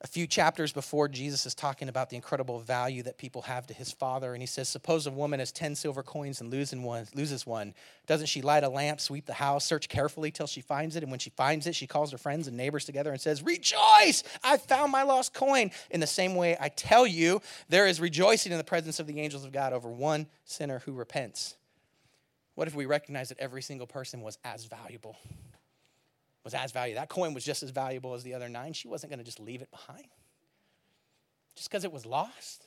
A 0.00 0.08
few 0.08 0.26
chapters 0.26 0.72
before, 0.72 1.06
Jesus 1.06 1.46
is 1.46 1.54
talking 1.54 1.88
about 1.88 2.10
the 2.10 2.16
incredible 2.16 2.58
value 2.58 3.04
that 3.04 3.16
people 3.16 3.42
have 3.42 3.68
to 3.68 3.74
his 3.74 3.92
father. 3.92 4.32
And 4.32 4.42
he 4.42 4.46
says, 4.46 4.68
Suppose 4.68 5.06
a 5.06 5.12
woman 5.12 5.38
has 5.38 5.52
10 5.52 5.76
silver 5.76 6.02
coins 6.02 6.40
and 6.40 6.50
loses 6.50 6.80
one, 6.80 7.06
loses 7.14 7.46
one. 7.46 7.74
Doesn't 8.08 8.26
she 8.26 8.42
light 8.42 8.64
a 8.64 8.68
lamp, 8.68 9.00
sweep 9.00 9.26
the 9.26 9.32
house, 9.32 9.64
search 9.64 9.88
carefully 9.88 10.32
till 10.32 10.48
she 10.48 10.60
finds 10.60 10.96
it? 10.96 11.04
And 11.04 11.12
when 11.12 11.20
she 11.20 11.30
finds 11.30 11.68
it, 11.68 11.76
she 11.76 11.86
calls 11.86 12.10
her 12.10 12.18
friends 12.18 12.48
and 12.48 12.56
neighbors 12.56 12.84
together 12.84 13.12
and 13.12 13.20
says, 13.20 13.44
Rejoice! 13.44 14.24
I 14.42 14.56
found 14.56 14.90
my 14.90 15.04
lost 15.04 15.32
coin. 15.32 15.70
In 15.92 16.00
the 16.00 16.08
same 16.08 16.34
way, 16.34 16.56
I 16.58 16.70
tell 16.70 17.06
you, 17.06 17.40
there 17.68 17.86
is 17.86 18.00
rejoicing 18.00 18.50
in 18.50 18.58
the 18.58 18.64
presence 18.64 18.98
of 18.98 19.06
the 19.06 19.20
angels 19.20 19.44
of 19.44 19.52
God 19.52 19.72
over 19.72 19.88
one 19.88 20.26
sinner 20.44 20.80
who 20.80 20.92
repents. 20.92 21.54
What 22.56 22.66
if 22.66 22.74
we 22.74 22.86
recognize 22.86 23.28
that 23.28 23.38
every 23.38 23.62
single 23.62 23.86
person 23.86 24.22
was 24.22 24.38
as 24.44 24.64
valuable? 24.64 25.16
Was 26.42 26.54
as 26.54 26.72
valuable. 26.72 27.00
That 27.00 27.08
coin 27.08 27.34
was 27.34 27.44
just 27.44 27.62
as 27.62 27.70
valuable 27.70 28.14
as 28.14 28.22
the 28.22 28.34
other 28.34 28.48
nine. 28.48 28.72
She 28.72 28.88
wasn't 28.88 29.10
going 29.10 29.18
to 29.18 29.24
just 29.24 29.38
leave 29.38 29.62
it 29.62 29.70
behind 29.70 30.06
just 31.54 31.70
because 31.70 31.84
it 31.84 31.92
was 31.92 32.06
lost. 32.06 32.66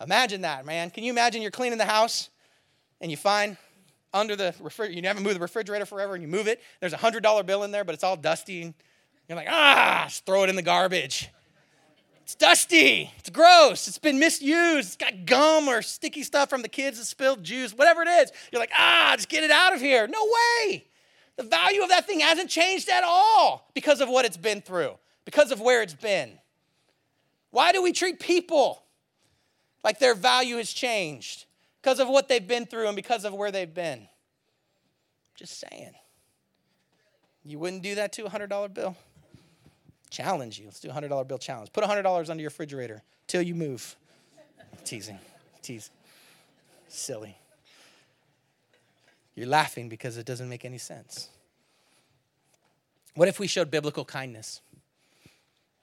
Imagine 0.00 0.42
that, 0.42 0.64
man. 0.64 0.90
Can 0.90 1.04
you 1.04 1.12
imagine 1.12 1.42
you're 1.42 1.50
cleaning 1.50 1.78
the 1.78 1.84
house 1.84 2.30
and 3.00 3.10
you 3.10 3.16
find 3.16 3.56
under 4.12 4.34
the 4.34 4.54
refrigerator, 4.60 5.00
you 5.00 5.06
haven't 5.06 5.22
moved 5.22 5.36
the 5.36 5.40
refrigerator 5.40 5.84
forever 5.84 6.14
and 6.14 6.22
you 6.22 6.28
move 6.28 6.48
it. 6.48 6.60
There's 6.80 6.92
a 6.92 6.98
$100 6.98 7.46
bill 7.46 7.62
in 7.62 7.70
there, 7.70 7.84
but 7.84 7.94
it's 7.94 8.02
all 8.02 8.16
dusty. 8.16 8.62
And 8.62 8.74
you're 9.28 9.36
like, 9.36 9.48
ah, 9.48 10.06
just 10.08 10.26
throw 10.26 10.42
it 10.42 10.50
in 10.50 10.56
the 10.56 10.62
garbage. 10.62 11.28
It's 12.30 12.36
dusty. 12.36 13.10
It's 13.18 13.28
gross. 13.28 13.88
It's 13.88 13.98
been 13.98 14.20
misused. 14.20 14.86
It's 14.86 14.96
got 14.96 15.26
gum 15.26 15.66
or 15.66 15.82
sticky 15.82 16.22
stuff 16.22 16.48
from 16.48 16.62
the 16.62 16.68
kids 16.68 16.96
that 16.98 17.06
spilled 17.06 17.42
juice, 17.42 17.72
whatever 17.72 18.02
it 18.02 18.08
is. 18.08 18.30
You're 18.52 18.60
like, 18.60 18.70
ah, 18.72 19.14
just 19.16 19.28
get 19.28 19.42
it 19.42 19.50
out 19.50 19.74
of 19.74 19.80
here. 19.80 20.06
No 20.06 20.22
way. 20.22 20.86
The 21.34 21.42
value 21.42 21.82
of 21.82 21.88
that 21.88 22.06
thing 22.06 22.20
hasn't 22.20 22.48
changed 22.48 22.88
at 22.88 23.02
all 23.02 23.68
because 23.74 24.00
of 24.00 24.08
what 24.08 24.24
it's 24.26 24.36
been 24.36 24.60
through, 24.60 24.92
because 25.24 25.50
of 25.50 25.60
where 25.60 25.82
it's 25.82 25.94
been. 25.94 26.38
Why 27.50 27.72
do 27.72 27.82
we 27.82 27.90
treat 27.90 28.20
people 28.20 28.84
like 29.82 29.98
their 29.98 30.14
value 30.14 30.58
has 30.58 30.70
changed? 30.72 31.46
Because 31.82 31.98
of 31.98 32.08
what 32.08 32.28
they've 32.28 32.46
been 32.46 32.64
through 32.64 32.86
and 32.86 32.94
because 32.94 33.24
of 33.24 33.34
where 33.34 33.50
they've 33.50 33.74
been. 33.74 34.06
Just 35.34 35.58
saying. 35.58 35.94
You 37.44 37.58
wouldn't 37.58 37.82
do 37.82 37.96
that 37.96 38.12
to 38.12 38.26
a 38.26 38.30
$100 38.30 38.72
bill? 38.72 38.94
Challenge 40.10 40.58
you. 40.58 40.66
Let's 40.66 40.80
do 40.80 40.90
a 40.90 40.92
$100 40.92 41.26
bill 41.28 41.38
challenge. 41.38 41.72
Put 41.72 41.84
$100 41.84 42.28
under 42.28 42.40
your 42.40 42.50
refrigerator 42.50 43.02
till 43.26 43.42
you 43.42 43.54
move. 43.54 43.96
Teasing. 44.84 45.18
Teasing. 45.62 45.92
Silly. 46.88 47.36
You're 49.36 49.48
laughing 49.48 49.88
because 49.88 50.16
it 50.16 50.26
doesn't 50.26 50.48
make 50.48 50.64
any 50.64 50.78
sense. 50.78 51.28
What 53.14 53.28
if 53.28 53.38
we 53.38 53.46
showed 53.46 53.70
biblical 53.70 54.04
kindness? 54.04 54.60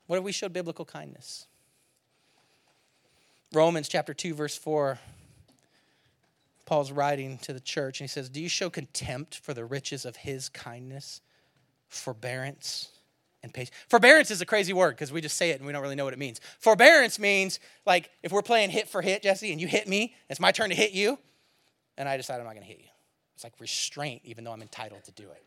What 0.08 0.18
if 0.18 0.24
we 0.24 0.32
showed 0.32 0.54
biblical 0.54 0.86
kindness? 0.86 1.48
Romans 3.54 3.88
chapter 3.88 4.14
2, 4.14 4.34
verse 4.34 4.58
4, 4.58 5.00
Paul's 6.66 6.92
writing 6.92 7.38
to 7.40 7.54
the 7.54 7.62
church, 7.62 8.02
and 8.02 8.10
he 8.10 8.12
says, 8.12 8.30
Do 8.30 8.42
you 8.42 8.50
show 8.50 8.70
contempt 8.70 9.40
for 9.40 9.54
the 9.54 9.64
riches 9.64 10.06
of 10.06 10.18
his 10.18 10.50
kindness, 10.50 11.22
forbearance, 11.88 12.90
and 13.48 13.54
patience? 13.54 13.76
Forbearance 13.88 14.32
is 14.32 14.42
a 14.42 14.46
crazy 14.46 14.74
word 14.74 14.92
because 14.92 15.12
we 15.12 15.22
just 15.22 15.38
say 15.38 15.50
it 15.50 15.58
and 15.58 15.66
we 15.66 15.74
don't 15.74 15.82
really 15.82 15.96
know 15.96 16.06
what 16.06 16.14
it 16.14 16.20
means. 16.20 16.40
Forbearance 16.60 17.20
means 17.20 17.60
like 17.86 18.10
if 18.24 18.32
we're 18.32 18.42
playing 18.42 18.70
hit 18.70 18.88
for 18.88 19.02
hit, 19.02 19.24
Jesse, 19.24 19.52
and 19.52 19.60
you 19.60 19.68
hit 19.68 19.88
me, 19.88 20.16
it's 20.30 20.40
my 20.40 20.52
turn 20.52 20.70
to 20.70 20.76
hit 20.76 20.92
you, 20.92 21.18
and 21.98 22.08
I 22.08 22.18
decide 22.18 22.40
I'm 22.40 22.46
not 22.46 22.54
going 22.54 22.64
to 22.64 22.68
hit 22.68 22.80
you. 22.80 22.90
It's 23.36 23.44
like 23.44 23.54
restraint, 23.60 24.22
even 24.24 24.44
though 24.44 24.52
I'm 24.52 24.62
entitled 24.62 25.04
to 25.06 25.12
do 25.12 25.24
it. 25.24 25.44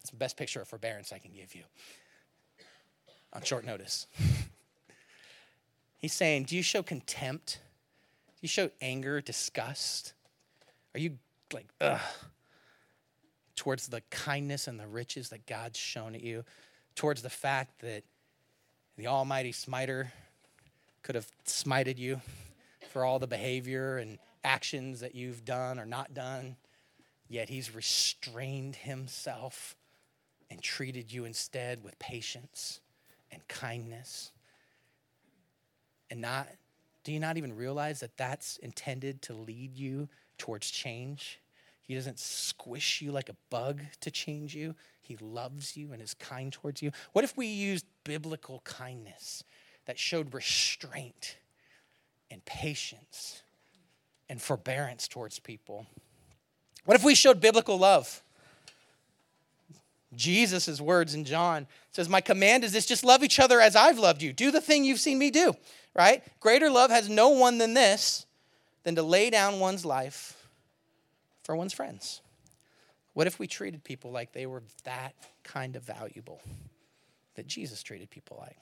It's 0.00 0.10
the 0.10 0.16
best 0.16 0.36
picture 0.36 0.60
of 0.60 0.68
forbearance 0.68 1.12
I 1.12 1.18
can 1.18 1.32
give 1.32 1.54
you 1.54 1.62
on 3.32 3.42
short 3.42 3.64
notice. 3.64 4.06
He's 5.98 6.12
saying, 6.12 6.44
Do 6.44 6.56
you 6.56 6.62
show 6.62 6.82
contempt? 6.82 7.60
Do 8.28 8.38
you 8.42 8.48
show 8.48 8.70
anger, 8.80 9.20
disgust? 9.20 10.12
Are 10.94 11.00
you 11.00 11.18
like, 11.52 11.66
ugh, 11.80 12.00
towards 13.54 13.88
the 13.88 14.00
kindness 14.10 14.68
and 14.68 14.78
the 14.78 14.86
riches 14.86 15.30
that 15.30 15.46
God's 15.46 15.78
shown 15.78 16.14
at 16.14 16.22
you? 16.22 16.44
Towards 16.96 17.22
the 17.22 17.30
fact 17.30 17.82
that 17.82 18.02
the 18.96 19.06
Almighty 19.06 19.52
Smiter 19.52 20.12
could 21.02 21.14
have 21.14 21.30
smited 21.44 21.98
you 21.98 22.20
for 22.90 23.04
all 23.04 23.18
the 23.18 23.26
behavior 23.26 23.98
and 23.98 24.18
actions 24.42 25.00
that 25.00 25.14
you've 25.14 25.44
done 25.44 25.78
or 25.78 25.84
not 25.84 26.14
done, 26.14 26.56
yet 27.28 27.50
He's 27.50 27.74
restrained 27.74 28.76
Himself 28.76 29.76
and 30.50 30.62
treated 30.62 31.12
you 31.12 31.26
instead 31.26 31.84
with 31.84 31.98
patience 31.98 32.80
and 33.30 33.46
kindness. 33.46 34.32
And 36.10 36.22
not 36.22 36.48
do 37.04 37.12
you 37.12 37.20
not 37.20 37.36
even 37.36 37.54
realize 37.54 38.00
that 38.00 38.16
that's 38.16 38.56
intended 38.56 39.22
to 39.22 39.34
lead 39.34 39.76
you 39.76 40.08
towards 40.38 40.70
change? 40.70 41.40
He 41.82 41.94
doesn't 41.94 42.18
squish 42.18 43.00
you 43.00 43.12
like 43.12 43.28
a 43.28 43.36
bug 43.48 43.80
to 44.00 44.10
change 44.10 44.56
you 44.56 44.74
he 45.06 45.16
loves 45.20 45.76
you 45.76 45.92
and 45.92 46.02
is 46.02 46.14
kind 46.14 46.52
towards 46.52 46.82
you 46.82 46.90
what 47.12 47.24
if 47.24 47.36
we 47.36 47.46
used 47.46 47.84
biblical 48.04 48.60
kindness 48.64 49.44
that 49.86 49.98
showed 49.98 50.32
restraint 50.34 51.36
and 52.30 52.44
patience 52.44 53.42
and 54.28 54.40
forbearance 54.40 55.08
towards 55.08 55.38
people 55.38 55.86
what 56.84 56.96
if 56.96 57.04
we 57.04 57.14
showed 57.14 57.40
biblical 57.40 57.78
love 57.78 58.22
Jesus' 60.14 60.80
words 60.80 61.14
in 61.14 61.24
John 61.24 61.66
says, 61.92 62.08
My 62.08 62.22
command 62.22 62.64
is 62.64 62.72
this 62.72 62.86
just 62.86 63.04
love 63.04 63.22
each 63.22 63.38
other 63.38 63.60
as 63.60 63.76
I've 63.76 63.98
loved 63.98 64.22
you. 64.22 64.32
Do 64.32 64.50
the 64.50 64.62
thing 64.62 64.84
you've 64.84 65.00
seen 65.00 65.18
me 65.18 65.30
do 65.30 65.54
right? 65.96 66.22
Greater 66.40 66.70
love 66.70 66.90
has 66.90 67.08
no 67.08 67.30
one 67.30 67.58
than 67.58 67.74
this, 67.74 68.26
than 68.84 68.94
to 68.94 69.02
lay 69.02 69.30
down 69.30 69.58
one's 69.58 69.84
life 69.84 70.48
for 71.42 71.56
one's 71.56 71.72
friends. 71.72 72.20
What 73.16 73.26
if 73.26 73.38
we 73.38 73.46
treated 73.46 73.82
people 73.82 74.10
like 74.10 74.34
they 74.34 74.44
were 74.44 74.62
that 74.84 75.14
kind 75.42 75.74
of 75.74 75.82
valuable 75.82 76.42
that 77.34 77.46
Jesus 77.46 77.82
treated 77.82 78.10
people 78.10 78.36
like? 78.38 78.58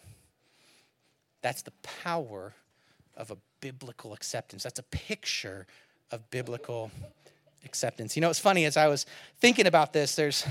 That's 1.42 1.62
the 1.62 1.72
power 1.82 2.54
of 3.16 3.32
a 3.32 3.36
biblical 3.58 4.12
acceptance. 4.12 4.62
That's 4.62 4.78
a 4.78 4.84
picture 4.84 5.66
of 6.12 6.30
biblical 6.30 6.92
acceptance. 7.64 8.14
You 8.14 8.20
know, 8.20 8.30
it's 8.30 8.38
funny 8.38 8.64
as 8.64 8.76
I 8.76 8.86
was 8.86 9.06
thinking 9.40 9.66
about 9.66 9.92
this, 9.92 10.14
there's 10.14 10.46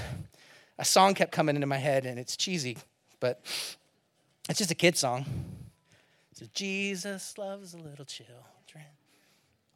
a 0.78 0.84
song 0.84 1.14
kept 1.14 1.32
coming 1.32 1.56
into 1.56 1.68
my 1.68 1.78
head 1.78 2.06
and 2.06 2.20
it's 2.20 2.36
cheesy, 2.36 2.78
but 3.22 3.40
it's 4.50 4.60
just 4.60 4.70
a 4.70 4.76
kid 4.76 4.98
song. 4.98 5.24
So 6.34 6.46
Jesus 6.54 7.38
loves 7.38 7.72
the 7.72 7.78
little 7.78 8.04
children, 8.04 8.84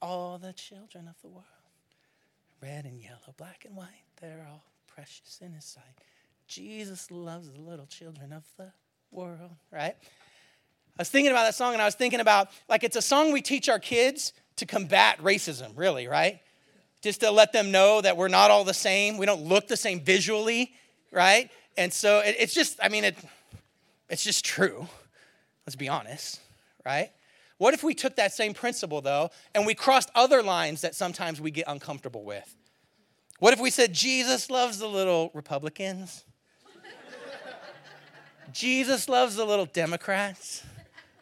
all 0.01 0.37
the 0.37 0.51
children 0.51 1.07
of 1.07 1.15
the 1.21 1.29
world. 1.29 1.56
Red 2.61 2.85
and 2.85 2.99
yellow, 2.99 3.33
black 3.37 3.65
and 3.65 3.75
white, 3.75 4.03
they're 4.21 4.47
all 4.49 4.63
precious 4.87 5.39
in 5.41 5.53
his 5.53 5.65
sight. 5.65 5.83
Jesus 6.47 7.11
loves 7.11 7.51
the 7.51 7.59
little 7.59 7.85
children 7.85 8.31
of 8.31 8.43
the 8.57 8.71
world, 9.11 9.51
right? 9.71 9.95
I 9.95 10.99
was 10.99 11.09
thinking 11.09 11.31
about 11.31 11.43
that 11.43 11.55
song 11.55 11.73
and 11.73 11.81
I 11.81 11.85
was 11.85 11.95
thinking 11.95 12.19
about 12.19 12.49
like 12.67 12.83
it's 12.83 12.95
a 12.95 13.01
song 13.01 13.31
we 13.31 13.41
teach 13.41 13.69
our 13.69 13.79
kids 13.79 14.33
to 14.55 14.65
combat 14.65 15.19
racism, 15.19 15.71
really, 15.75 16.07
right? 16.07 16.39
Just 17.01 17.19
to 17.21 17.29
let 17.29 17.53
them 17.53 17.71
know 17.71 18.01
that 18.01 18.17
we're 18.17 18.27
not 18.27 18.49
all 18.49 18.63
the 18.63 18.73
same. 18.73 19.17
We 19.17 19.27
don't 19.27 19.43
look 19.43 19.67
the 19.67 19.77
same 19.77 20.01
visually, 20.01 20.73
right? 21.11 21.51
And 21.77 21.93
so 21.93 22.19
it, 22.19 22.37
it's 22.39 22.53
just, 22.53 22.79
I 22.81 22.89
mean, 22.89 23.03
it, 23.03 23.15
it's 24.09 24.23
just 24.23 24.43
true. 24.43 24.87
Let's 25.65 25.75
be 25.75 25.89
honest 25.89 26.39
right? 26.87 27.11
What 27.57 27.73
if 27.73 27.83
we 27.83 27.93
took 27.93 28.15
that 28.17 28.33
same 28.33 28.53
principle, 28.53 29.01
though, 29.01 29.31
and 29.55 29.65
we 29.65 29.73
crossed 29.73 30.11
other 30.13 30.43
lines 30.43 30.81
that 30.81 30.95
sometimes 30.95 31.41
we 31.41 31.51
get 31.51 31.65
uncomfortable 31.67 32.23
with? 32.23 32.55
What 33.39 33.53
if 33.53 33.59
we 33.59 33.69
said, 33.69 33.93
Jesus 33.93 34.49
loves 34.49 34.79
the 34.79 34.87
little 34.87 35.31
Republicans? 35.33 36.23
Jesus 38.53 39.09
loves 39.09 39.35
the 39.35 39.45
little 39.45 39.65
Democrats? 39.65 40.63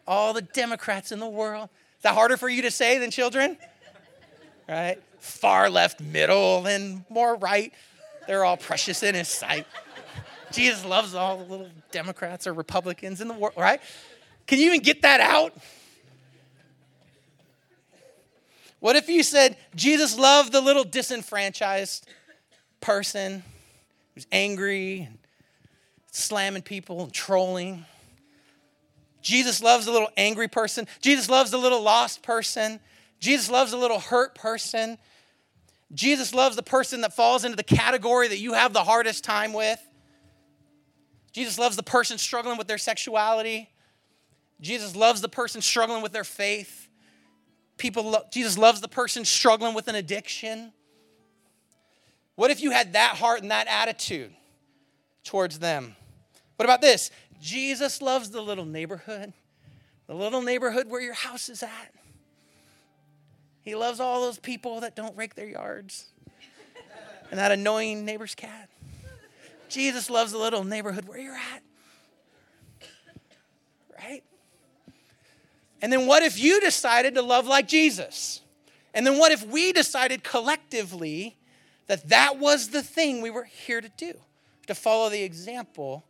All 0.07 0.33
the 0.33 0.41
Democrats 0.41 1.11
in 1.11 1.19
the 1.19 1.27
world. 1.27 1.69
Is 1.97 2.03
that 2.03 2.13
harder 2.13 2.37
for 2.37 2.49
you 2.49 2.61
to 2.63 2.71
say 2.71 2.97
than 2.99 3.11
children? 3.11 3.57
Right? 4.69 5.01
Far 5.19 5.69
left, 5.69 6.01
middle, 6.01 6.67
and 6.67 7.03
more 7.09 7.35
right. 7.35 7.73
They're 8.27 8.45
all 8.45 8.57
precious 8.57 9.03
in 9.03 9.15
his 9.15 9.27
sight. 9.27 9.65
Jesus 10.51 10.85
loves 10.85 11.15
all 11.15 11.37
the 11.37 11.43
little 11.43 11.69
Democrats 11.91 12.47
or 12.47 12.53
Republicans 12.53 13.21
in 13.21 13.27
the 13.27 13.33
world, 13.33 13.55
right? 13.57 13.81
Can 14.47 14.59
you 14.59 14.67
even 14.67 14.81
get 14.81 15.01
that 15.01 15.19
out? 15.19 15.53
What 18.85 18.95
if 18.95 19.09
you 19.09 19.23
said 19.23 19.57
Jesus 19.73 20.15
loved 20.15 20.51
the 20.51 20.61
little 20.61 20.83
disenfranchised 20.83 22.07
person 22.81 23.41
who's 24.13 24.27
angry 24.31 25.07
and 25.09 25.17
slamming 26.11 26.61
people 26.61 27.01
and 27.01 27.11
trolling? 27.11 27.83
Jesus 29.23 29.59
loves 29.63 29.87
the 29.87 29.91
little 29.91 30.11
angry 30.17 30.47
person. 30.47 30.85
Jesus 31.01 31.31
loves 31.31 31.49
the 31.49 31.57
little 31.57 31.81
lost 31.81 32.21
person. 32.21 32.79
Jesus 33.19 33.49
loves 33.49 33.71
the 33.71 33.77
little 33.77 33.99
hurt 33.99 34.35
person. 34.35 34.99
Jesus 35.91 36.35
loves 36.35 36.55
the 36.55 36.61
person 36.61 37.01
that 37.01 37.15
falls 37.15 37.43
into 37.43 37.57
the 37.57 37.63
category 37.63 38.27
that 38.27 38.37
you 38.37 38.53
have 38.53 38.71
the 38.71 38.83
hardest 38.83 39.23
time 39.23 39.51
with. 39.51 39.79
Jesus 41.31 41.57
loves 41.57 41.75
the 41.75 41.81
person 41.81 42.19
struggling 42.19 42.59
with 42.59 42.67
their 42.67 42.77
sexuality. 42.77 43.67
Jesus 44.61 44.95
loves 44.95 45.21
the 45.21 45.29
person 45.29 45.63
struggling 45.63 46.03
with 46.03 46.11
their 46.11 46.23
faith. 46.23 46.84
People 47.77 48.11
lo- 48.11 48.23
Jesus 48.31 48.57
loves 48.57 48.81
the 48.81 48.87
person 48.87 49.25
struggling 49.25 49.73
with 49.73 49.87
an 49.87 49.95
addiction. 49.95 50.71
What 52.35 52.51
if 52.51 52.61
you 52.61 52.71
had 52.71 52.93
that 52.93 53.15
heart 53.15 53.41
and 53.41 53.51
that 53.51 53.67
attitude 53.67 54.31
towards 55.23 55.59
them? 55.59 55.95
What 56.57 56.65
about 56.65 56.81
this? 56.81 57.11
Jesus 57.41 58.01
loves 58.01 58.29
the 58.29 58.41
little 58.41 58.65
neighborhood, 58.65 59.33
the 60.07 60.15
little 60.15 60.41
neighborhood 60.41 60.89
where 60.89 61.01
your 61.01 61.13
house 61.13 61.49
is 61.49 61.63
at. 61.63 61.93
He 63.61 63.75
loves 63.75 63.99
all 63.99 64.21
those 64.21 64.39
people 64.39 64.81
that 64.81 64.95
don't 64.95 65.15
rake 65.17 65.35
their 65.35 65.47
yards. 65.47 66.11
and 67.31 67.39
that 67.39 67.51
annoying 67.51 68.05
neighbor's 68.05 68.35
cat. 68.35 68.69
Jesus 69.69 70.09
loves 70.09 70.31
the 70.31 70.37
little 70.37 70.63
neighborhood 70.63 71.07
where 71.07 71.17
you're 71.17 71.35
at. 71.35 71.63
Right? 73.97 74.23
And 75.81 75.91
then 75.91 76.07
what 76.07 76.23
if 76.23 76.39
you 76.39 76.59
decided 76.61 77.15
to 77.15 77.21
love 77.21 77.47
like 77.47 77.67
Jesus? 77.67 78.41
And 78.93 79.05
then 79.05 79.17
what 79.17 79.31
if 79.31 79.45
we 79.45 79.73
decided 79.73 80.23
collectively 80.23 81.35
that 81.87 82.09
that 82.09 82.39
was 82.39 82.69
the 82.69 82.81
thing 82.81 83.21
we 83.21 83.29
were 83.29 83.43
here 83.43 83.81
to 83.81 83.89
do, 83.97 84.13
to 84.67 84.75
follow 84.75 85.09
the 85.09 85.21
example 85.21 86.05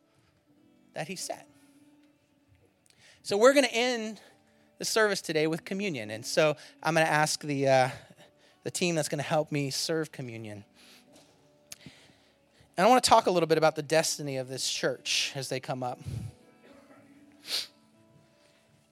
that 0.94 1.08
he 1.08 1.16
set? 1.16 1.48
So 3.24 3.38
we're 3.38 3.54
going 3.54 3.66
to 3.66 3.74
end 3.74 4.22
the 4.78 4.86
service 4.86 5.20
today 5.22 5.48
with 5.48 5.66
communion. 5.66 6.12
And 6.12 6.26
so 6.26 6.56
I'm 6.84 6.94
going 6.94 7.08
to 7.08 7.12
ask 7.12 7.42
the, 7.42 7.68
uh, 7.68 7.90
the 8.64 8.72
team 8.72 8.94
that's 8.94 9.10
going 9.10 9.20
to 9.20 9.28
help 9.28 9.52
me 9.52 9.72
serve 9.72 10.12
communion. 10.12 10.64
And 12.78 12.86
I 12.86 12.90
want 12.90 13.04
to 13.04 13.10
talk 13.10 13.26
a 13.26 13.32
little 13.32 13.48
bit 13.48 13.58
about 13.58 13.76
the 13.76 13.82
destiny 13.82 14.38
of 14.38 14.48
this 14.48 14.70
church 14.70 15.32
as 15.34 15.50
they 15.50 15.60
come 15.60 15.82
up. 15.82 16.00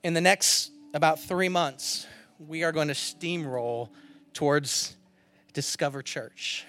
In 0.03 0.13
the 0.13 0.19
next 0.19 0.71
about 0.93 1.21
three 1.21 1.47
months, 1.47 2.05
we 2.37 2.63
are 2.65 2.73
going 2.73 2.89
to 2.89 2.93
steamroll 2.93 3.87
towards 4.33 4.97
Discover 5.53 6.01
Church, 6.01 6.65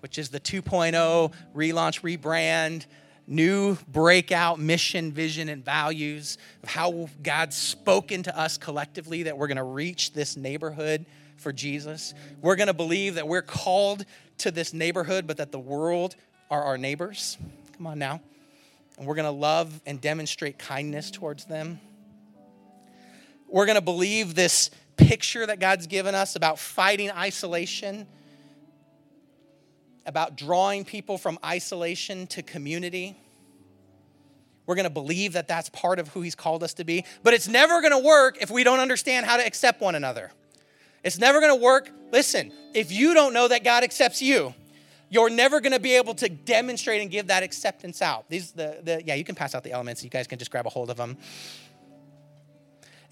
which 0.00 0.16
is 0.16 0.30
the 0.30 0.40
2.0 0.40 1.30
relaunch, 1.54 2.00
rebrand, 2.00 2.86
new 3.26 3.76
breakout 3.86 4.58
mission, 4.58 5.12
vision, 5.12 5.50
and 5.50 5.62
values 5.62 6.38
of 6.62 6.70
how 6.70 7.10
God's 7.22 7.54
spoken 7.54 8.22
to 8.22 8.38
us 8.38 8.56
collectively 8.56 9.24
that 9.24 9.36
we're 9.36 9.48
going 9.48 9.58
to 9.58 9.62
reach 9.62 10.14
this 10.14 10.38
neighborhood 10.38 11.04
for 11.36 11.52
Jesus. 11.52 12.14
We're 12.40 12.56
going 12.56 12.68
to 12.68 12.74
believe 12.74 13.16
that 13.16 13.28
we're 13.28 13.42
called 13.42 14.06
to 14.38 14.50
this 14.50 14.72
neighborhood, 14.72 15.26
but 15.26 15.36
that 15.36 15.52
the 15.52 15.60
world 15.60 16.16
are 16.50 16.64
our 16.64 16.78
neighbors. 16.78 17.36
Come 17.76 17.86
on 17.86 17.98
now. 17.98 18.22
And 18.96 19.06
we're 19.06 19.16
going 19.16 19.26
to 19.26 19.38
love 19.38 19.82
and 19.84 20.00
demonstrate 20.00 20.58
kindness 20.58 21.10
towards 21.10 21.44
them. 21.44 21.78
We're 23.50 23.66
going 23.66 23.76
to 23.76 23.82
believe 23.82 24.34
this 24.34 24.70
picture 24.96 25.44
that 25.44 25.58
God's 25.58 25.86
given 25.86 26.14
us 26.14 26.36
about 26.36 26.58
fighting 26.58 27.10
isolation, 27.10 28.06
about 30.06 30.36
drawing 30.36 30.84
people 30.84 31.18
from 31.18 31.38
isolation 31.44 32.26
to 32.28 32.42
community. 32.42 33.16
We're 34.66 34.76
going 34.76 34.84
to 34.84 34.90
believe 34.90 35.32
that 35.32 35.48
that's 35.48 35.68
part 35.70 35.98
of 35.98 36.08
who 36.08 36.20
He's 36.20 36.36
called 36.36 36.62
us 36.62 36.74
to 36.74 36.84
be. 36.84 37.04
But 37.24 37.34
it's 37.34 37.48
never 37.48 37.80
going 37.80 37.92
to 37.92 38.06
work 38.06 38.38
if 38.40 38.50
we 38.50 38.62
don't 38.62 38.78
understand 38.78 39.26
how 39.26 39.36
to 39.36 39.44
accept 39.44 39.80
one 39.80 39.96
another. 39.96 40.30
It's 41.02 41.18
never 41.18 41.40
going 41.40 41.58
to 41.58 41.62
work. 41.62 41.90
Listen, 42.12 42.52
if 42.74 42.92
you 42.92 43.14
don't 43.14 43.32
know 43.32 43.48
that 43.48 43.64
God 43.64 43.82
accepts 43.82 44.22
you, 44.22 44.54
you're 45.08 45.30
never 45.30 45.60
going 45.60 45.72
to 45.72 45.80
be 45.80 45.96
able 45.96 46.14
to 46.14 46.28
demonstrate 46.28 47.02
and 47.02 47.10
give 47.10 47.26
that 47.28 47.42
acceptance 47.42 48.00
out. 48.00 48.28
These, 48.28 48.52
the, 48.52 48.78
the, 48.82 49.02
yeah, 49.04 49.14
you 49.14 49.24
can 49.24 49.34
pass 49.34 49.56
out 49.56 49.64
the 49.64 49.72
elements. 49.72 50.04
You 50.04 50.10
guys 50.10 50.28
can 50.28 50.38
just 50.38 50.52
grab 50.52 50.66
a 50.66 50.70
hold 50.70 50.88
of 50.88 50.96
them. 50.96 51.16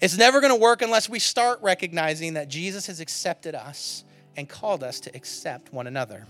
It's 0.01 0.17
never 0.17 0.39
going 0.39 0.53
to 0.53 0.59
work 0.59 0.81
unless 0.81 1.09
we 1.09 1.19
start 1.19 1.59
recognizing 1.61 2.35
that 2.35 2.47
Jesus 2.47 2.87
has 2.87 2.99
accepted 2.99 3.53
us 3.53 4.03
and 4.37 4.47
called 4.47 4.83
us 4.83 5.01
to 5.01 5.15
accept 5.15 5.73
one 5.73 5.87
another. 5.87 6.25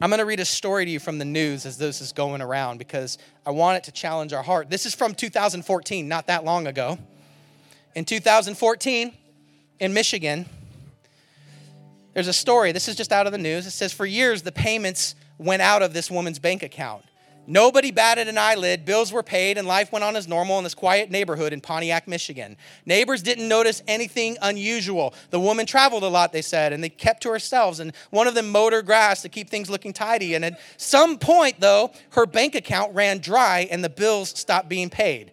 I'm 0.00 0.08
going 0.08 0.18
to 0.20 0.24
read 0.24 0.40
a 0.40 0.44
story 0.44 0.86
to 0.86 0.90
you 0.90 0.98
from 0.98 1.18
the 1.18 1.24
news 1.24 1.66
as 1.66 1.76
this 1.76 2.00
is 2.00 2.12
going 2.12 2.40
around 2.40 2.78
because 2.78 3.18
I 3.44 3.50
want 3.50 3.76
it 3.76 3.84
to 3.84 3.92
challenge 3.92 4.32
our 4.32 4.42
heart. 4.42 4.70
This 4.70 4.86
is 4.86 4.94
from 4.94 5.14
2014, 5.14 6.08
not 6.08 6.28
that 6.28 6.44
long 6.44 6.66
ago. 6.66 6.96
In 7.94 8.04
2014, 8.04 9.12
in 9.80 9.92
Michigan, 9.92 10.46
there's 12.14 12.28
a 12.28 12.32
story. 12.32 12.72
This 12.72 12.88
is 12.88 12.96
just 12.96 13.12
out 13.12 13.26
of 13.26 13.32
the 13.32 13.38
news. 13.38 13.66
It 13.66 13.72
says, 13.72 13.92
For 13.92 14.06
years, 14.06 14.42
the 14.42 14.52
payments 14.52 15.16
went 15.38 15.60
out 15.60 15.82
of 15.82 15.92
this 15.92 16.10
woman's 16.10 16.38
bank 16.38 16.62
account. 16.62 17.04
Nobody 17.50 17.90
batted 17.90 18.28
an 18.28 18.38
eyelid. 18.38 18.84
Bills 18.84 19.12
were 19.12 19.24
paid, 19.24 19.58
and 19.58 19.66
life 19.66 19.90
went 19.90 20.04
on 20.04 20.14
as 20.14 20.28
normal 20.28 20.58
in 20.58 20.62
this 20.62 20.72
quiet 20.72 21.10
neighborhood 21.10 21.52
in 21.52 21.60
Pontiac, 21.60 22.06
Michigan. 22.06 22.56
Neighbors 22.86 23.22
didn't 23.22 23.48
notice 23.48 23.82
anything 23.88 24.36
unusual. 24.40 25.14
The 25.30 25.40
woman 25.40 25.66
traveled 25.66 26.04
a 26.04 26.08
lot, 26.08 26.32
they 26.32 26.42
said, 26.42 26.72
and 26.72 26.82
they 26.82 26.88
kept 26.88 27.24
to 27.24 27.30
herself. 27.30 27.80
And 27.80 27.92
one 28.10 28.28
of 28.28 28.36
them 28.36 28.50
mowed 28.50 28.72
her 28.72 28.82
grass 28.82 29.22
to 29.22 29.28
keep 29.28 29.50
things 29.50 29.68
looking 29.68 29.92
tidy. 29.92 30.36
And 30.36 30.44
at 30.44 30.60
some 30.76 31.18
point, 31.18 31.58
though, 31.58 31.90
her 32.10 32.24
bank 32.24 32.54
account 32.54 32.94
ran 32.94 33.18
dry 33.18 33.66
and 33.68 33.82
the 33.82 33.90
bills 33.90 34.28
stopped 34.28 34.68
being 34.68 34.88
paid. 34.88 35.32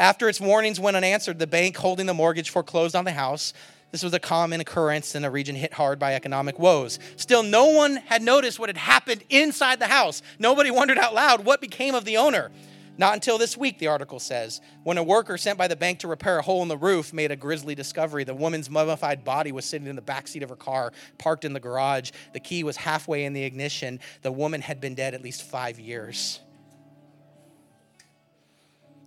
After 0.00 0.28
its 0.28 0.40
warnings 0.40 0.80
went 0.80 0.96
unanswered, 0.96 1.38
the 1.38 1.46
bank 1.46 1.76
holding 1.76 2.06
the 2.06 2.14
mortgage 2.14 2.50
foreclosed 2.50 2.96
on 2.96 3.04
the 3.04 3.12
house. 3.12 3.52
This 3.92 4.02
was 4.02 4.14
a 4.14 4.18
common 4.18 4.60
occurrence 4.60 5.14
in 5.14 5.22
a 5.22 5.30
region 5.30 5.54
hit 5.54 5.74
hard 5.74 5.98
by 5.98 6.14
economic 6.14 6.58
woes. 6.58 6.98
Still, 7.16 7.42
no 7.42 7.66
one 7.66 7.96
had 7.96 8.22
noticed 8.22 8.58
what 8.58 8.70
had 8.70 8.78
happened 8.78 9.22
inside 9.28 9.78
the 9.78 9.86
house. 9.86 10.22
Nobody 10.38 10.70
wondered 10.70 10.96
out 10.96 11.14
loud 11.14 11.44
what 11.44 11.60
became 11.60 11.94
of 11.94 12.06
the 12.06 12.16
owner. 12.16 12.50
Not 12.96 13.14
until 13.14 13.36
this 13.36 13.56
week, 13.56 13.78
the 13.78 13.88
article 13.88 14.18
says, 14.18 14.60
when 14.82 14.96
a 14.96 15.02
worker 15.02 15.36
sent 15.36 15.58
by 15.58 15.68
the 15.68 15.76
bank 15.76 16.00
to 16.00 16.08
repair 16.08 16.38
a 16.38 16.42
hole 16.42 16.62
in 16.62 16.68
the 16.68 16.76
roof 16.76 17.12
made 17.12 17.30
a 17.30 17.36
grisly 17.36 17.74
discovery. 17.74 18.24
The 18.24 18.34
woman's 18.34 18.70
mummified 18.70 19.24
body 19.24 19.52
was 19.52 19.64
sitting 19.64 19.86
in 19.86 19.96
the 19.96 20.02
backseat 20.02 20.42
of 20.42 20.48
her 20.48 20.56
car, 20.56 20.92
parked 21.18 21.44
in 21.44 21.52
the 21.52 21.60
garage. 21.60 22.12
The 22.32 22.40
key 22.40 22.64
was 22.64 22.76
halfway 22.76 23.24
in 23.24 23.32
the 23.32 23.44
ignition. 23.44 24.00
The 24.22 24.32
woman 24.32 24.62
had 24.62 24.80
been 24.80 24.94
dead 24.94 25.14
at 25.14 25.22
least 25.22 25.42
five 25.42 25.78
years. 25.78 26.40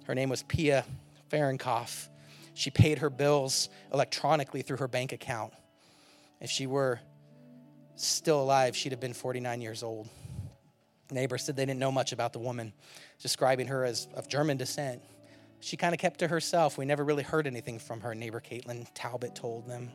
Her 0.05 0.13
name 0.13 0.29
was 0.29 0.43
Pia 0.43 0.85
Farrenkopf. 1.31 2.09
She 2.55 2.71
paid 2.71 2.99
her 2.99 3.09
bills 3.09 3.69
electronically 3.93 4.61
through 4.61 4.77
her 4.77 4.87
bank 4.87 5.11
account. 5.11 5.53
If 6.39 6.49
she 6.49 6.67
were 6.67 7.01
still 7.95 8.41
alive, 8.41 8.75
she'd 8.75 8.93
have 8.93 9.01
been 9.01 9.13
49 9.13 9.61
years 9.61 9.83
old. 9.83 10.07
Neighbors 11.11 11.43
said 11.43 11.57
they 11.57 11.65
didn't 11.65 11.79
know 11.79 11.91
much 11.91 12.13
about 12.13 12.33
the 12.33 12.39
woman, 12.39 12.73
describing 13.21 13.67
her 13.67 13.83
as 13.83 14.07
of 14.15 14.27
German 14.29 14.57
descent. 14.57 15.01
She 15.59 15.75
kind 15.75 15.93
of 15.93 15.99
kept 15.99 16.19
to 16.19 16.27
herself. 16.27 16.77
We 16.77 16.85
never 16.85 17.03
really 17.03 17.23
heard 17.23 17.45
anything 17.45 17.77
from 17.77 18.01
her, 18.01 18.15
neighbor 18.15 18.41
Caitlin 18.41 18.87
Talbot 18.93 19.35
told 19.35 19.67
them. 19.67 19.91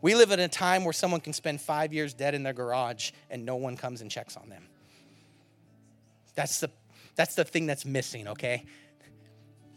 We 0.00 0.14
live 0.14 0.32
in 0.32 0.40
a 0.40 0.48
time 0.48 0.84
where 0.84 0.94
someone 0.94 1.20
can 1.20 1.34
spend 1.34 1.60
five 1.60 1.92
years 1.92 2.14
dead 2.14 2.34
in 2.34 2.42
their 2.42 2.54
garage 2.54 3.12
and 3.30 3.44
no 3.44 3.56
one 3.56 3.76
comes 3.76 4.00
and 4.00 4.10
checks 4.10 4.36
on 4.36 4.48
them. 4.48 4.66
That's 6.34 6.60
the, 6.60 6.70
that's 7.14 7.34
the 7.34 7.44
thing 7.44 7.66
that's 7.66 7.84
missing, 7.84 8.28
okay? 8.28 8.64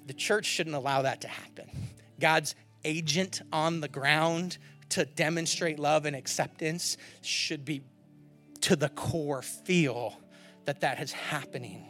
The 0.08 0.14
church 0.14 0.46
shouldn't 0.46 0.76
allow 0.76 1.02
that 1.02 1.22
to 1.22 1.28
happen. 1.28 1.70
God's 2.20 2.56
agent 2.84 3.42
on 3.52 3.82
the 3.82 3.88
ground 3.88 4.58
to 4.90 5.06
demonstrate 5.06 5.80
love 5.80 6.06
and 6.06 6.16
acceptance 6.16 6.98
should 7.22 7.66
be 7.66 7.82
to 8.62 8.76
the 8.76 8.90
core 8.90 9.42
feel 9.42 10.20
that 10.66 10.82
that 10.82 11.02
is 11.02 11.12
happening. 11.12 11.86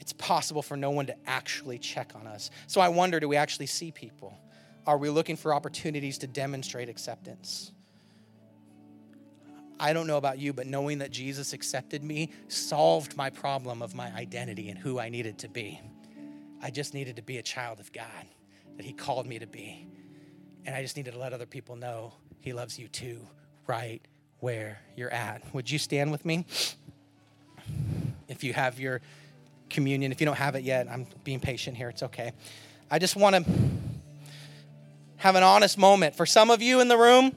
It's 0.00 0.12
possible 0.12 0.62
for 0.62 0.76
no 0.76 0.90
one 0.90 1.06
to 1.06 1.16
actually 1.26 1.78
check 1.78 2.12
on 2.14 2.26
us. 2.26 2.50
So 2.66 2.80
I 2.80 2.88
wonder 2.88 3.20
do 3.20 3.28
we 3.28 3.36
actually 3.36 3.66
see 3.66 3.90
people? 3.90 4.36
Are 4.86 4.98
we 4.98 5.08
looking 5.08 5.36
for 5.36 5.54
opportunities 5.54 6.18
to 6.18 6.26
demonstrate 6.26 6.88
acceptance? 6.88 7.72
I 9.78 9.92
don't 9.92 10.06
know 10.06 10.18
about 10.18 10.38
you, 10.38 10.52
but 10.52 10.66
knowing 10.66 10.98
that 10.98 11.10
Jesus 11.10 11.52
accepted 11.52 12.02
me 12.02 12.32
solved 12.48 13.16
my 13.16 13.30
problem 13.30 13.80
of 13.80 13.94
my 13.94 14.12
identity 14.12 14.68
and 14.68 14.78
who 14.78 14.98
I 14.98 15.08
needed 15.08 15.38
to 15.38 15.48
be. 15.48 15.80
I 16.62 16.70
just 16.70 16.92
needed 16.92 17.16
to 17.16 17.22
be 17.22 17.38
a 17.38 17.42
child 17.42 17.80
of 17.80 17.90
God 17.92 18.26
that 18.80 18.86
He 18.86 18.94
called 18.94 19.26
me 19.26 19.38
to 19.38 19.46
be. 19.46 19.86
And 20.64 20.74
I 20.74 20.80
just 20.80 20.96
needed 20.96 21.12
to 21.12 21.18
let 21.18 21.34
other 21.34 21.44
people 21.44 21.76
know 21.76 22.14
He 22.38 22.54
loves 22.54 22.78
you 22.78 22.88
too, 22.88 23.20
right 23.66 24.00
where 24.38 24.80
you're 24.96 25.12
at. 25.12 25.42
Would 25.52 25.70
you 25.70 25.78
stand 25.78 26.10
with 26.10 26.24
me? 26.24 26.46
If 28.26 28.42
you 28.42 28.54
have 28.54 28.80
your 28.80 29.02
communion, 29.68 30.12
if 30.12 30.20
you 30.20 30.24
don't 30.24 30.38
have 30.38 30.54
it 30.54 30.64
yet, 30.64 30.88
I'm 30.90 31.06
being 31.24 31.40
patient 31.40 31.76
here, 31.76 31.90
it's 31.90 32.02
okay. 32.04 32.32
I 32.90 32.98
just 32.98 33.16
want 33.16 33.36
to 33.36 33.52
have 35.18 35.34
an 35.34 35.42
honest 35.42 35.76
moment. 35.76 36.14
For 36.14 36.24
some 36.24 36.50
of 36.50 36.62
you 36.62 36.80
in 36.80 36.88
the 36.88 36.96
room, 36.96 37.32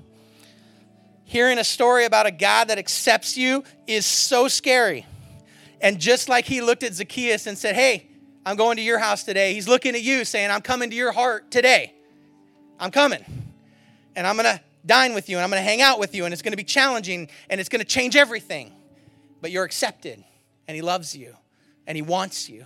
hearing 1.25 1.57
a 1.57 1.65
story 1.65 2.05
about 2.05 2.25
a 2.25 2.31
God 2.31 2.69
that 2.69 2.77
accepts 2.77 3.35
you 3.35 3.65
is 3.85 4.05
so 4.05 4.47
scary. 4.47 5.05
And 5.81 5.99
just 5.99 6.29
like 6.29 6.45
he 6.45 6.61
looked 6.61 6.83
at 6.83 6.93
Zacchaeus 6.93 7.47
and 7.47 7.57
said, 7.57 7.75
Hey, 7.75 8.07
I'm 8.45 8.55
going 8.55 8.77
to 8.77 8.83
your 8.83 8.99
house 8.99 9.23
today. 9.23 9.53
He's 9.53 9.67
looking 9.67 9.95
at 9.95 10.01
you 10.01 10.25
saying, 10.25 10.51
I'm 10.51 10.61
coming 10.61 10.89
to 10.89 10.95
your 10.95 11.11
heart 11.11 11.49
today. 11.49 11.93
I'm 12.79 12.91
coming. 12.91 13.23
And 14.15 14.27
I'm 14.27 14.35
going 14.35 14.57
to 14.57 14.61
dine 14.85 15.13
with 15.13 15.29
you 15.29 15.37
and 15.37 15.43
I'm 15.43 15.49
going 15.49 15.61
to 15.61 15.67
hang 15.67 15.81
out 15.81 15.99
with 15.99 16.13
you 16.13 16.25
and 16.25 16.33
it's 16.33 16.41
going 16.41 16.51
to 16.51 16.57
be 16.57 16.63
challenging 16.63 17.29
and 17.49 17.59
it's 17.59 17.69
going 17.69 17.79
to 17.79 17.85
change 17.85 18.15
everything. 18.15 18.73
But 19.41 19.51
you're 19.51 19.63
accepted 19.63 20.23
and 20.67 20.75
He 20.75 20.81
loves 20.81 21.15
you 21.15 21.35
and 21.87 21.95
He 21.95 22.01
wants 22.01 22.49
you 22.49 22.65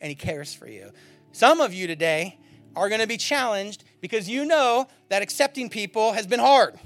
and 0.00 0.08
He 0.08 0.14
cares 0.14 0.54
for 0.54 0.68
you. 0.68 0.92
Some 1.32 1.60
of 1.60 1.74
you 1.74 1.86
today 1.86 2.38
are 2.76 2.88
going 2.88 3.00
to 3.00 3.06
be 3.06 3.16
challenged 3.16 3.84
because 4.00 4.28
you 4.28 4.44
know 4.44 4.86
that 5.08 5.22
accepting 5.22 5.68
people 5.68 6.12
has 6.12 6.26
been 6.26 6.40
hard. 6.40 6.78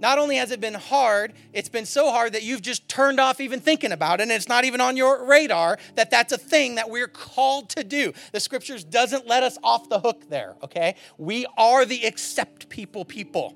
Not 0.00 0.18
only 0.18 0.36
has 0.36 0.50
it 0.50 0.60
been 0.60 0.74
hard, 0.74 1.34
it's 1.52 1.68
been 1.68 1.86
so 1.86 2.10
hard 2.10 2.32
that 2.32 2.42
you've 2.42 2.62
just 2.62 2.88
turned 2.88 3.20
off 3.20 3.40
even 3.40 3.60
thinking 3.60 3.92
about 3.92 4.18
it, 4.20 4.24
and 4.24 4.32
it's 4.32 4.48
not 4.48 4.64
even 4.64 4.80
on 4.80 4.96
your 4.96 5.26
radar 5.26 5.78
that 5.94 6.10
that's 6.10 6.32
a 6.32 6.38
thing 6.38 6.76
that 6.76 6.88
we're 6.90 7.06
called 7.06 7.68
to 7.70 7.84
do. 7.84 8.12
The 8.32 8.40
scriptures 8.40 8.82
doesn't 8.82 9.28
let 9.28 9.42
us 9.42 9.58
off 9.62 9.90
the 9.90 10.00
hook 10.00 10.30
there, 10.30 10.56
okay? 10.64 10.96
We 11.18 11.46
are 11.58 11.84
the 11.84 12.04
accept 12.06 12.70
people 12.70 13.04
people. 13.04 13.54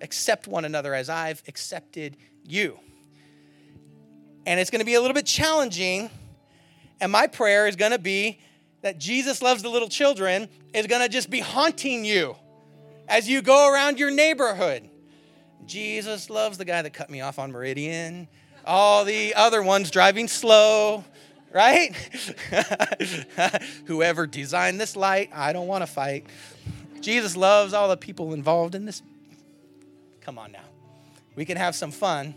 Accept 0.00 0.48
one 0.48 0.64
another 0.64 0.94
as 0.94 1.08
I've 1.10 1.42
accepted 1.46 2.16
you. 2.44 2.80
and 4.46 4.60
it's 4.60 4.70
going 4.70 4.80
to 4.80 4.86
be 4.86 4.94
a 4.94 5.00
little 5.00 5.14
bit 5.14 5.26
challenging. 5.26 6.10
And 7.00 7.10
my 7.10 7.26
prayer 7.26 7.66
is 7.66 7.76
going 7.76 7.92
to 7.92 7.98
be 7.98 8.38
that 8.82 8.98
Jesus 8.98 9.42
loves 9.42 9.62
the 9.62 9.68
little 9.68 9.88
children 9.88 10.48
is 10.72 10.86
going 10.86 11.02
to 11.02 11.08
just 11.08 11.30
be 11.30 11.40
haunting 11.40 12.04
you 12.04 12.36
as 13.08 13.28
you 13.28 13.42
go 13.42 13.72
around 13.72 13.98
your 13.98 14.10
neighborhood. 14.10 14.88
Jesus 15.66 16.30
loves 16.30 16.58
the 16.58 16.64
guy 16.64 16.82
that 16.82 16.92
cut 16.92 17.10
me 17.10 17.20
off 17.20 17.38
on 17.38 17.52
Meridian. 17.52 18.28
All 18.64 19.04
the 19.04 19.34
other 19.34 19.62
ones 19.62 19.90
driving 19.90 20.28
slow, 20.28 21.04
right? 21.52 21.94
Whoever 23.86 24.26
designed 24.26 24.80
this 24.80 24.96
light, 24.96 25.30
I 25.32 25.52
don't 25.52 25.66
want 25.66 25.82
to 25.82 25.86
fight. 25.86 26.26
Jesus 27.00 27.36
loves 27.36 27.72
all 27.74 27.88
the 27.88 27.96
people 27.96 28.32
involved 28.32 28.74
in 28.74 28.84
this. 28.84 29.02
Come 30.20 30.38
on 30.38 30.52
now. 30.52 30.64
We 31.34 31.44
can 31.44 31.56
have 31.56 31.74
some 31.74 31.90
fun. 31.90 32.34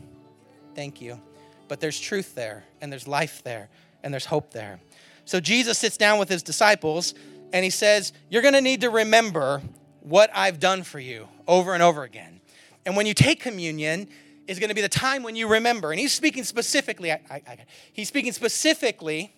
Thank 0.75 1.01
you. 1.01 1.19
But 1.67 1.79
there's 1.79 1.99
truth 1.99 2.35
there, 2.35 2.65
and 2.81 2.91
there's 2.91 3.07
life 3.07 3.43
there, 3.43 3.69
and 4.03 4.13
there's 4.13 4.25
hope 4.25 4.51
there. 4.51 4.79
So 5.25 5.41
Jesus 5.41 5.77
sits 5.77 5.97
down 5.97 6.19
with 6.19 6.29
his 6.29 6.41
disciples 6.41 7.13
and 7.51 7.63
he 7.63 7.69
says, 7.69 8.13
You're 8.29 8.41
going 8.41 8.53
to 8.53 8.61
need 8.61 8.81
to 8.81 8.89
remember 8.89 9.61
what 10.01 10.29
I've 10.33 10.59
done 10.59 10.83
for 10.83 10.99
you 10.99 11.27
over 11.47 11.73
and 11.73 11.83
over 11.83 12.03
again. 12.03 12.39
And 12.87 12.95
when 12.95 13.05
you 13.05 13.13
take 13.13 13.41
communion, 13.41 14.07
is 14.47 14.59
going 14.59 14.69
to 14.69 14.73
be 14.73 14.81
the 14.81 14.87
time 14.87 15.21
when 15.21 15.35
you 15.35 15.45
remember. 15.45 15.91
And 15.91 15.99
he's 15.99 16.13
speaking 16.13 16.45
specifically, 16.45 17.11
I, 17.11 17.19
I, 17.29 17.41
I, 17.45 17.57
he's 17.91 18.07
speaking 18.07 18.31
specifically 18.31 19.35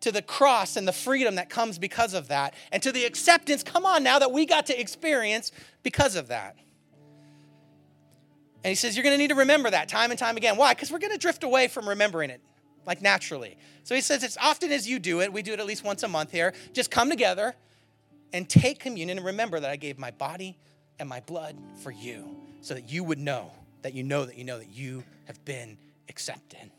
to 0.00 0.10
the 0.10 0.20
cross 0.20 0.76
and 0.76 0.86
the 0.86 0.92
freedom 0.92 1.36
that 1.36 1.48
comes 1.48 1.78
because 1.78 2.12
of 2.12 2.26
that, 2.26 2.54
and 2.72 2.82
to 2.82 2.90
the 2.90 3.04
acceptance, 3.04 3.62
come 3.62 3.86
on 3.86 4.02
now, 4.02 4.18
that 4.18 4.32
we 4.32 4.46
got 4.46 4.66
to 4.66 4.80
experience 4.80 5.52
because 5.84 6.16
of 6.16 6.26
that. 6.26 6.56
And 8.64 8.70
he 8.70 8.74
says, 8.74 8.96
You're 8.96 9.04
going 9.04 9.14
to 9.14 9.18
need 9.18 9.28
to 9.28 9.36
remember 9.36 9.70
that 9.70 9.88
time 9.88 10.10
and 10.10 10.18
time 10.18 10.36
again. 10.36 10.56
Why? 10.56 10.74
Because 10.74 10.90
we're 10.90 10.98
going 10.98 11.12
to 11.12 11.18
drift 11.18 11.44
away 11.44 11.68
from 11.68 11.88
remembering 11.88 12.30
it, 12.30 12.40
like 12.84 13.00
naturally. 13.00 13.58
So 13.84 13.94
he 13.94 14.00
says, 14.00 14.24
As 14.24 14.36
often 14.40 14.72
as 14.72 14.88
you 14.88 14.98
do 14.98 15.20
it, 15.20 15.32
we 15.32 15.42
do 15.42 15.52
it 15.52 15.60
at 15.60 15.66
least 15.66 15.84
once 15.84 16.02
a 16.02 16.08
month 16.08 16.32
here, 16.32 16.52
just 16.72 16.90
come 16.90 17.10
together 17.10 17.54
and 18.32 18.48
take 18.48 18.80
communion 18.80 19.18
and 19.18 19.26
remember 19.26 19.60
that 19.60 19.70
I 19.70 19.76
gave 19.76 20.00
my 20.00 20.10
body 20.10 20.58
and 20.98 21.08
my 21.08 21.20
blood 21.20 21.56
for 21.82 21.90
you 21.90 22.36
so 22.60 22.74
that 22.74 22.90
you 22.90 23.04
would 23.04 23.18
know 23.18 23.50
that 23.82 23.94
you 23.94 24.02
know 24.02 24.24
that 24.24 24.36
you 24.36 24.44
know 24.44 24.58
that 24.58 24.70
you 24.70 25.04
have 25.26 25.42
been 25.44 25.78
accepted. 26.08 26.70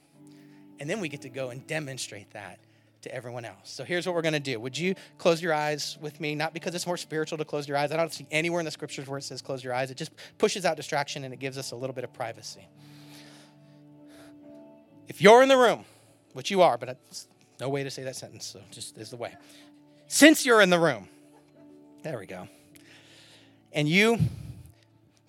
And 0.80 0.90
then 0.90 1.00
we 1.02 1.10
get 1.10 1.22
to 1.22 1.30
go 1.30 1.50
and 1.50 1.66
demonstrate 1.68 2.32
that 2.32 2.60
to 3.02 3.14
everyone 3.14 3.46
else. 3.46 3.70
So 3.70 3.84
here's 3.84 4.06
what 4.06 4.14
we're 4.16 4.22
going 4.22 4.34
to 4.34 4.40
do. 4.40 4.60
Would 4.60 4.78
you 4.78 4.96
close 5.18 5.42
your 5.42 5.54
eyes 5.54 5.98
with 6.02 6.20
me? 6.20 6.36
Not 6.36 6.54
because 6.54 6.76
it's 6.76 6.86
more 6.86 6.98
spiritual 6.98 7.38
to 7.38 7.46
close 7.46 7.68
your 7.68 7.78
eyes. 7.78 7.92
I 7.92 7.98
don't 7.98 8.14
see 8.14 8.28
anywhere 8.30 8.60
in 8.60 8.66
the 8.66 8.72
scriptures 8.72 9.08
where 9.08 9.18
it 9.18 9.24
says 9.24 9.42
close 9.42 9.64
your 9.64 9.74
eyes. 9.74 9.92
It 9.92 9.98
just 9.98 10.12
pushes 10.38 10.66
out 10.66 10.76
distraction 10.76 11.24
and 11.24 11.34
it 11.34 11.40
gives 11.40 11.58
us 11.58 11.72
a 11.72 11.76
little 11.76 11.94
bit 11.94 12.04
of 12.04 12.14
privacy. 12.14 12.68
If 15.08 15.22
you're 15.22 15.42
in 15.42 15.50
the 15.50 15.58
room, 15.58 15.86
which 16.34 16.52
you 16.52 16.62
are, 16.62 16.78
but 16.78 16.98
no 17.60 17.70
way 17.70 17.84
to 17.84 17.90
say 17.90 18.04
that 18.04 18.16
sentence, 18.16 18.46
so 18.46 18.62
just 18.72 18.98
is 18.98 19.10
the 19.10 19.18
way. 19.18 19.34
Since 20.08 20.46
you're 20.46 20.62
in 20.62 20.70
the 20.70 20.80
room, 20.80 21.08
there 22.04 22.20
we 22.20 22.26
go. 22.26 22.48
And 23.72 23.88
you 23.88 24.18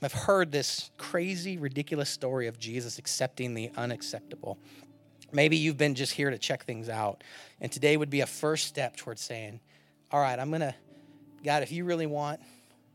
have 0.00 0.12
heard 0.12 0.50
this 0.50 0.90
crazy, 0.96 1.58
ridiculous 1.58 2.08
story 2.08 2.46
of 2.46 2.58
Jesus 2.58 2.98
accepting 2.98 3.54
the 3.54 3.70
unacceptable. 3.76 4.58
Maybe 5.32 5.56
you've 5.56 5.76
been 5.76 5.94
just 5.94 6.12
here 6.12 6.30
to 6.30 6.38
check 6.38 6.64
things 6.64 6.88
out. 6.88 7.22
And 7.60 7.70
today 7.70 7.96
would 7.96 8.10
be 8.10 8.22
a 8.22 8.26
first 8.26 8.66
step 8.66 8.96
towards 8.96 9.20
saying, 9.20 9.60
All 10.10 10.20
right, 10.20 10.38
I'm 10.38 10.48
going 10.48 10.62
to, 10.62 10.74
God, 11.44 11.62
if 11.62 11.70
you 11.70 11.84
really 11.84 12.06
want 12.06 12.40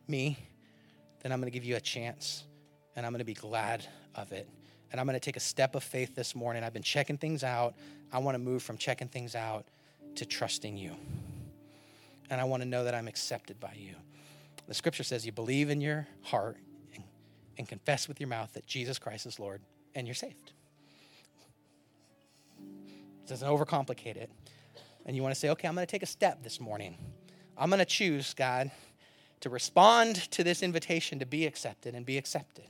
me, 0.07 0.37
then 1.21 1.31
I'm 1.31 1.39
going 1.39 1.51
to 1.51 1.57
give 1.57 1.63
you 1.63 1.75
a 1.75 1.81
chance 1.81 2.43
and 2.95 3.05
I'm 3.05 3.11
going 3.11 3.19
to 3.19 3.25
be 3.25 3.33
glad 3.33 3.85
of 4.15 4.31
it. 4.31 4.49
And 4.91 4.99
I'm 4.99 5.05
going 5.05 5.15
to 5.15 5.19
take 5.19 5.37
a 5.37 5.41
step 5.41 5.75
of 5.75 5.83
faith 5.83 6.15
this 6.15 6.35
morning. 6.35 6.63
I've 6.63 6.73
been 6.73 6.83
checking 6.83 7.17
things 7.17 7.43
out. 7.43 7.75
I 8.11 8.19
want 8.19 8.35
to 8.35 8.39
move 8.39 8.63
from 8.63 8.77
checking 8.77 9.07
things 9.07 9.35
out 9.35 9.65
to 10.15 10.25
trusting 10.25 10.77
you. 10.77 10.95
And 12.29 12.39
I 12.39 12.45
want 12.45 12.63
to 12.63 12.69
know 12.69 12.83
that 12.83 12.95
I'm 12.95 13.07
accepted 13.07 13.59
by 13.59 13.73
you. 13.77 13.95
The 14.67 14.73
scripture 14.73 15.03
says 15.03 15.25
you 15.25 15.31
believe 15.31 15.69
in 15.69 15.81
your 15.81 16.07
heart 16.23 16.57
and, 16.93 17.03
and 17.57 17.67
confess 17.67 18.07
with 18.07 18.19
your 18.19 18.29
mouth 18.29 18.53
that 18.53 18.65
Jesus 18.65 18.99
Christ 18.99 19.25
is 19.25 19.39
Lord, 19.39 19.61
and 19.93 20.07
you're 20.07 20.15
saved. 20.15 20.53
It 22.59 23.27
doesn't 23.27 23.47
overcomplicate 23.47 24.17
it. 24.17 24.31
And 25.05 25.15
you 25.15 25.21
want 25.21 25.33
to 25.33 25.39
say, 25.39 25.49
okay, 25.49 25.67
I'm 25.67 25.75
going 25.75 25.85
to 25.85 25.91
take 25.91 26.03
a 26.03 26.07
step 26.07 26.43
this 26.43 26.59
morning. 26.59 26.97
I'm 27.57 27.69
going 27.69 27.79
to 27.79 27.85
choose, 27.85 28.33
God, 28.33 28.71
to 29.41 29.49
respond 29.49 30.15
to 30.31 30.43
this 30.43 30.63
invitation 30.63 31.19
to 31.19 31.25
be 31.25 31.45
accepted 31.45 31.93
and 31.93 32.05
be 32.05 32.17
accepted 32.17 32.65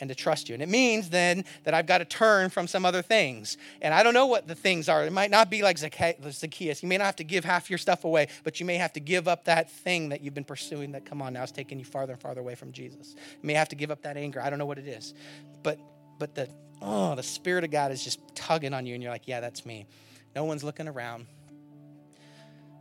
and 0.00 0.08
to 0.08 0.14
trust 0.14 0.48
you. 0.48 0.54
And 0.54 0.62
it 0.62 0.68
means 0.68 1.10
then 1.10 1.44
that 1.64 1.74
I've 1.74 1.86
got 1.86 1.98
to 1.98 2.04
turn 2.04 2.50
from 2.50 2.66
some 2.66 2.84
other 2.84 3.02
things. 3.02 3.56
And 3.82 3.92
I 3.92 4.02
don't 4.02 4.14
know 4.14 4.26
what 4.26 4.48
the 4.48 4.54
things 4.54 4.88
are. 4.88 5.04
It 5.04 5.12
might 5.12 5.30
not 5.30 5.50
be 5.50 5.62
like 5.62 5.78
Zacchaeus. 5.78 6.82
You 6.82 6.88
may 6.88 6.96
not 6.96 7.04
have 7.04 7.16
to 7.16 7.24
give 7.24 7.44
half 7.44 7.70
your 7.70 7.78
stuff 7.78 8.04
away, 8.04 8.28
but 8.44 8.60
you 8.60 8.66
may 8.66 8.76
have 8.76 8.92
to 8.94 9.00
give 9.00 9.28
up 9.28 9.44
that 9.44 9.70
thing 9.70 10.08
that 10.08 10.22
you've 10.22 10.34
been 10.34 10.44
pursuing 10.44 10.92
that, 10.92 11.04
come 11.04 11.22
on 11.22 11.34
now, 11.34 11.42
is 11.42 11.52
taking 11.52 11.78
you 11.78 11.84
farther 11.84 12.12
and 12.12 12.20
farther 12.20 12.40
away 12.40 12.54
from 12.54 12.72
Jesus. 12.72 13.14
You 13.42 13.46
may 13.46 13.54
have 13.54 13.68
to 13.68 13.76
give 13.76 13.90
up 13.90 14.02
that 14.02 14.16
anger. 14.16 14.40
I 14.40 14.50
don't 14.50 14.58
know 14.58 14.66
what 14.66 14.78
it 14.78 14.88
is. 14.88 15.14
But 15.62 15.78
but 16.18 16.34
the 16.34 16.48
oh, 16.82 17.14
the 17.14 17.22
Spirit 17.22 17.64
of 17.64 17.70
God 17.70 17.92
is 17.92 18.02
just 18.02 18.20
tugging 18.34 18.74
on 18.74 18.86
you, 18.86 18.94
and 18.94 19.02
you're 19.02 19.12
like, 19.12 19.28
yeah, 19.28 19.40
that's 19.40 19.66
me. 19.66 19.86
No 20.34 20.44
one's 20.44 20.64
looking 20.64 20.88
around. 20.88 21.26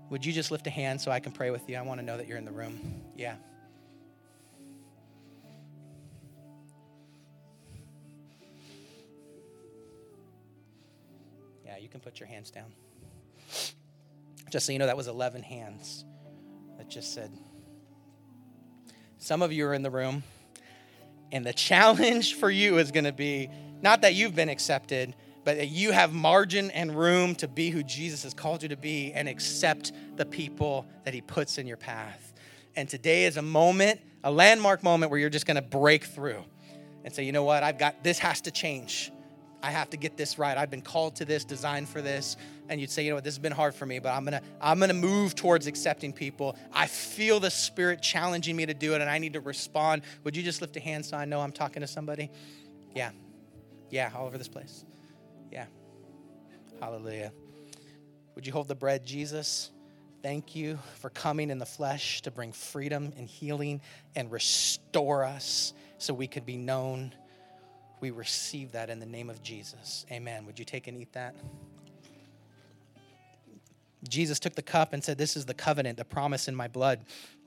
Would 0.10 0.26
you 0.26 0.34
just 0.34 0.52
lift 0.52 0.66
a 0.68 0.72
hand 0.72 1.02
so 1.02 1.12
I 1.12 1.20
can 1.20 1.32
pray 1.32 1.52
with 1.52 1.70
you? 1.70 1.78
I 1.78 1.82
want 1.82 2.00
to 2.00 2.06
know 2.06 2.18
that 2.18 2.28
you're 2.28 2.38
in 2.38 2.46
the 2.46 2.52
room. 2.52 3.02
Yeah. 3.16 3.36
You 11.82 11.90
can 11.90 12.00
put 12.00 12.20
your 12.20 12.28
hands 12.28 12.52
down. 12.52 12.72
Just 14.50 14.66
so 14.66 14.72
you 14.72 14.80
know, 14.80 14.88
that 14.88 14.98
was 14.98 15.08
11 15.08 15.44
hands 15.44 16.06
that 16.78 16.90
just 16.90 17.14
said. 17.14 17.32
Some 19.18 19.42
of 19.42 19.52
you 19.52 19.68
are 19.68 19.74
in 19.74 19.84
the 19.84 19.92
room, 19.92 20.24
and 21.32 21.46
the 21.46 21.54
challenge 21.70 22.36
for 22.36 22.50
you 22.50 22.78
is 22.78 22.92
going 22.92 23.04
to 23.06 23.14
be 23.14 23.50
not 23.82 24.02
that 24.02 24.14
you've 24.16 24.36
been 24.36 24.50
accepted, 24.50 25.16
but 25.46 25.58
that 25.58 25.70
you 25.70 25.92
have 25.92 26.14
margin 26.14 26.70
and 26.72 26.98
room 26.98 27.36
to 27.36 27.48
be 27.48 27.70
who 27.70 27.82
Jesus 27.84 28.24
has 28.24 28.34
called 28.34 28.62
you 28.62 28.70
to 28.70 28.78
be 28.78 29.14
and 29.14 29.28
accept 29.28 29.92
the 30.16 30.26
people 30.26 30.86
that 31.06 31.14
he 31.14 31.22
puts 31.22 31.58
in 31.58 31.66
your 31.66 31.78
path. 31.78 32.34
And 32.76 32.90
today 32.90 33.26
is 33.26 33.38
a 33.38 33.42
moment, 33.42 34.02
a 34.24 34.32
landmark 34.32 34.84
moment 34.84 35.12
where 35.12 35.20
you're 35.20 35.30
just 35.30 35.46
going 35.46 35.56
to 35.56 35.62
break 35.62 36.06
through 36.06 36.44
and 37.04 37.14
say, 37.14 37.24
you 37.24 37.32
know 37.32 37.44
what, 37.44 37.64
I've 37.64 37.78
got 37.78 38.04
this 38.04 38.20
has 38.20 38.42
to 38.42 38.52
change. 38.52 39.12
I 39.62 39.72
have 39.72 39.90
to 39.90 39.98
get 39.98 40.16
this 40.16 40.38
right. 40.38 40.58
I've 40.58 40.70
been 40.70 40.82
called 40.82 41.18
to 41.18 41.26
this, 41.26 41.44
designed 41.44 41.90
for 41.90 42.02
this. 42.02 42.38
And 42.70 42.80
you'd 42.80 42.90
say, 42.90 43.04
you 43.04 43.10
know 43.10 43.16
what, 43.16 43.24
this 43.24 43.34
has 43.34 43.40
been 43.40 43.52
hard 43.52 43.76
for 43.76 43.86
me, 43.86 44.00
but 44.00 44.10
I'm 44.10 44.24
gonna, 44.24 44.42
I'm 44.62 44.80
gonna 44.80 44.94
move 44.94 45.36
towards 45.36 45.68
accepting 45.68 46.14
people. 46.14 46.56
I 46.72 46.88
feel 46.88 47.40
the 47.40 47.52
Spirit 47.52 48.02
challenging 48.02 48.56
me 48.56 48.66
to 48.66 48.74
do 48.74 48.94
it, 48.94 49.02
and 49.02 49.10
I 49.10 49.18
need 49.18 49.34
to 49.34 49.42
respond. 49.42 50.04
Would 50.24 50.38
you 50.38 50.44
just 50.44 50.62
lift 50.62 50.78
a 50.78 50.80
hand 50.80 51.06
so 51.06 51.18
I 51.18 51.26
know 51.26 51.42
I'm 51.42 51.52
talking 51.52 51.82
to 51.82 51.88
somebody? 51.88 52.30
Yeah. 52.96 53.12
Yeah, 53.90 54.12
all 54.16 54.28
over 54.28 54.38
this 54.38 54.48
place. 54.48 54.86
Yeah. 55.52 55.66
Hallelujah. 56.80 57.34
Would 58.36 58.48
you 58.48 58.54
hold 58.54 58.68
the 58.68 58.76
bread, 58.76 59.06
Jesus? 59.06 59.72
Thank 60.22 60.56
you 60.56 60.78
for 61.00 61.10
coming 61.10 61.50
in 61.50 61.60
the 61.60 61.66
flesh 61.66 62.22
to 62.22 62.32
bring 62.32 62.52
freedom 62.52 63.14
and 63.18 63.28
healing 63.28 63.82
and 64.16 64.32
restore 64.32 65.24
us 65.24 65.74
so 65.98 66.14
we 66.14 66.28
could 66.28 66.46
be 66.46 66.58
known. 66.58 67.14
We 68.00 68.12
receive 68.12 68.72
that 68.74 68.90
in 68.90 69.00
the 69.00 69.06
name 69.06 69.30
of 69.30 69.44
Jesus. 69.44 70.06
Amen. 70.12 70.46
Would 70.46 70.58
you 70.58 70.66
take 70.66 70.88
and 70.88 70.98
eat 70.98 71.14
that? 71.14 71.36
Jesus 74.08 74.40
took 74.40 74.56
the 74.56 74.62
cup 74.62 74.94
and 74.94 75.04
said, 75.04 75.18
This 75.18 75.36
is 75.36 75.46
the 75.46 75.54
covenant, 75.54 75.98
the 75.98 76.06
promise 76.06 76.48
in 76.48 76.56
my 76.56 76.68
blood. 76.68 77.06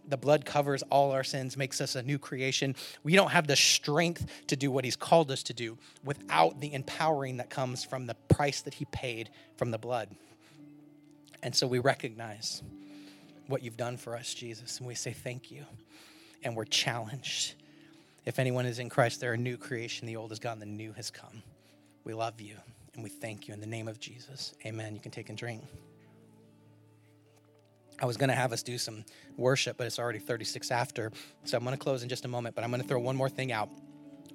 The 0.08 0.16
blood 0.16 0.44
covers 0.44 0.82
all 0.90 1.12
our 1.12 1.22
sins, 1.22 1.56
makes 1.56 1.80
us 1.80 1.94
a 1.94 2.02
new 2.02 2.18
creation. 2.18 2.74
We 3.04 3.14
don't 3.14 3.30
have 3.30 3.46
the 3.46 3.56
strength 3.56 4.26
to 4.48 4.56
do 4.56 4.70
what 4.70 4.84
He's 4.84 4.96
called 4.96 5.30
us 5.30 5.42
to 5.44 5.54
do 5.54 5.78
without 6.04 6.60
the 6.60 6.74
empowering 6.74 7.36
that 7.36 7.50
comes 7.50 7.84
from 7.84 8.06
the 8.06 8.14
price 8.28 8.62
that 8.62 8.74
He 8.74 8.84
paid 8.86 9.30
from 9.56 9.70
the 9.70 9.78
blood. 9.78 10.08
And 11.42 11.54
so 11.54 11.66
we 11.66 11.78
recognize 11.78 12.62
what 13.46 13.62
you've 13.62 13.76
done 13.76 13.96
for 13.96 14.16
us, 14.16 14.34
Jesus, 14.34 14.78
and 14.78 14.86
we 14.86 14.94
say 14.94 15.12
thank 15.12 15.50
you. 15.50 15.64
And 16.44 16.56
we're 16.56 16.64
challenged. 16.64 17.54
If 18.24 18.38
anyone 18.38 18.66
is 18.66 18.78
in 18.78 18.88
Christ, 18.88 19.20
they're 19.20 19.32
a 19.34 19.38
new 19.38 19.56
creation. 19.56 20.06
The 20.06 20.16
old 20.16 20.32
is 20.32 20.38
gone, 20.38 20.58
the 20.58 20.66
new 20.66 20.92
has 20.92 21.10
come. 21.10 21.42
We 22.04 22.14
love 22.14 22.40
you 22.40 22.56
and 22.94 23.02
we 23.02 23.10
thank 23.10 23.48
you 23.48 23.54
in 23.54 23.60
the 23.60 23.66
name 23.66 23.88
of 23.88 23.98
Jesus. 23.98 24.54
Amen. 24.66 24.94
You 24.94 25.00
can 25.00 25.10
take 25.10 25.28
and 25.28 25.38
drink. 25.38 25.62
I 28.00 28.06
was 28.06 28.16
going 28.16 28.30
to 28.30 28.34
have 28.34 28.52
us 28.52 28.62
do 28.62 28.78
some 28.78 29.04
worship, 29.36 29.76
but 29.76 29.86
it's 29.86 29.98
already 29.98 30.18
36 30.18 30.70
after. 30.70 31.12
So 31.44 31.56
I'm 31.56 31.64
going 31.64 31.76
to 31.76 31.82
close 31.82 32.02
in 32.02 32.08
just 32.08 32.24
a 32.24 32.28
moment, 32.28 32.54
but 32.54 32.64
I'm 32.64 32.70
going 32.70 32.82
to 32.82 32.88
throw 32.88 32.98
one 32.98 33.16
more 33.16 33.28
thing 33.28 33.52
out. 33.52 33.68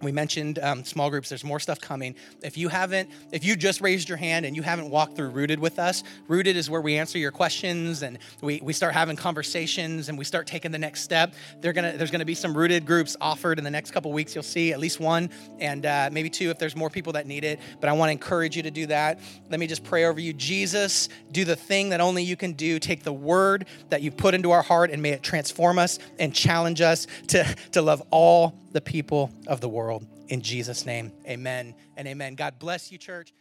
We 0.01 0.11
mentioned 0.11 0.59
um, 0.59 0.83
small 0.83 1.09
groups. 1.09 1.29
There's 1.29 1.43
more 1.43 1.59
stuff 1.59 1.79
coming. 1.79 2.15
If 2.43 2.57
you 2.57 2.67
haven't 2.69 3.09
if 3.31 3.43
you 3.43 3.55
just 3.55 3.81
raised 3.81 4.09
your 4.09 4.17
hand 4.17 4.45
and 4.45 4.55
you 4.55 4.61
haven't 4.61 4.89
walked 4.89 5.15
through 5.15 5.29
rooted 5.29 5.59
with 5.59 5.79
us 5.79 6.03
rooted 6.27 6.55
is 6.55 6.69
where 6.69 6.81
we 6.81 6.97
answer 6.97 7.17
your 7.17 7.31
questions 7.31 8.03
and 8.03 8.19
we, 8.41 8.59
we 8.63 8.73
start 8.73 8.93
having 8.93 9.15
conversations 9.15 10.09
and 10.09 10.17
we 10.17 10.23
start 10.23 10.47
taking 10.47 10.71
the 10.71 10.77
next 10.77 11.01
step. 11.01 11.33
Gonna, 11.61 11.93
there's 11.97 12.11
going 12.11 12.19
to 12.19 12.25
be 12.25 12.35
some 12.35 12.55
rooted 12.55 12.85
groups 12.85 13.15
offered 13.19 13.57
in 13.57 13.63
the 13.63 13.71
next 13.71 13.91
couple 13.91 14.11
weeks. 14.11 14.33
You'll 14.33 14.43
see 14.43 14.71
at 14.71 14.79
least 14.79 14.99
one 14.99 15.29
and 15.59 15.85
uh, 15.85 16.09
maybe 16.11 16.29
two 16.29 16.49
if 16.49 16.59
there's 16.59 16.75
more 16.75 16.89
people 16.89 17.13
that 17.13 17.27
need 17.27 17.43
it 17.43 17.59
but 17.79 17.89
i 17.89 17.91
want 17.91 18.09
to 18.09 18.11
encourage 18.11 18.55
you 18.55 18.63
to 18.63 18.71
do 18.71 18.85
that. 18.87 19.19
Let 19.49 19.59
me 19.59 19.67
just 19.67 19.83
pray 19.83 20.05
over 20.05 20.19
you. 20.19 20.33
Jesus 20.33 21.09
do 21.31 21.45
the 21.45 21.55
thing 21.55 21.89
that 21.89 22.01
only 22.01 22.23
you 22.23 22.35
can 22.35 22.53
do. 22.53 22.79
Take 22.79 23.03
the 23.03 23.13
word 23.13 23.65
that 23.89 24.01
you've 24.01 24.17
put 24.17 24.33
into 24.33 24.51
our 24.51 24.61
heart 24.61 24.91
and 24.91 25.01
may 25.01 25.11
it 25.11 25.23
transform 25.23 25.79
us 25.79 25.99
and 26.19 26.33
challenge 26.33 26.81
us 26.81 27.07
to, 27.27 27.43
to 27.71 27.81
love 27.81 28.01
all 28.11 28.55
the 28.71 28.81
people 28.81 29.31
of 29.47 29.61
the 29.61 29.69
world. 29.77 30.07
In 30.27 30.41
Jesus' 30.41 30.85
name, 30.85 31.13
amen 31.27 31.75
and 31.95 32.07
amen. 32.07 32.33
God 32.33 32.57
bless 32.57 32.91
you, 32.91 32.97
church. 32.97 33.31